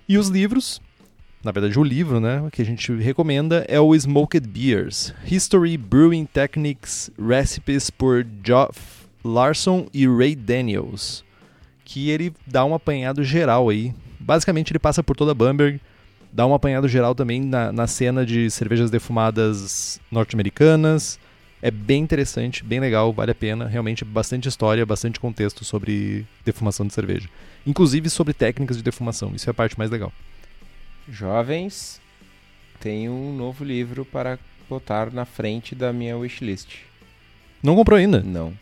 E 0.08 0.18
os 0.18 0.28
livros, 0.28 0.82
na 1.44 1.52
verdade 1.52 1.80
o 1.80 1.84
livro, 1.84 2.20
né, 2.20 2.48
que 2.52 2.62
a 2.62 2.66
gente 2.66 2.94
recomenda 2.94 3.66
é 3.68 3.80
o 3.80 3.96
Smoked 3.96 4.48
Beers: 4.48 5.14
History, 5.26 5.78
Brewing 5.78 6.26
Techniques, 6.26 7.10
Recipes 7.20 7.90
por 7.90 8.26
Geoff 8.44 8.80
Larson 9.24 9.88
e 9.94 10.08
Ray 10.08 10.36
Daniels, 10.36 11.24
que 11.84 12.10
ele 12.10 12.34
dá 12.46 12.66
um 12.66 12.74
apanhado 12.74 13.24
geral 13.24 13.70
aí. 13.70 13.94
Basicamente 14.20 14.72
ele 14.72 14.80
passa 14.80 15.04
por 15.04 15.16
toda 15.16 15.32
a 15.32 15.36
Bamberg, 15.36 15.80
dá 16.32 16.46
um 16.46 16.54
apanhado 16.54 16.88
geral 16.88 17.16
também 17.16 17.42
na, 17.42 17.72
na 17.72 17.88
cena 17.88 18.26
de 18.26 18.50
cervejas 18.50 18.92
defumadas 18.92 20.00
norte-americanas, 20.12 21.20
é 21.62 21.70
bem 21.70 22.02
interessante, 22.02 22.64
bem 22.64 22.80
legal, 22.80 23.14
vale 23.14 23.32
a 23.32 23.36
pena. 23.36 23.68
Realmente 23.68 24.04
bastante 24.04 24.50
história, 24.50 24.86
bastante 24.86 25.20
contexto 25.20 25.64
sobre 25.64 26.26
defumação 26.44 26.88
de 26.88 26.94
cerveja. 26.94 27.30
Inclusive 27.66 28.10
sobre 28.10 28.34
técnicas 28.34 28.78
de 28.78 28.84
defumação, 28.84 29.34
isso 29.36 29.48
é 29.48 29.52
a 29.52 29.54
parte 29.54 29.78
mais 29.78 29.92
legal. 29.92 30.12
Jovens, 31.10 32.02
tem 32.80 33.10
um 33.10 33.36
novo 33.36 33.64
livro 33.64 34.06
para 34.06 34.40
botar 34.70 35.12
na 35.12 35.26
frente 35.26 35.76
da 35.76 35.92
minha 35.92 36.18
wishlist. 36.18 36.80
Não 37.62 37.76
comprou 37.76 37.98
ainda? 37.98 38.22
Não. 38.22 38.54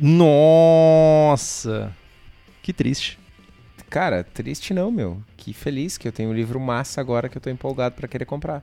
Nossa! 0.00 1.94
Que 2.62 2.72
triste. 2.72 3.18
Cara, 3.88 4.22
triste 4.22 4.74
não, 4.74 4.90
meu. 4.90 5.22
Que 5.36 5.54
feliz 5.54 5.96
que 5.96 6.06
eu 6.06 6.12
tenho 6.12 6.30
um 6.30 6.34
livro 6.34 6.60
massa 6.60 7.00
agora 7.00 7.28
que 7.28 7.38
eu 7.38 7.40
tô 7.40 7.48
empolgado 7.48 7.94
para 7.94 8.06
querer 8.06 8.26
comprar. 8.26 8.62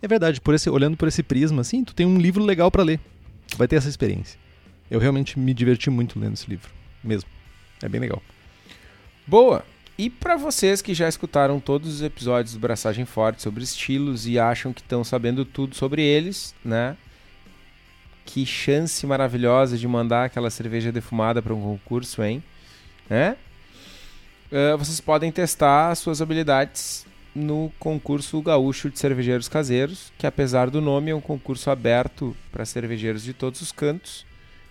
É 0.00 0.06
verdade, 0.06 0.40
por 0.40 0.54
esse, 0.54 0.70
olhando 0.70 0.96
por 0.96 1.08
esse 1.08 1.22
prisma, 1.22 1.62
assim, 1.62 1.82
tu 1.82 1.94
tem 1.94 2.06
um 2.06 2.18
livro 2.18 2.44
legal 2.44 2.70
para 2.70 2.84
ler. 2.84 3.00
Tu 3.48 3.56
vai 3.56 3.66
ter 3.66 3.76
essa 3.76 3.88
experiência. 3.88 4.38
Eu 4.88 5.00
realmente 5.00 5.38
me 5.38 5.52
diverti 5.52 5.90
muito 5.90 6.18
lendo 6.18 6.34
esse 6.34 6.48
livro, 6.48 6.70
mesmo. 7.02 7.28
É 7.82 7.88
bem 7.88 8.00
legal. 8.00 8.22
Boa! 9.26 9.64
E 9.98 10.10
para 10.10 10.36
vocês 10.36 10.82
que 10.82 10.92
já 10.92 11.08
escutaram 11.08 11.58
todos 11.58 11.94
os 11.94 12.02
episódios 12.02 12.52
do 12.52 12.60
Braçagem 12.60 13.06
Forte 13.06 13.42
sobre 13.42 13.64
estilos 13.64 14.26
e 14.26 14.38
acham 14.38 14.70
que 14.70 14.82
estão 14.82 15.02
sabendo 15.02 15.42
tudo 15.42 15.74
sobre 15.74 16.02
eles, 16.02 16.54
né? 16.62 16.98
Que 18.26 18.44
chance 18.44 19.06
maravilhosa 19.06 19.78
de 19.78 19.88
mandar 19.88 20.26
aquela 20.26 20.50
cerveja 20.50 20.92
defumada 20.92 21.40
para 21.40 21.54
um 21.54 21.62
concurso, 21.62 22.22
hein? 22.22 22.44
Né? 23.08 23.36
Uh, 24.52 24.76
vocês 24.76 25.00
podem 25.00 25.32
testar 25.32 25.94
suas 25.94 26.20
habilidades 26.20 27.06
no 27.34 27.72
concurso 27.78 28.40
gaúcho 28.42 28.90
de 28.90 28.98
cervejeiros 28.98 29.48
caseiros, 29.48 30.12
que 30.18 30.26
apesar 30.26 30.68
do 30.68 30.80
nome 30.82 31.10
é 31.10 31.14
um 31.14 31.20
concurso 31.22 31.70
aberto 31.70 32.36
para 32.52 32.66
cervejeiros 32.66 33.22
de 33.22 33.32
todos 33.32 33.62
os 33.62 33.72
cantos. 33.72 34.26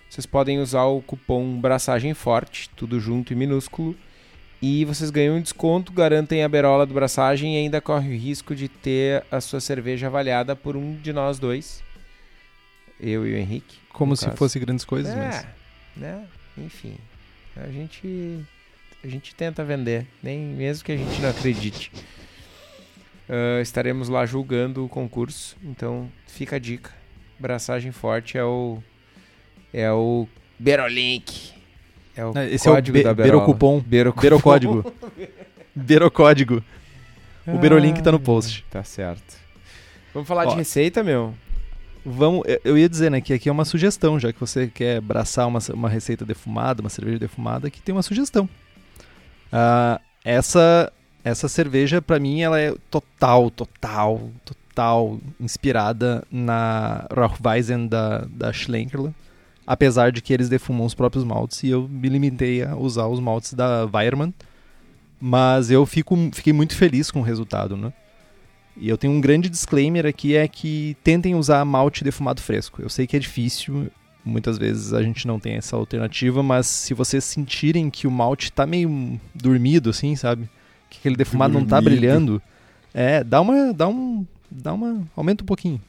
Vocês 0.08 0.24
podem 0.24 0.60
usar 0.60 0.84
o 0.84 1.02
cupom 1.02 1.60
Braçagem 1.60 2.14
Forte, 2.14 2.70
tudo 2.76 3.00
junto 3.00 3.32
e 3.32 3.36
minúsculo, 3.36 3.96
e 4.66 4.84
vocês 4.84 5.10
ganham 5.10 5.36
um 5.36 5.40
desconto, 5.40 5.92
garantem 5.92 6.42
a 6.42 6.48
berola 6.48 6.84
do 6.84 6.92
Braçagem 6.92 7.54
e 7.54 7.58
ainda 7.58 7.80
corre 7.80 8.08
o 8.08 8.18
risco 8.18 8.52
de 8.52 8.68
ter 8.68 9.24
a 9.30 9.40
sua 9.40 9.60
cerveja 9.60 10.08
avaliada 10.08 10.56
por 10.56 10.76
um 10.76 10.96
de 10.96 11.12
nós 11.12 11.38
dois, 11.38 11.84
eu 12.98 13.24
e 13.24 13.34
o 13.34 13.36
Henrique. 13.36 13.78
Como 13.92 14.16
se 14.16 14.24
caso. 14.24 14.36
fosse 14.36 14.58
grandes 14.58 14.84
coisas, 14.84 15.14
é, 15.14 15.16
mas... 15.16 15.46
né? 15.96 16.26
Enfim, 16.58 16.96
a 17.56 17.68
gente 17.68 18.44
a 19.04 19.06
gente 19.06 19.36
tenta 19.36 19.62
vender, 19.62 20.04
nem 20.20 20.40
mesmo 20.40 20.84
que 20.84 20.90
a 20.90 20.96
gente 20.96 21.20
não 21.20 21.30
acredite. 21.30 21.92
Uh, 23.28 23.60
estaremos 23.60 24.08
lá 24.08 24.26
julgando 24.26 24.84
o 24.84 24.88
concurso, 24.88 25.56
então 25.62 26.10
fica 26.26 26.56
a 26.56 26.58
dica. 26.58 26.92
Braçagem 27.38 27.92
forte 27.92 28.36
é 28.36 28.44
o 28.44 28.82
é 29.72 29.92
o 29.92 30.26
Berolink. 30.58 31.55
É 32.16 32.24
o 32.24 32.32
Esse 32.38 32.68
código 32.68 32.96
é 32.96 33.00
o 33.00 33.02
Be 33.02 33.04
da 33.04 33.14
Berola. 33.14 33.44
Berocupom. 33.44 33.80
Berocódigo. 33.80 34.92
Berocódigo. 35.74 36.62
O 37.46 37.58
Berolink 37.58 38.02
tá 38.02 38.10
no 38.10 38.18
post. 38.18 38.64
Tá 38.70 38.82
certo. 38.82 39.36
Vamos 40.12 40.26
falar 40.26 40.46
Ó, 40.46 40.50
de 40.50 40.56
receita, 40.56 41.04
meu? 41.04 41.34
Vamos, 42.04 42.44
eu- 42.64 42.78
ia 42.78 42.88
dizer, 42.88 43.10
né, 43.10 43.20
que 43.20 43.32
aqui 43.32 43.48
é 43.48 43.52
uma 43.52 43.64
sugestão, 43.64 44.18
já 44.18 44.32
que 44.32 44.40
você 44.40 44.68
quer 44.68 44.98
abraçar 44.98 45.46
uma, 45.46 45.58
uma 45.74 45.88
receita 45.88 46.24
defumada, 46.24 46.80
uma 46.80 46.88
cerveja 46.88 47.18
defumada, 47.18 47.68
que 47.70 47.82
tem 47.82 47.94
uma 47.94 48.02
sugestão. 48.02 48.48
Ah, 49.52 50.00
essa 50.24 50.92
essa 51.24 51.48
cerveja, 51.48 52.00
pra 52.00 52.20
mim, 52.20 52.40
ela 52.42 52.60
é 52.60 52.72
total, 52.88 53.50
total, 53.50 54.30
total 54.44 55.18
inspirada 55.40 56.22
na 56.30 57.04
Rauchweizen 57.12 57.88
da, 57.88 58.18
da 58.30 58.52
Schlenkerla, 58.52 59.12
apesar 59.66 60.12
de 60.12 60.22
que 60.22 60.32
eles 60.32 60.48
defumam 60.48 60.86
os 60.86 60.94
próprios 60.94 61.24
maltes 61.24 61.62
e 61.62 61.70
eu 61.70 61.88
me 61.88 62.08
limitei 62.08 62.62
a 62.62 62.76
usar 62.76 63.06
os 63.06 63.18
maltes 63.18 63.52
da 63.52 63.84
Weiermann, 63.92 64.32
mas 65.20 65.70
eu 65.70 65.84
fico, 65.84 66.16
fiquei 66.32 66.52
muito 66.52 66.76
feliz 66.76 67.10
com 67.10 67.20
o 67.20 67.22
resultado, 67.22 67.76
né? 67.76 67.92
E 68.76 68.88
eu 68.88 68.98
tenho 68.98 69.12
um 69.14 69.20
grande 69.20 69.48
disclaimer 69.48 70.04
aqui, 70.04 70.36
é 70.36 70.46
que 70.46 70.96
tentem 71.02 71.34
usar 71.34 71.64
malte 71.64 72.04
defumado 72.04 72.42
fresco. 72.42 72.82
Eu 72.82 72.90
sei 72.90 73.06
que 73.06 73.16
é 73.16 73.18
difícil, 73.18 73.90
muitas 74.22 74.58
vezes 74.58 74.92
a 74.92 75.02
gente 75.02 75.26
não 75.26 75.40
tem 75.40 75.54
essa 75.54 75.74
alternativa, 75.74 76.42
mas 76.42 76.66
se 76.66 76.92
vocês 76.92 77.24
sentirem 77.24 77.88
que 77.88 78.06
o 78.06 78.10
malte 78.10 78.52
tá 78.52 78.66
meio 78.66 79.18
dormido, 79.34 79.88
assim, 79.90 80.14
sabe? 80.14 80.48
Que 80.90 80.98
aquele 80.98 81.16
defumado 81.16 81.54
não 81.54 81.64
tá 81.64 81.80
Dormido. 81.80 82.00
brilhando, 82.00 82.42
é, 82.92 83.24
dá 83.24 83.40
uma, 83.40 83.72
dá 83.72 83.88
um, 83.88 84.26
dá 84.50 84.74
uma, 84.74 85.02
aumenta 85.16 85.42
um 85.42 85.46
pouquinho. 85.46 85.80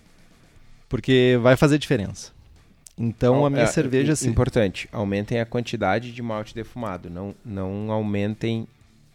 Porque 0.87 1.37
vai 1.41 1.57
fazer 1.57 1.77
diferença. 1.77 2.31
Então 2.97 3.45
a 3.45 3.49
minha 3.49 3.63
É, 3.63 3.67
cerveja, 3.67 4.13
assim, 4.13 4.29
Importante, 4.29 4.89
aumentem 4.91 5.39
a 5.39 5.45
quantidade 5.45 6.11
de 6.11 6.21
malte 6.21 6.55
defumado, 6.55 7.09
não, 7.09 7.35
não 7.45 7.91
aumentem 7.91 8.67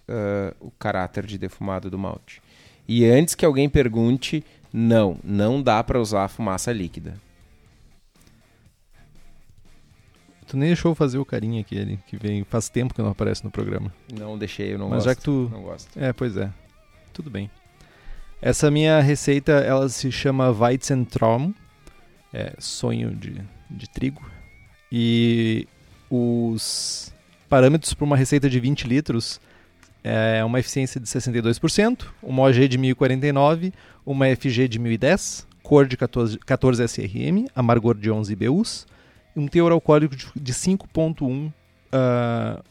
ah, 0.09 0.55
o 0.61 0.71
caráter 0.71 1.27
de 1.27 1.37
defumado 1.37 1.91
do 1.91 1.99
malte. 1.99 2.41
E 2.87 3.05
antes 3.05 3.35
que 3.35 3.45
alguém 3.45 3.69
pergunte, 3.69 4.45
não, 4.73 5.19
não 5.25 5.61
dá 5.63 5.83
para 5.83 6.01
usar 6.01 6.29
fumaça 6.29 6.73
líquida. 6.73 7.15
tu 10.47 10.57
nem 10.57 10.69
deixou 10.69 10.91
eu 10.91 10.95
fazer 10.95 11.19
o 11.19 11.25
carinha 11.25 11.61
aqui, 11.63 11.75
ele, 11.77 11.99
que 12.07 12.17
vem, 12.17 12.45
faz 12.45 12.69
tempo 12.69 12.93
que 12.95 13.01
não 13.01 13.09
aparece 13.11 13.43
no 13.43 13.51
programa. 13.51 13.93
Não 14.13 14.37
deixei, 14.37 14.75
eu 14.75 14.79
não 14.79 14.89
Mas 14.91 15.05
gosto. 15.05 15.07
já 15.07 15.15
que 15.15 15.23
tu- 15.23 15.49
Não 15.51 15.63
gosto. 15.63 15.99
É, 15.99 16.13
pois 16.13 16.37
é. 16.37 16.51
Tudo 17.13 17.31
bem. 17.31 17.51
Essa 18.41 18.71
minha 18.71 19.01
receita, 19.01 19.53
ela 19.53 19.89
se 19.89 20.11
chama 20.13 20.51
Weizentraum, 20.51 21.55
é 22.35 22.53
sonho 22.59 23.15
de, 23.15 23.41
de 23.73 23.89
trigo. 23.89 24.23
E 24.91 25.67
os 26.11 27.13
parâmetros 27.49 27.95
para 27.95 28.05
uma 28.05 28.17
receita 28.17 28.49
de 28.49 28.61
20 28.61 28.87
litros 28.87 29.41
é 30.05 30.45
uma 30.45 30.59
eficiência 30.59 31.01
de 31.01 31.07
62%, 31.07 32.07
uma 32.23 32.43
OG 32.43 32.69
de 32.69 32.79
1049, 32.79 33.73
uma 34.05 34.27
FG 34.35 34.69
de 34.69 34.79
1010, 34.79 35.47
cor 35.63 35.87
de 35.87 35.97
14, 35.97 36.39
14 36.39 36.83
SRM, 36.85 37.47
amargor 37.55 37.97
de 37.97 38.11
11 38.11 38.33
IBUs 38.33 38.87
e 39.35 39.39
um 39.39 39.47
teor 39.47 39.73
alcoólico 39.73 40.17
de, 40.17 40.27
de 40.35 40.53
5,1% 40.53 41.53
ah, 41.93 42.63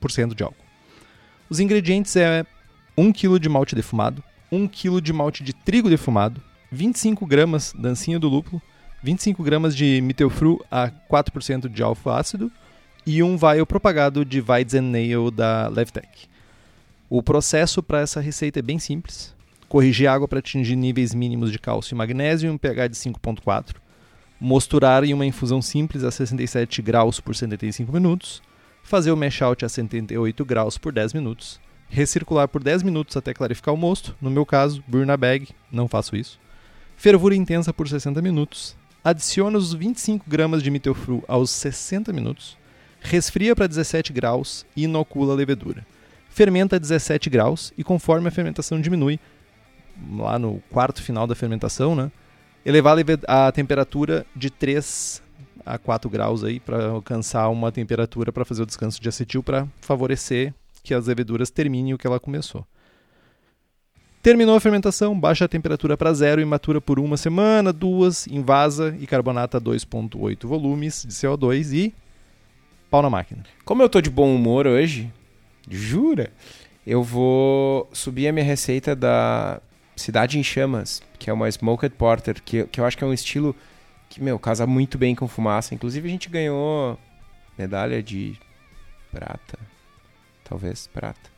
por 0.00 0.10
cento 0.10 0.34
de 0.34 0.42
álcool. 0.42 0.64
Os 1.48 1.60
ingredientes 1.60 2.14
é 2.16 2.44
1 2.96 3.12
kg 3.12 3.38
de 3.38 3.48
malte 3.48 3.74
defumado, 3.74 4.22
1 4.52 4.68
kg 4.68 5.00
de 5.00 5.12
malte 5.12 5.42
de 5.42 5.52
trigo 5.52 5.88
defumado, 5.88 6.42
25 6.70 7.26
gramas 7.26 7.72
dancinha 7.76 8.18
do 8.18 8.28
lúpulo, 8.28 8.60
25 9.02 9.42
gramas 9.42 9.76
de 9.76 10.00
Mittelfru 10.00 10.64
a 10.70 10.90
4% 11.10 11.68
de 11.68 11.82
alfa 11.82 12.18
ácido 12.18 12.50
e 13.06 13.22
um 13.22 13.36
vial 13.36 13.66
propagado 13.66 14.24
de 14.24 14.40
Weizennail 14.40 15.30
da 15.30 15.68
Levtech. 15.68 16.28
O 17.08 17.22
processo 17.22 17.82
para 17.82 18.00
essa 18.00 18.20
receita 18.20 18.58
é 18.58 18.62
bem 18.62 18.78
simples. 18.78 19.34
Corrigir 19.68 20.08
a 20.08 20.14
água 20.14 20.26
para 20.26 20.40
atingir 20.40 20.74
níveis 20.74 21.14
mínimos 21.14 21.52
de 21.52 21.58
cálcio 21.58 21.94
e 21.94 21.96
magnésio 21.96 22.48
e 22.48 22.50
um 22.50 22.58
pH 22.58 22.88
de 22.88 22.96
5.4. 22.96 23.76
Mosturar 24.40 25.04
em 25.04 25.14
uma 25.14 25.24
infusão 25.24 25.62
simples 25.62 26.02
a 26.02 26.10
67 26.10 26.82
graus 26.82 27.20
por 27.20 27.34
75 27.34 27.92
minutos. 27.92 28.42
Fazer 28.82 29.12
o 29.12 29.16
mash 29.16 29.40
out 29.42 29.64
a 29.64 29.68
78 29.68 30.44
graus 30.44 30.78
por 30.78 30.92
10 30.92 31.12
minutos. 31.12 31.60
Recircular 31.88 32.48
por 32.48 32.62
10 32.62 32.82
minutos 32.82 33.16
até 33.16 33.32
clarificar 33.32 33.72
o 33.72 33.76
mosto. 33.76 34.16
No 34.20 34.30
meu 34.30 34.44
caso, 34.44 34.82
burn 34.86 35.06
na 35.06 35.16
bag, 35.16 35.48
não 35.70 35.86
faço 35.86 36.16
isso. 36.16 36.40
Fervura 36.96 37.36
intensa 37.36 37.72
por 37.72 37.88
60 37.88 38.20
minutos. 38.20 38.76
Adiciona 39.06 39.56
os 39.56 39.72
25 39.72 40.28
gramas 40.28 40.64
de 40.64 40.68
Mittelfru 40.68 41.22
aos 41.28 41.48
60 41.50 42.12
minutos. 42.12 42.58
Resfria 42.98 43.54
para 43.54 43.68
17 43.68 44.12
graus 44.12 44.66
e 44.74 44.82
inocula 44.82 45.32
a 45.32 45.36
levedura. 45.36 45.86
Fermenta 46.28 46.74
a 46.74 46.78
17 46.80 47.30
graus 47.30 47.72
e 47.78 47.84
conforme 47.84 48.26
a 48.26 48.32
fermentação 48.32 48.80
diminui, 48.80 49.20
lá 50.10 50.40
no 50.40 50.60
quarto 50.72 51.00
final 51.04 51.24
da 51.24 51.36
fermentação, 51.36 51.94
né? 51.94 52.10
Elevar 52.64 52.96
a, 53.28 53.46
a 53.46 53.52
temperatura 53.52 54.26
de 54.34 54.50
3 54.50 55.22
a 55.64 55.78
4 55.78 56.10
graus 56.10 56.42
aí 56.42 56.58
para 56.58 56.86
alcançar 56.86 57.48
uma 57.48 57.70
temperatura 57.70 58.32
para 58.32 58.44
fazer 58.44 58.64
o 58.64 58.66
descanso 58.66 59.00
de 59.00 59.08
acetil 59.08 59.40
para 59.40 59.68
favorecer 59.82 60.52
que 60.82 60.92
as 60.92 61.06
leveduras 61.06 61.48
terminem 61.48 61.94
o 61.94 61.98
que 61.98 62.08
ela 62.08 62.18
começou. 62.18 62.66
Terminou 64.26 64.56
a 64.56 64.60
fermentação, 64.60 65.16
baixa 65.16 65.44
a 65.44 65.48
temperatura 65.48 65.96
para 65.96 66.12
zero 66.12 66.40
e 66.40 66.44
matura 66.44 66.80
por 66.80 66.98
uma 66.98 67.16
semana, 67.16 67.72
duas, 67.72 68.26
invasa 68.26 68.92
e 68.98 69.06
carbonata 69.06 69.60
2.8 69.60 70.48
volumes 70.48 71.04
de 71.06 71.14
CO2 71.14 71.72
e 71.72 71.94
pau 72.90 73.02
na 73.02 73.08
máquina. 73.08 73.44
Como 73.64 73.84
eu 73.84 73.88
tô 73.88 74.00
de 74.00 74.10
bom 74.10 74.34
humor 74.34 74.66
hoje, 74.66 75.12
jura? 75.70 76.32
Eu 76.84 77.04
vou 77.04 77.88
subir 77.92 78.26
a 78.26 78.32
minha 78.32 78.44
receita 78.44 78.96
da 78.96 79.60
Cidade 79.94 80.40
em 80.40 80.42
Chamas, 80.42 81.00
que 81.20 81.30
é 81.30 81.32
uma 81.32 81.48
Smoked 81.48 81.94
Porter, 81.94 82.42
que, 82.42 82.64
que 82.64 82.80
eu 82.80 82.84
acho 82.84 82.98
que 82.98 83.04
é 83.04 83.06
um 83.06 83.14
estilo 83.14 83.54
que, 84.08 84.20
meu, 84.20 84.40
casa 84.40 84.66
muito 84.66 84.98
bem 84.98 85.14
com 85.14 85.28
fumaça. 85.28 85.72
Inclusive 85.72 86.08
a 86.08 86.10
gente 86.10 86.28
ganhou 86.28 86.98
medalha 87.56 88.02
de 88.02 88.36
prata, 89.12 89.56
talvez 90.42 90.88
prata. 90.88 91.35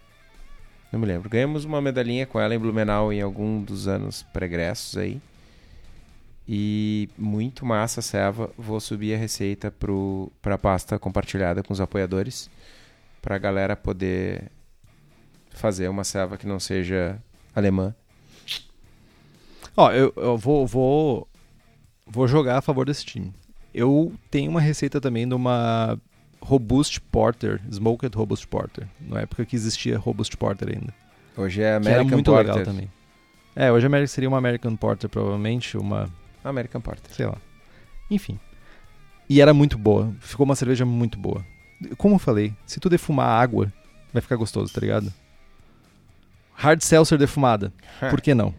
Não 0.90 0.98
me 0.98 1.06
lembro. 1.06 1.28
Ganhamos 1.28 1.64
uma 1.64 1.80
medalhinha 1.80 2.26
com 2.26 2.40
ela 2.40 2.54
em 2.54 2.58
Blumenau 2.58 3.12
em 3.12 3.20
algum 3.20 3.62
dos 3.62 3.86
anos 3.86 4.22
pregressos 4.32 4.96
aí. 4.96 5.20
E 6.48 7.10
muito 7.18 7.66
massa, 7.66 8.00
Seva. 8.00 8.50
Vou 8.56 8.80
subir 8.80 9.14
a 9.14 9.18
receita 9.18 9.70
pro, 9.70 10.32
pra 10.40 10.56
pasta 10.56 10.98
compartilhada 10.98 11.62
com 11.62 11.72
os 11.72 11.80
apoiadores. 11.80 12.48
Pra 13.20 13.36
galera 13.36 13.76
poder 13.76 14.50
fazer 15.50 15.88
uma 15.88 16.04
serva 16.04 16.38
que 16.38 16.46
não 16.46 16.58
seja 16.58 17.20
alemã. 17.54 17.94
Ó, 19.76 19.92
eu, 19.92 20.12
eu 20.16 20.38
vou, 20.38 20.66
vou, 20.66 21.28
vou 22.06 22.26
jogar 22.26 22.58
a 22.58 22.62
favor 22.62 22.86
desse 22.86 23.04
time. 23.04 23.34
Eu 23.74 24.12
tenho 24.30 24.50
uma 24.50 24.60
receita 24.60 25.00
também 25.00 25.28
de 25.28 25.34
uma 25.34 26.00
Robust 26.40 27.00
Porter, 27.12 27.60
Smoked 27.70 28.16
Robust 28.16 28.46
Porter, 28.48 28.86
na 29.00 29.20
época 29.20 29.44
que 29.44 29.56
existia 29.56 29.98
Robust 29.98 30.36
Porter 30.36 30.68
ainda. 30.74 30.94
Hoje 31.36 31.60
é 31.60 31.64
que 31.64 31.68
era 31.68 31.76
American 32.00 32.16
muito 32.16 32.30
Porter. 32.32 32.52
legal 32.54 32.64
também. 32.64 32.90
É, 33.54 33.70
hoje 33.72 33.86
a 33.86 33.88
Ameri- 33.88 34.08
seria 34.08 34.28
uma 34.28 34.38
American 34.38 34.74
Porter, 34.76 35.08
provavelmente, 35.10 35.76
uma, 35.76 36.08
American 36.44 36.80
Porter. 36.80 37.12
sei 37.14 37.26
lá. 37.26 37.36
Enfim. 38.10 38.38
E 39.28 39.40
era 39.40 39.52
muito 39.52 39.76
boa. 39.76 40.12
Ficou 40.20 40.44
uma 40.44 40.54
cerveja 40.56 40.84
muito 40.86 41.18
boa. 41.18 41.44
Como 41.96 42.14
eu 42.14 42.18
falei, 42.18 42.54
se 42.66 42.80
tu 42.80 42.88
defumar 42.88 43.28
água, 43.28 43.72
vai 44.12 44.22
ficar 44.22 44.36
gostoso, 44.36 44.72
tá 44.72 44.80
ligado? 44.80 45.12
Hard 46.54 46.80
Seltzer 46.82 47.18
defumada. 47.18 47.72
Por 48.10 48.20
que 48.20 48.34
não? 48.34 48.54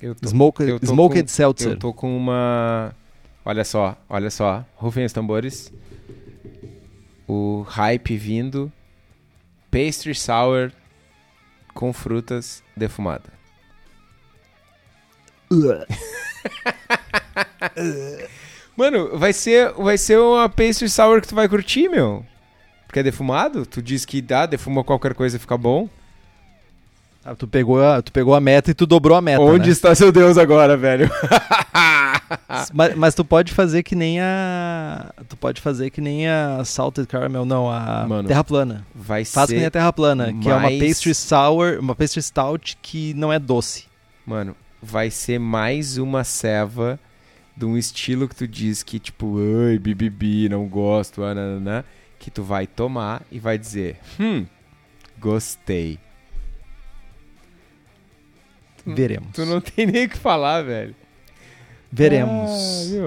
Eu 0.00 0.14
tô, 0.14 0.26
Smoked, 0.28 0.68
eu 0.68 0.80
tô 0.80 0.86
smoked 0.86 1.22
com- 1.22 1.28
Seltzer. 1.28 1.72
eu 1.72 1.76
tô 1.78 1.92
com 1.92 2.16
uma. 2.16 2.94
Olha 3.44 3.64
só, 3.64 3.96
olha 4.08 4.30
só. 4.30 4.64
Rufem 4.76 5.04
os 5.04 5.12
tambores. 5.12 5.72
O 7.32 7.62
hype 7.68 8.16
vindo. 8.16 8.72
Pastry 9.70 10.16
sour 10.16 10.72
com 11.72 11.92
frutas 11.92 12.60
defumada. 12.76 13.32
Mano, 18.76 19.16
vai 19.16 19.32
ser, 19.32 19.72
vai 19.74 19.96
ser 19.96 20.18
uma 20.18 20.48
pastry 20.48 20.90
sour 20.90 21.20
que 21.20 21.28
tu 21.28 21.36
vai 21.36 21.48
curtir, 21.48 21.88
meu. 21.88 22.26
Porque 22.84 22.98
é 22.98 23.04
defumado? 23.04 23.64
Tu 23.64 23.80
diz 23.80 24.04
que 24.04 24.20
dá, 24.20 24.44
defuma 24.44 24.82
qualquer 24.82 25.14
coisa 25.14 25.36
e 25.36 25.40
fica 25.40 25.56
bom. 25.56 25.88
Ah, 27.24 27.36
tu, 27.36 27.46
pegou 27.46 27.80
a, 27.80 28.02
tu 28.02 28.10
pegou 28.10 28.34
a 28.34 28.40
meta 28.40 28.72
e 28.72 28.74
tu 28.74 28.86
dobrou 28.86 29.16
a 29.16 29.22
meta. 29.22 29.40
Onde 29.40 29.66
né? 29.66 29.72
está 29.72 29.94
seu 29.94 30.10
Deus 30.10 30.36
agora, 30.36 30.76
velho? 30.76 31.08
mas, 32.72 32.94
mas 32.94 33.14
tu 33.14 33.24
pode 33.24 33.52
fazer 33.52 33.82
que 33.82 33.94
nem 33.94 34.20
a. 34.20 35.12
Tu 35.28 35.36
pode 35.36 35.60
fazer 35.60 35.90
que 35.90 36.00
nem 36.00 36.28
a 36.28 36.62
Salted 36.64 37.06
Caramel, 37.06 37.44
não, 37.44 37.70
a 37.70 38.06
Mano, 38.08 38.28
Terra 38.28 38.44
Plana. 38.44 38.86
Vai 38.94 39.24
Faz 39.24 39.48
que 39.48 39.54
nem 39.56 39.64
a 39.64 39.66
ser. 39.66 39.70
Terra 39.70 39.92
Plana, 39.92 40.32
que 40.32 40.48
é 40.48 40.52
uma 40.54 40.62
mais- 40.62 40.78
pastry 40.78 41.14
sour, 41.14 41.78
uma 41.80 41.94
pastry 41.94 42.22
stout 42.22 42.76
que 42.80 43.14
não 43.14 43.32
é 43.32 43.38
doce. 43.38 43.84
Mano, 44.24 44.54
vai 44.82 45.10
ser 45.10 45.38
mais 45.38 45.98
uma 45.98 46.24
ceva 46.24 46.98
de 47.56 47.64
um 47.64 47.76
estilo 47.76 48.28
que 48.28 48.34
tu 48.34 48.46
diz 48.48 48.82
que, 48.82 48.98
tipo, 48.98 49.36
ai, 49.68 49.78
bibibi, 49.78 50.48
não 50.48 50.66
gosto, 50.66 51.22
ananã, 51.22 51.84
que 52.18 52.30
tu 52.30 52.42
vai 52.42 52.66
tomar 52.66 53.22
e 53.30 53.38
vai 53.38 53.58
dizer, 53.58 53.98
hum, 54.18 54.46
gostei. 55.18 55.98
Veremos. 58.86 59.28
Tu 59.34 59.44
não 59.44 59.60
tem 59.60 59.86
nem 59.86 60.06
o 60.06 60.08
que 60.08 60.16
falar, 60.16 60.62
velho. 60.62 60.94
Veremos. 61.92 62.50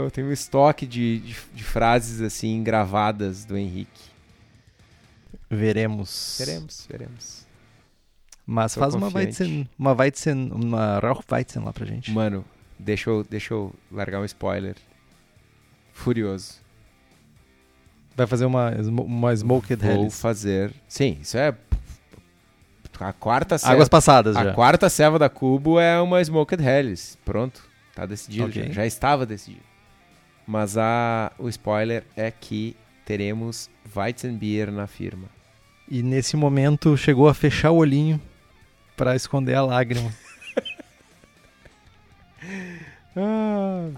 Ah, 0.07 0.09
tem 0.11 0.23
um 0.23 0.31
estoque 0.31 0.85
de, 0.85 1.19
de, 1.19 1.35
de 1.53 1.63
frases 1.63 2.21
assim 2.21 2.61
gravadas 2.63 3.45
do 3.45 3.57
Henrique. 3.57 4.01
Veremos. 5.49 6.35
Veremos, 6.39 6.87
veremos. 6.89 7.47
Mas 8.45 8.73
Tô 8.73 8.81
faz 8.81 8.93
uma 8.93 9.07
confiante. 9.09 9.41
Weizen, 9.41 9.69
uma 9.79 9.93
Weizen, 9.93 10.51
uma 10.51 10.99
Rauch 10.99 11.23
Weizen 11.31 11.63
lá 11.63 11.71
pra 11.71 11.85
gente. 11.85 12.11
Mano, 12.11 12.43
deixa 12.77 13.09
eu, 13.09 13.23
deixa 13.23 13.53
eu 13.53 13.73
largar 13.91 14.19
um 14.19 14.25
spoiler. 14.25 14.75
Furioso. 15.93 16.55
Vai 18.15 18.27
fazer 18.27 18.45
uma, 18.45 18.71
uma 18.71 19.33
Smoked 19.33 19.75
Vou 19.81 19.91
Helles. 19.91 20.19
fazer. 20.19 20.73
Sim, 20.87 21.17
isso 21.21 21.37
é. 21.37 21.55
A 22.99 23.11
quarta 23.13 23.55
Águas 23.55 23.61
ceva. 23.61 23.89
passadas 23.89 24.35
A 24.35 24.43
já. 24.43 24.53
quarta 24.53 24.87
ceva 24.89 25.17
da 25.17 25.27
Cubo 25.29 25.79
é 25.79 25.99
uma 25.99 26.21
Smoked 26.21 26.61
Helles. 26.63 27.17
Pronto. 27.25 27.63
Tá 27.95 28.05
decidido. 28.05 28.45
Ok. 28.47 28.63
Já, 28.67 28.71
já 28.73 28.85
estava 28.85 29.25
decidido. 29.25 29.63
Mas 30.47 30.77
a, 30.77 31.31
o 31.37 31.47
spoiler 31.49 32.03
é 32.17 32.29
que 32.31 32.75
teremos 33.05 33.69
Weizenbier 33.95 34.71
na 34.71 34.87
firma. 34.87 35.27
E 35.89 36.01
nesse 36.01 36.35
momento 36.35 36.97
chegou 36.97 37.27
a 37.29 37.33
fechar 37.33 37.71
o 37.71 37.77
olhinho 37.77 38.19
pra 38.97 39.15
esconder 39.15 39.55
a 39.55 39.61
lágrima. 39.61 40.11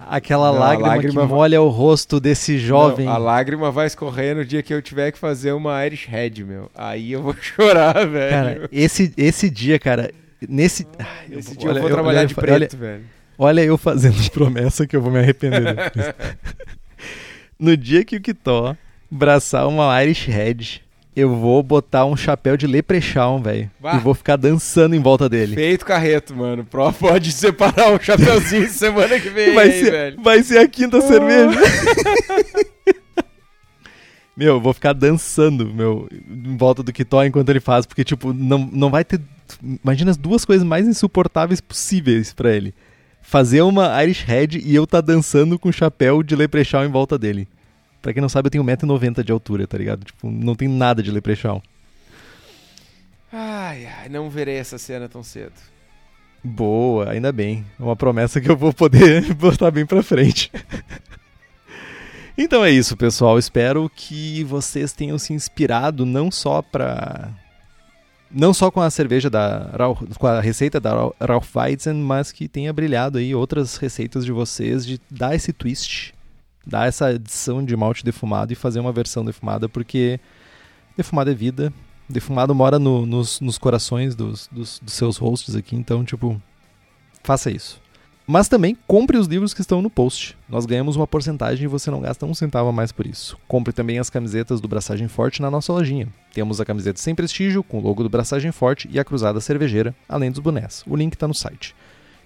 Aquela 0.10 0.52
Não, 0.52 0.60
lágrima, 0.60 0.88
lágrima 0.90 1.22
que 1.22 1.28
molha 1.28 1.62
o 1.62 1.70
rosto 1.70 2.20
desse 2.20 2.58
jovem. 2.60 3.06
Não, 3.06 3.14
a 3.14 3.18
lágrima 3.18 3.72
vai 3.72 3.88
escorrer 3.88 4.36
no 4.36 4.44
dia 4.44 4.62
que 4.62 4.74
eu 4.74 4.82
tiver 4.82 5.12
que 5.12 5.18
fazer 5.18 5.54
uma 5.54 5.86
Irish 5.86 6.06
Head, 6.08 6.44
meu. 6.44 6.70
Aí 6.76 7.14
eu 7.14 7.22
vou 7.24 7.34
chorar, 7.40 8.06
velho. 8.08 8.30
Cara, 8.30 8.70
esse, 8.72 9.14
esse 9.16 9.50
dia, 9.50 9.80
cara, 9.80 10.12
nesse. 10.48 10.86
Eu 11.30 11.40
Esse 11.40 11.50
vou- 11.50 11.58
dia 11.58 11.68
eu 11.68 11.72
olha, 11.72 11.82
vou 11.82 11.90
trabalhar 11.90 12.20
olha, 12.20 12.28
de 12.28 12.36
olha- 12.38 12.58
preto, 12.58 12.78
velho. 12.78 13.06
Olha 13.38 13.62
eu 13.62 13.78
fazendo 13.78 14.18
promessa 14.32 14.88
que 14.88 14.96
eu 14.96 15.02
vou 15.02 15.12
me 15.12 15.20
arrepender 15.20 15.76
depois. 15.76 16.14
no 17.60 17.76
dia 17.76 18.04
que 18.06 18.18
o 18.18 18.22
Kitó 18.22 18.76
braçar 19.10 19.68
uma 19.68 20.02
Irish 20.04 20.28
Head, 20.28 20.84
eu 21.16 21.34
vou 21.34 21.64
botar 21.64 22.06
um 22.06 22.18
chapéu 22.18 22.58
de 22.58 22.68
leprechaun, 22.68 23.42
velho. 23.42 23.72
E 23.94 23.98
vou 24.00 24.14
ficar 24.14 24.36
dançando 24.36 24.96
em 24.96 25.00
volta 25.00 25.30
dele. 25.30 25.56
Feito 25.56 25.86
carreto, 25.86 26.36
mano. 26.36 26.66
Pro 26.66 26.92
pode 26.92 27.32
separar 27.32 27.94
o 27.94 28.04
chapeuzinho 28.04 28.68
semana 28.70 29.20
que 29.20 29.30
vem, 29.30 29.54
Vai 29.54 29.70
aí, 29.70 29.80
ser, 29.84 29.92
velho. 29.92 30.22
vai 30.22 30.44
ser 30.44 30.58
a 30.58 30.68
quinta 30.68 31.00
cerveja. 31.02 31.60
meu, 34.36 34.56
eu 34.56 34.62
vou 34.62 34.74
ficar 34.74 34.92
dançando, 34.94 35.74
meu, 35.74 36.10
em 36.12 36.58
volta 36.58 36.84
do 36.84 36.92
Kitó 36.92 37.24
enquanto 37.24 37.50
ele 37.50 37.62
faz, 37.62 37.86
porque, 37.86 38.04
tipo, 38.04 38.34
não, 38.34 38.70
não 38.72 38.90
vai 38.90 39.06
ter. 39.06 39.22
Imagina 39.84 40.12
as 40.12 40.18
duas 40.18 40.44
coisas 40.44 40.68
mais 40.68 40.86
insuportáveis 40.86 41.62
possíveis 41.62 42.34
pra 42.34 42.52
ele. 42.54 42.74
Fazer 43.28 43.64
uma 43.64 44.04
Irish 44.04 44.24
Head 44.24 44.60
e 44.64 44.76
eu 44.76 44.86
tá 44.86 45.02
dançando 45.02 45.58
com 45.58 45.72
chapéu 45.72 46.22
de 46.22 46.36
leprechaun 46.36 46.86
em 46.86 46.92
volta 46.92 47.18
dele. 47.18 47.48
Pra 48.00 48.14
quem 48.14 48.22
não 48.22 48.30
sabe, 48.30 48.46
eu 48.46 48.52
tenho 48.52 48.64
1,90m 48.64 49.24
de 49.24 49.32
altura, 49.32 49.66
tá 49.66 49.80
ligado? 49.80 50.06
Tipo, 50.06 50.30
não 50.30 50.54
tem 50.54 50.68
nada 50.68 51.02
de 51.02 51.10
leprechaun. 51.10 51.60
Ai, 53.34 53.88
ai, 53.88 54.10
não 54.10 54.30
verei 54.30 54.58
essa 54.58 54.78
cena 54.78 55.10
tão 55.10 55.24
cedo. 55.24 55.54
Boa, 56.44 57.10
ainda 57.10 57.32
bem. 57.32 57.66
É 57.80 57.84
uma 57.84 57.96
promessa 57.96 58.40
que 58.40 58.50
eu 58.50 58.56
vou 58.56 58.72
poder 58.72 59.34
botar 59.34 59.72
bem 59.72 59.88
pra 59.88 60.04
frente. 60.04 60.52
então 62.38 62.64
é 62.64 62.70
isso, 62.70 62.96
pessoal. 62.96 63.40
Espero 63.40 63.90
que 63.94 64.44
vocês 64.44 64.94
tenham 64.94 65.18
se 65.18 65.34
inspirado 65.34 66.06
não 66.06 66.30
só 66.30 66.62
pra. 66.62 67.32
Não 68.38 68.54
só 68.54 68.70
com 68.70 68.82
a 68.82 68.90
cerveja 68.90 69.30
da 69.30 69.70
com 70.20 70.28
a 70.28 70.42
receita 70.42 70.78
da 70.80 70.90
Rau- 70.94 71.16
Rauchweizen, 71.22 71.94
mas 71.96 72.34
que 72.34 72.50
tenha 72.50 72.74
brilhado 72.74 73.18
aí 73.18 73.34
outras 73.34 73.78
receitas 73.78 74.26
de 74.26 74.32
vocês 74.34 74.86
de 74.86 75.00
dar 75.10 75.34
esse 75.34 75.54
twist, 75.54 76.14
dar 76.68 76.86
essa 76.88 77.06
adição 77.08 77.64
de 77.64 77.76
malte 77.78 78.04
defumado 78.04 78.52
e 78.52 78.56
fazer 78.56 78.82
uma 78.82 78.92
versão 78.92 79.24
defumada, 79.24 79.70
porque 79.70 80.20
defumado 80.98 81.32
é 81.32 81.34
vida, 81.34 81.72
defumado 82.10 82.54
mora 82.54 82.78
no- 82.78 83.06
nos, 83.06 83.40
nos 83.40 83.58
corações 83.58 84.16
dos, 84.16 84.48
dos, 84.52 84.80
dos 84.80 84.94
seus 84.94 85.16
hosts 85.18 85.56
aqui, 85.56 85.76
então, 85.78 86.04
tipo, 86.04 86.42
faça 87.24 87.50
isso. 87.50 87.80
Mas 88.28 88.48
também 88.48 88.76
compre 88.88 89.18
os 89.18 89.28
livros 89.28 89.54
que 89.54 89.62
estão 89.62 89.84
no 89.84 89.90
post. 89.90 90.36
Nós 90.50 90.66
ganhamos 90.66 90.96
uma 90.96 91.06
porcentagem 91.06 91.66
e 91.66 91.68
você 91.68 91.92
não 91.92 92.02
gasta 92.02 92.26
um 92.26 92.34
centavo 92.34 92.70
a 92.70 92.72
mais 92.72 92.92
por 92.92 93.06
isso. 93.06 93.38
Compre 93.48 93.72
também 93.72 94.00
as 94.00 94.10
camisetas 94.10 94.60
do 94.60 94.68
Braçagem 94.68 95.08
Forte 95.08 95.44
na 95.44 95.52
nossa 95.52 95.72
lojinha. 95.72 96.08
Temos 96.34 96.60
a 96.60 96.66
camiseta 96.66 97.00
sem 97.00 97.14
prestígio, 97.14 97.64
com 97.64 97.78
o 97.78 97.82
logo 97.82 98.02
do 98.02 98.10
Braçagem 98.10 98.52
Forte 98.52 98.90
e 98.92 99.00
a 99.00 99.04
cruzada 99.04 99.40
cervejeira, 99.40 99.96
além 100.10 100.32
dos 100.32 100.40
bonés. 100.40 100.84
O 100.88 100.96
link 100.96 101.14
está 101.14 101.28
no 101.28 101.36
site. 101.36 101.76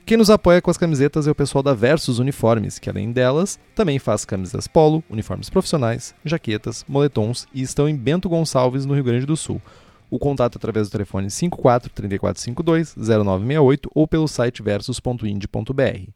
Quem 0.06 0.18
nos 0.18 0.30
apoia 0.30 0.62
com 0.62 0.72
as 0.72 0.78
camisetas 0.78 1.28
é 1.28 1.32
o 1.32 1.36
pessoal 1.36 1.62
da 1.62 1.74
Versus 1.74 2.18
Uniformes, 2.18 2.80
que 2.80 2.90
além 2.90 3.12
delas, 3.12 3.60
também 3.76 4.00
faz 4.00 4.24
camisas 4.24 4.68
polo, 4.68 5.04
uniformes 5.10 5.50
profissionais, 5.50 6.16
jaquetas, 6.24 6.86
moletons 6.88 7.46
e 7.54 7.62
estão 7.62 7.90
em 7.90 7.96
Bento 7.96 8.30
Gonçalves, 8.30 8.86
no 8.86 8.94
Rio 8.94 9.04
Grande 9.04 9.26
do 9.26 9.36
Sul. 9.36 9.62
O 10.10 10.18
contato 10.18 10.58
através 10.58 10.88
do 10.88 10.92
telefone 10.92 11.30
54 11.30 11.92
3452 11.94 12.96
0968 12.96 13.92
ou 13.94 14.08
pelo 14.08 14.28
site 14.28 14.64
versus.ind.br. 14.64 16.12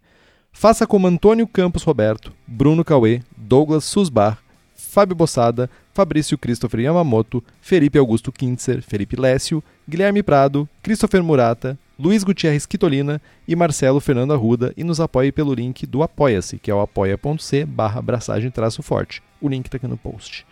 Faça 0.51 0.85
como 0.85 1.07
Antônio 1.07 1.47
Campos 1.47 1.83
Roberto, 1.83 2.31
Bruno 2.47 2.83
Cauê, 2.85 3.21
Douglas 3.35 3.83
Susbar, 3.83 4.37
Fábio 4.75 5.15
Bossada, 5.15 5.69
Fabrício 5.93 6.37
Christopher 6.37 6.81
Yamamoto, 6.81 7.43
Felipe 7.61 7.97
Augusto 7.97 8.31
Kintzer, 8.31 8.81
Felipe 8.81 9.15
Lécio, 9.15 9.63
Guilherme 9.89 10.21
Prado, 10.21 10.69
Christopher 10.81 11.23
Murata, 11.23 11.77
Luiz 11.97 12.23
Gutierrez 12.23 12.65
Quitolina 12.65 13.21
e 13.47 13.55
Marcelo 13.55 13.99
Fernando 13.99 14.33
Arruda 14.33 14.73
e 14.75 14.83
nos 14.83 14.99
apoie 14.99 15.31
pelo 15.31 15.53
link 15.53 15.85
do 15.85 16.03
Apoia-se, 16.03 16.57
que 16.57 16.69
é 16.69 16.75
o 16.75 16.81
apoia.c 16.81 17.65
barra 17.65 18.03
forte. 18.81 19.21
O 19.39 19.47
link 19.47 19.65
está 19.65 19.77
aqui 19.77 19.87
no 19.87 19.97
post. 19.97 20.45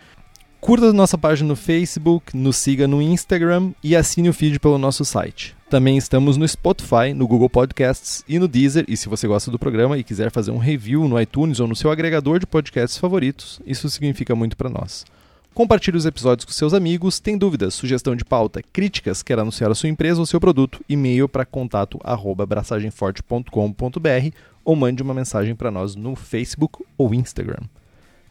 Curta 0.62 0.93
nossa 0.93 1.18
página 1.18 1.47
no 1.47 1.55
Facebook, 1.55 2.38
nos 2.38 2.55
siga 2.55 2.88
no 2.88 3.01
Instagram 3.01 3.72
e 3.84 3.95
assine 3.95 4.30
o 4.30 4.34
feed 4.34 4.59
pelo 4.59 4.78
nosso 4.78 5.03
site. 5.03 5.55
Também 5.68 5.97
estamos 5.97 6.38
no 6.38 6.47
Spotify, 6.47 7.16
no 7.16 7.28
Google 7.28 7.49
Podcasts 7.49 8.24
e 8.30 8.38
no 8.38 8.47
Deezer. 8.47 8.86
E 8.88 8.95
se 8.95 9.09
você 9.09 9.28
gosta 9.28 9.49
do 9.49 9.57
programa 9.57 9.97
e 9.97 10.03
quiser 10.03 10.30
fazer 10.30 10.51
um 10.51 10.59
review 10.59 11.07
no 11.07 11.20
iTunes 11.20 11.59
ou 11.59 11.68
no 11.68 11.76
seu 11.76 11.89
agregador 11.89 12.38
de 12.38 12.45
podcasts 12.45 12.99
favoritos, 12.99 13.59
isso 13.66 13.89
significa 13.89 14.36
muito 14.36 14.55
para 14.55 14.70
nós. 14.70 15.03
Compartilhe 15.51 15.97
os 15.97 16.05
episódios 16.05 16.45
com 16.45 16.51
seus 16.51 16.76
amigos. 16.76 17.20
Tem 17.20 17.39
dúvidas, 17.39 17.74
sugestão 17.74 18.16
de 18.16 18.24
pauta, 18.24 18.62
críticas, 18.72 19.24
quer 19.24 19.39
anunciar 19.39 19.72
a 19.72 19.76
sua 19.76 19.89
empresa 19.89 20.20
ou 20.20 20.28
seu 20.28 20.39
produto? 20.39 20.80
E-mail 20.88 21.28
para 21.28 21.43
contato 21.43 21.99
arroba 22.03 22.43
abraçagemforte.com.br 22.43 24.36
ou 24.64 24.76
mande 24.76 25.01
uma 25.01 25.16
mensagem 25.16 25.55
para 25.55 25.72
nós 25.72 25.95
no 25.95 26.16
Facebook 26.16 26.86
ou 26.95 27.16
Instagram. 27.16 27.64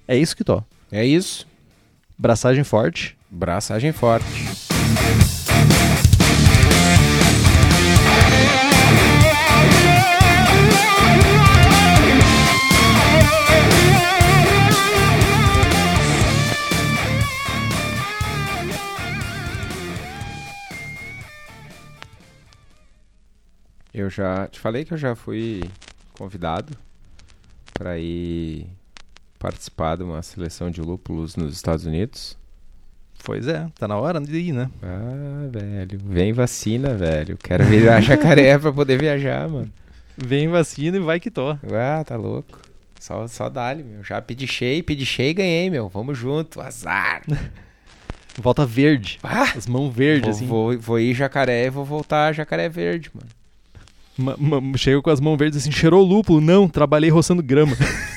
É 0.06 0.16
isso 0.16 0.36
que 0.36 0.44
tô. 0.44 0.62
É 0.92 1.04
isso. 1.04 1.49
Braçagem 2.20 2.64
forte. 2.64 3.16
Braçagem 3.30 3.92
forte. 3.92 4.26
Eu 23.94 24.10
já 24.10 24.46
te 24.46 24.60
falei 24.60 24.84
que 24.84 24.92
eu 24.92 24.98
já 24.98 25.16
fui 25.16 25.62
convidado 26.12 26.76
para 27.72 27.98
ir 27.98 28.68
participar 29.40 29.96
de 29.96 30.04
uma 30.04 30.22
seleção 30.22 30.70
de 30.70 30.80
lúpulos 30.80 31.34
nos 31.34 31.52
Estados 31.54 31.84
Unidos. 31.86 32.38
Pois 33.24 33.48
é, 33.48 33.66
tá 33.78 33.88
na 33.88 33.96
hora 33.96 34.20
de 34.20 34.36
ir, 34.36 34.52
né? 34.52 34.70
Ah, 34.82 35.48
velho. 35.50 35.98
Vem 36.04 36.32
vacina, 36.32 36.94
velho. 36.94 37.36
Quero 37.36 37.64
virar 37.64 38.00
jacaré 38.00 38.56
pra 38.58 38.72
poder 38.72 38.98
viajar, 39.00 39.48
mano. 39.48 39.70
Vem 40.16 40.46
vacina 40.48 40.96
e 40.96 41.00
vai 41.00 41.18
que 41.18 41.30
tô. 41.30 41.50
Ah, 41.50 42.04
tá 42.06 42.16
louco. 42.16 42.58
Só, 43.00 43.26
só 43.26 43.48
dá-lhe, 43.48 43.82
meu. 43.82 44.04
Já 44.04 44.20
pedi 44.22 44.46
cheio, 44.46 44.84
pedi 44.84 45.04
cheio 45.06 45.30
e 45.30 45.34
ganhei, 45.34 45.70
meu. 45.70 45.88
Vamos 45.88 46.16
junto. 46.18 46.60
Azar. 46.60 47.22
Volta 48.38 48.64
verde. 48.64 49.18
Ah, 49.22 49.52
As 49.56 49.66
mãos 49.66 49.90
verdes, 49.94 50.26
vou, 50.26 50.30
assim. 50.36 50.46
vou, 50.46 50.78
vou 50.78 51.00
ir 51.00 51.14
jacaré 51.14 51.66
e 51.66 51.70
vou 51.70 51.84
voltar 51.84 52.32
jacaré 52.34 52.68
verde, 52.68 53.10
mano. 53.14 53.28
Ma- 54.38 54.60
ma- 54.60 54.76
chego 54.78 55.00
com 55.02 55.10
as 55.10 55.20
mãos 55.20 55.36
verdes 55.38 55.58
assim, 55.60 55.70
cheirou 55.72 56.02
lúpulo? 56.04 56.40
Não, 56.40 56.68
trabalhei 56.68 57.10
roçando 57.10 57.42
grama. 57.42 57.74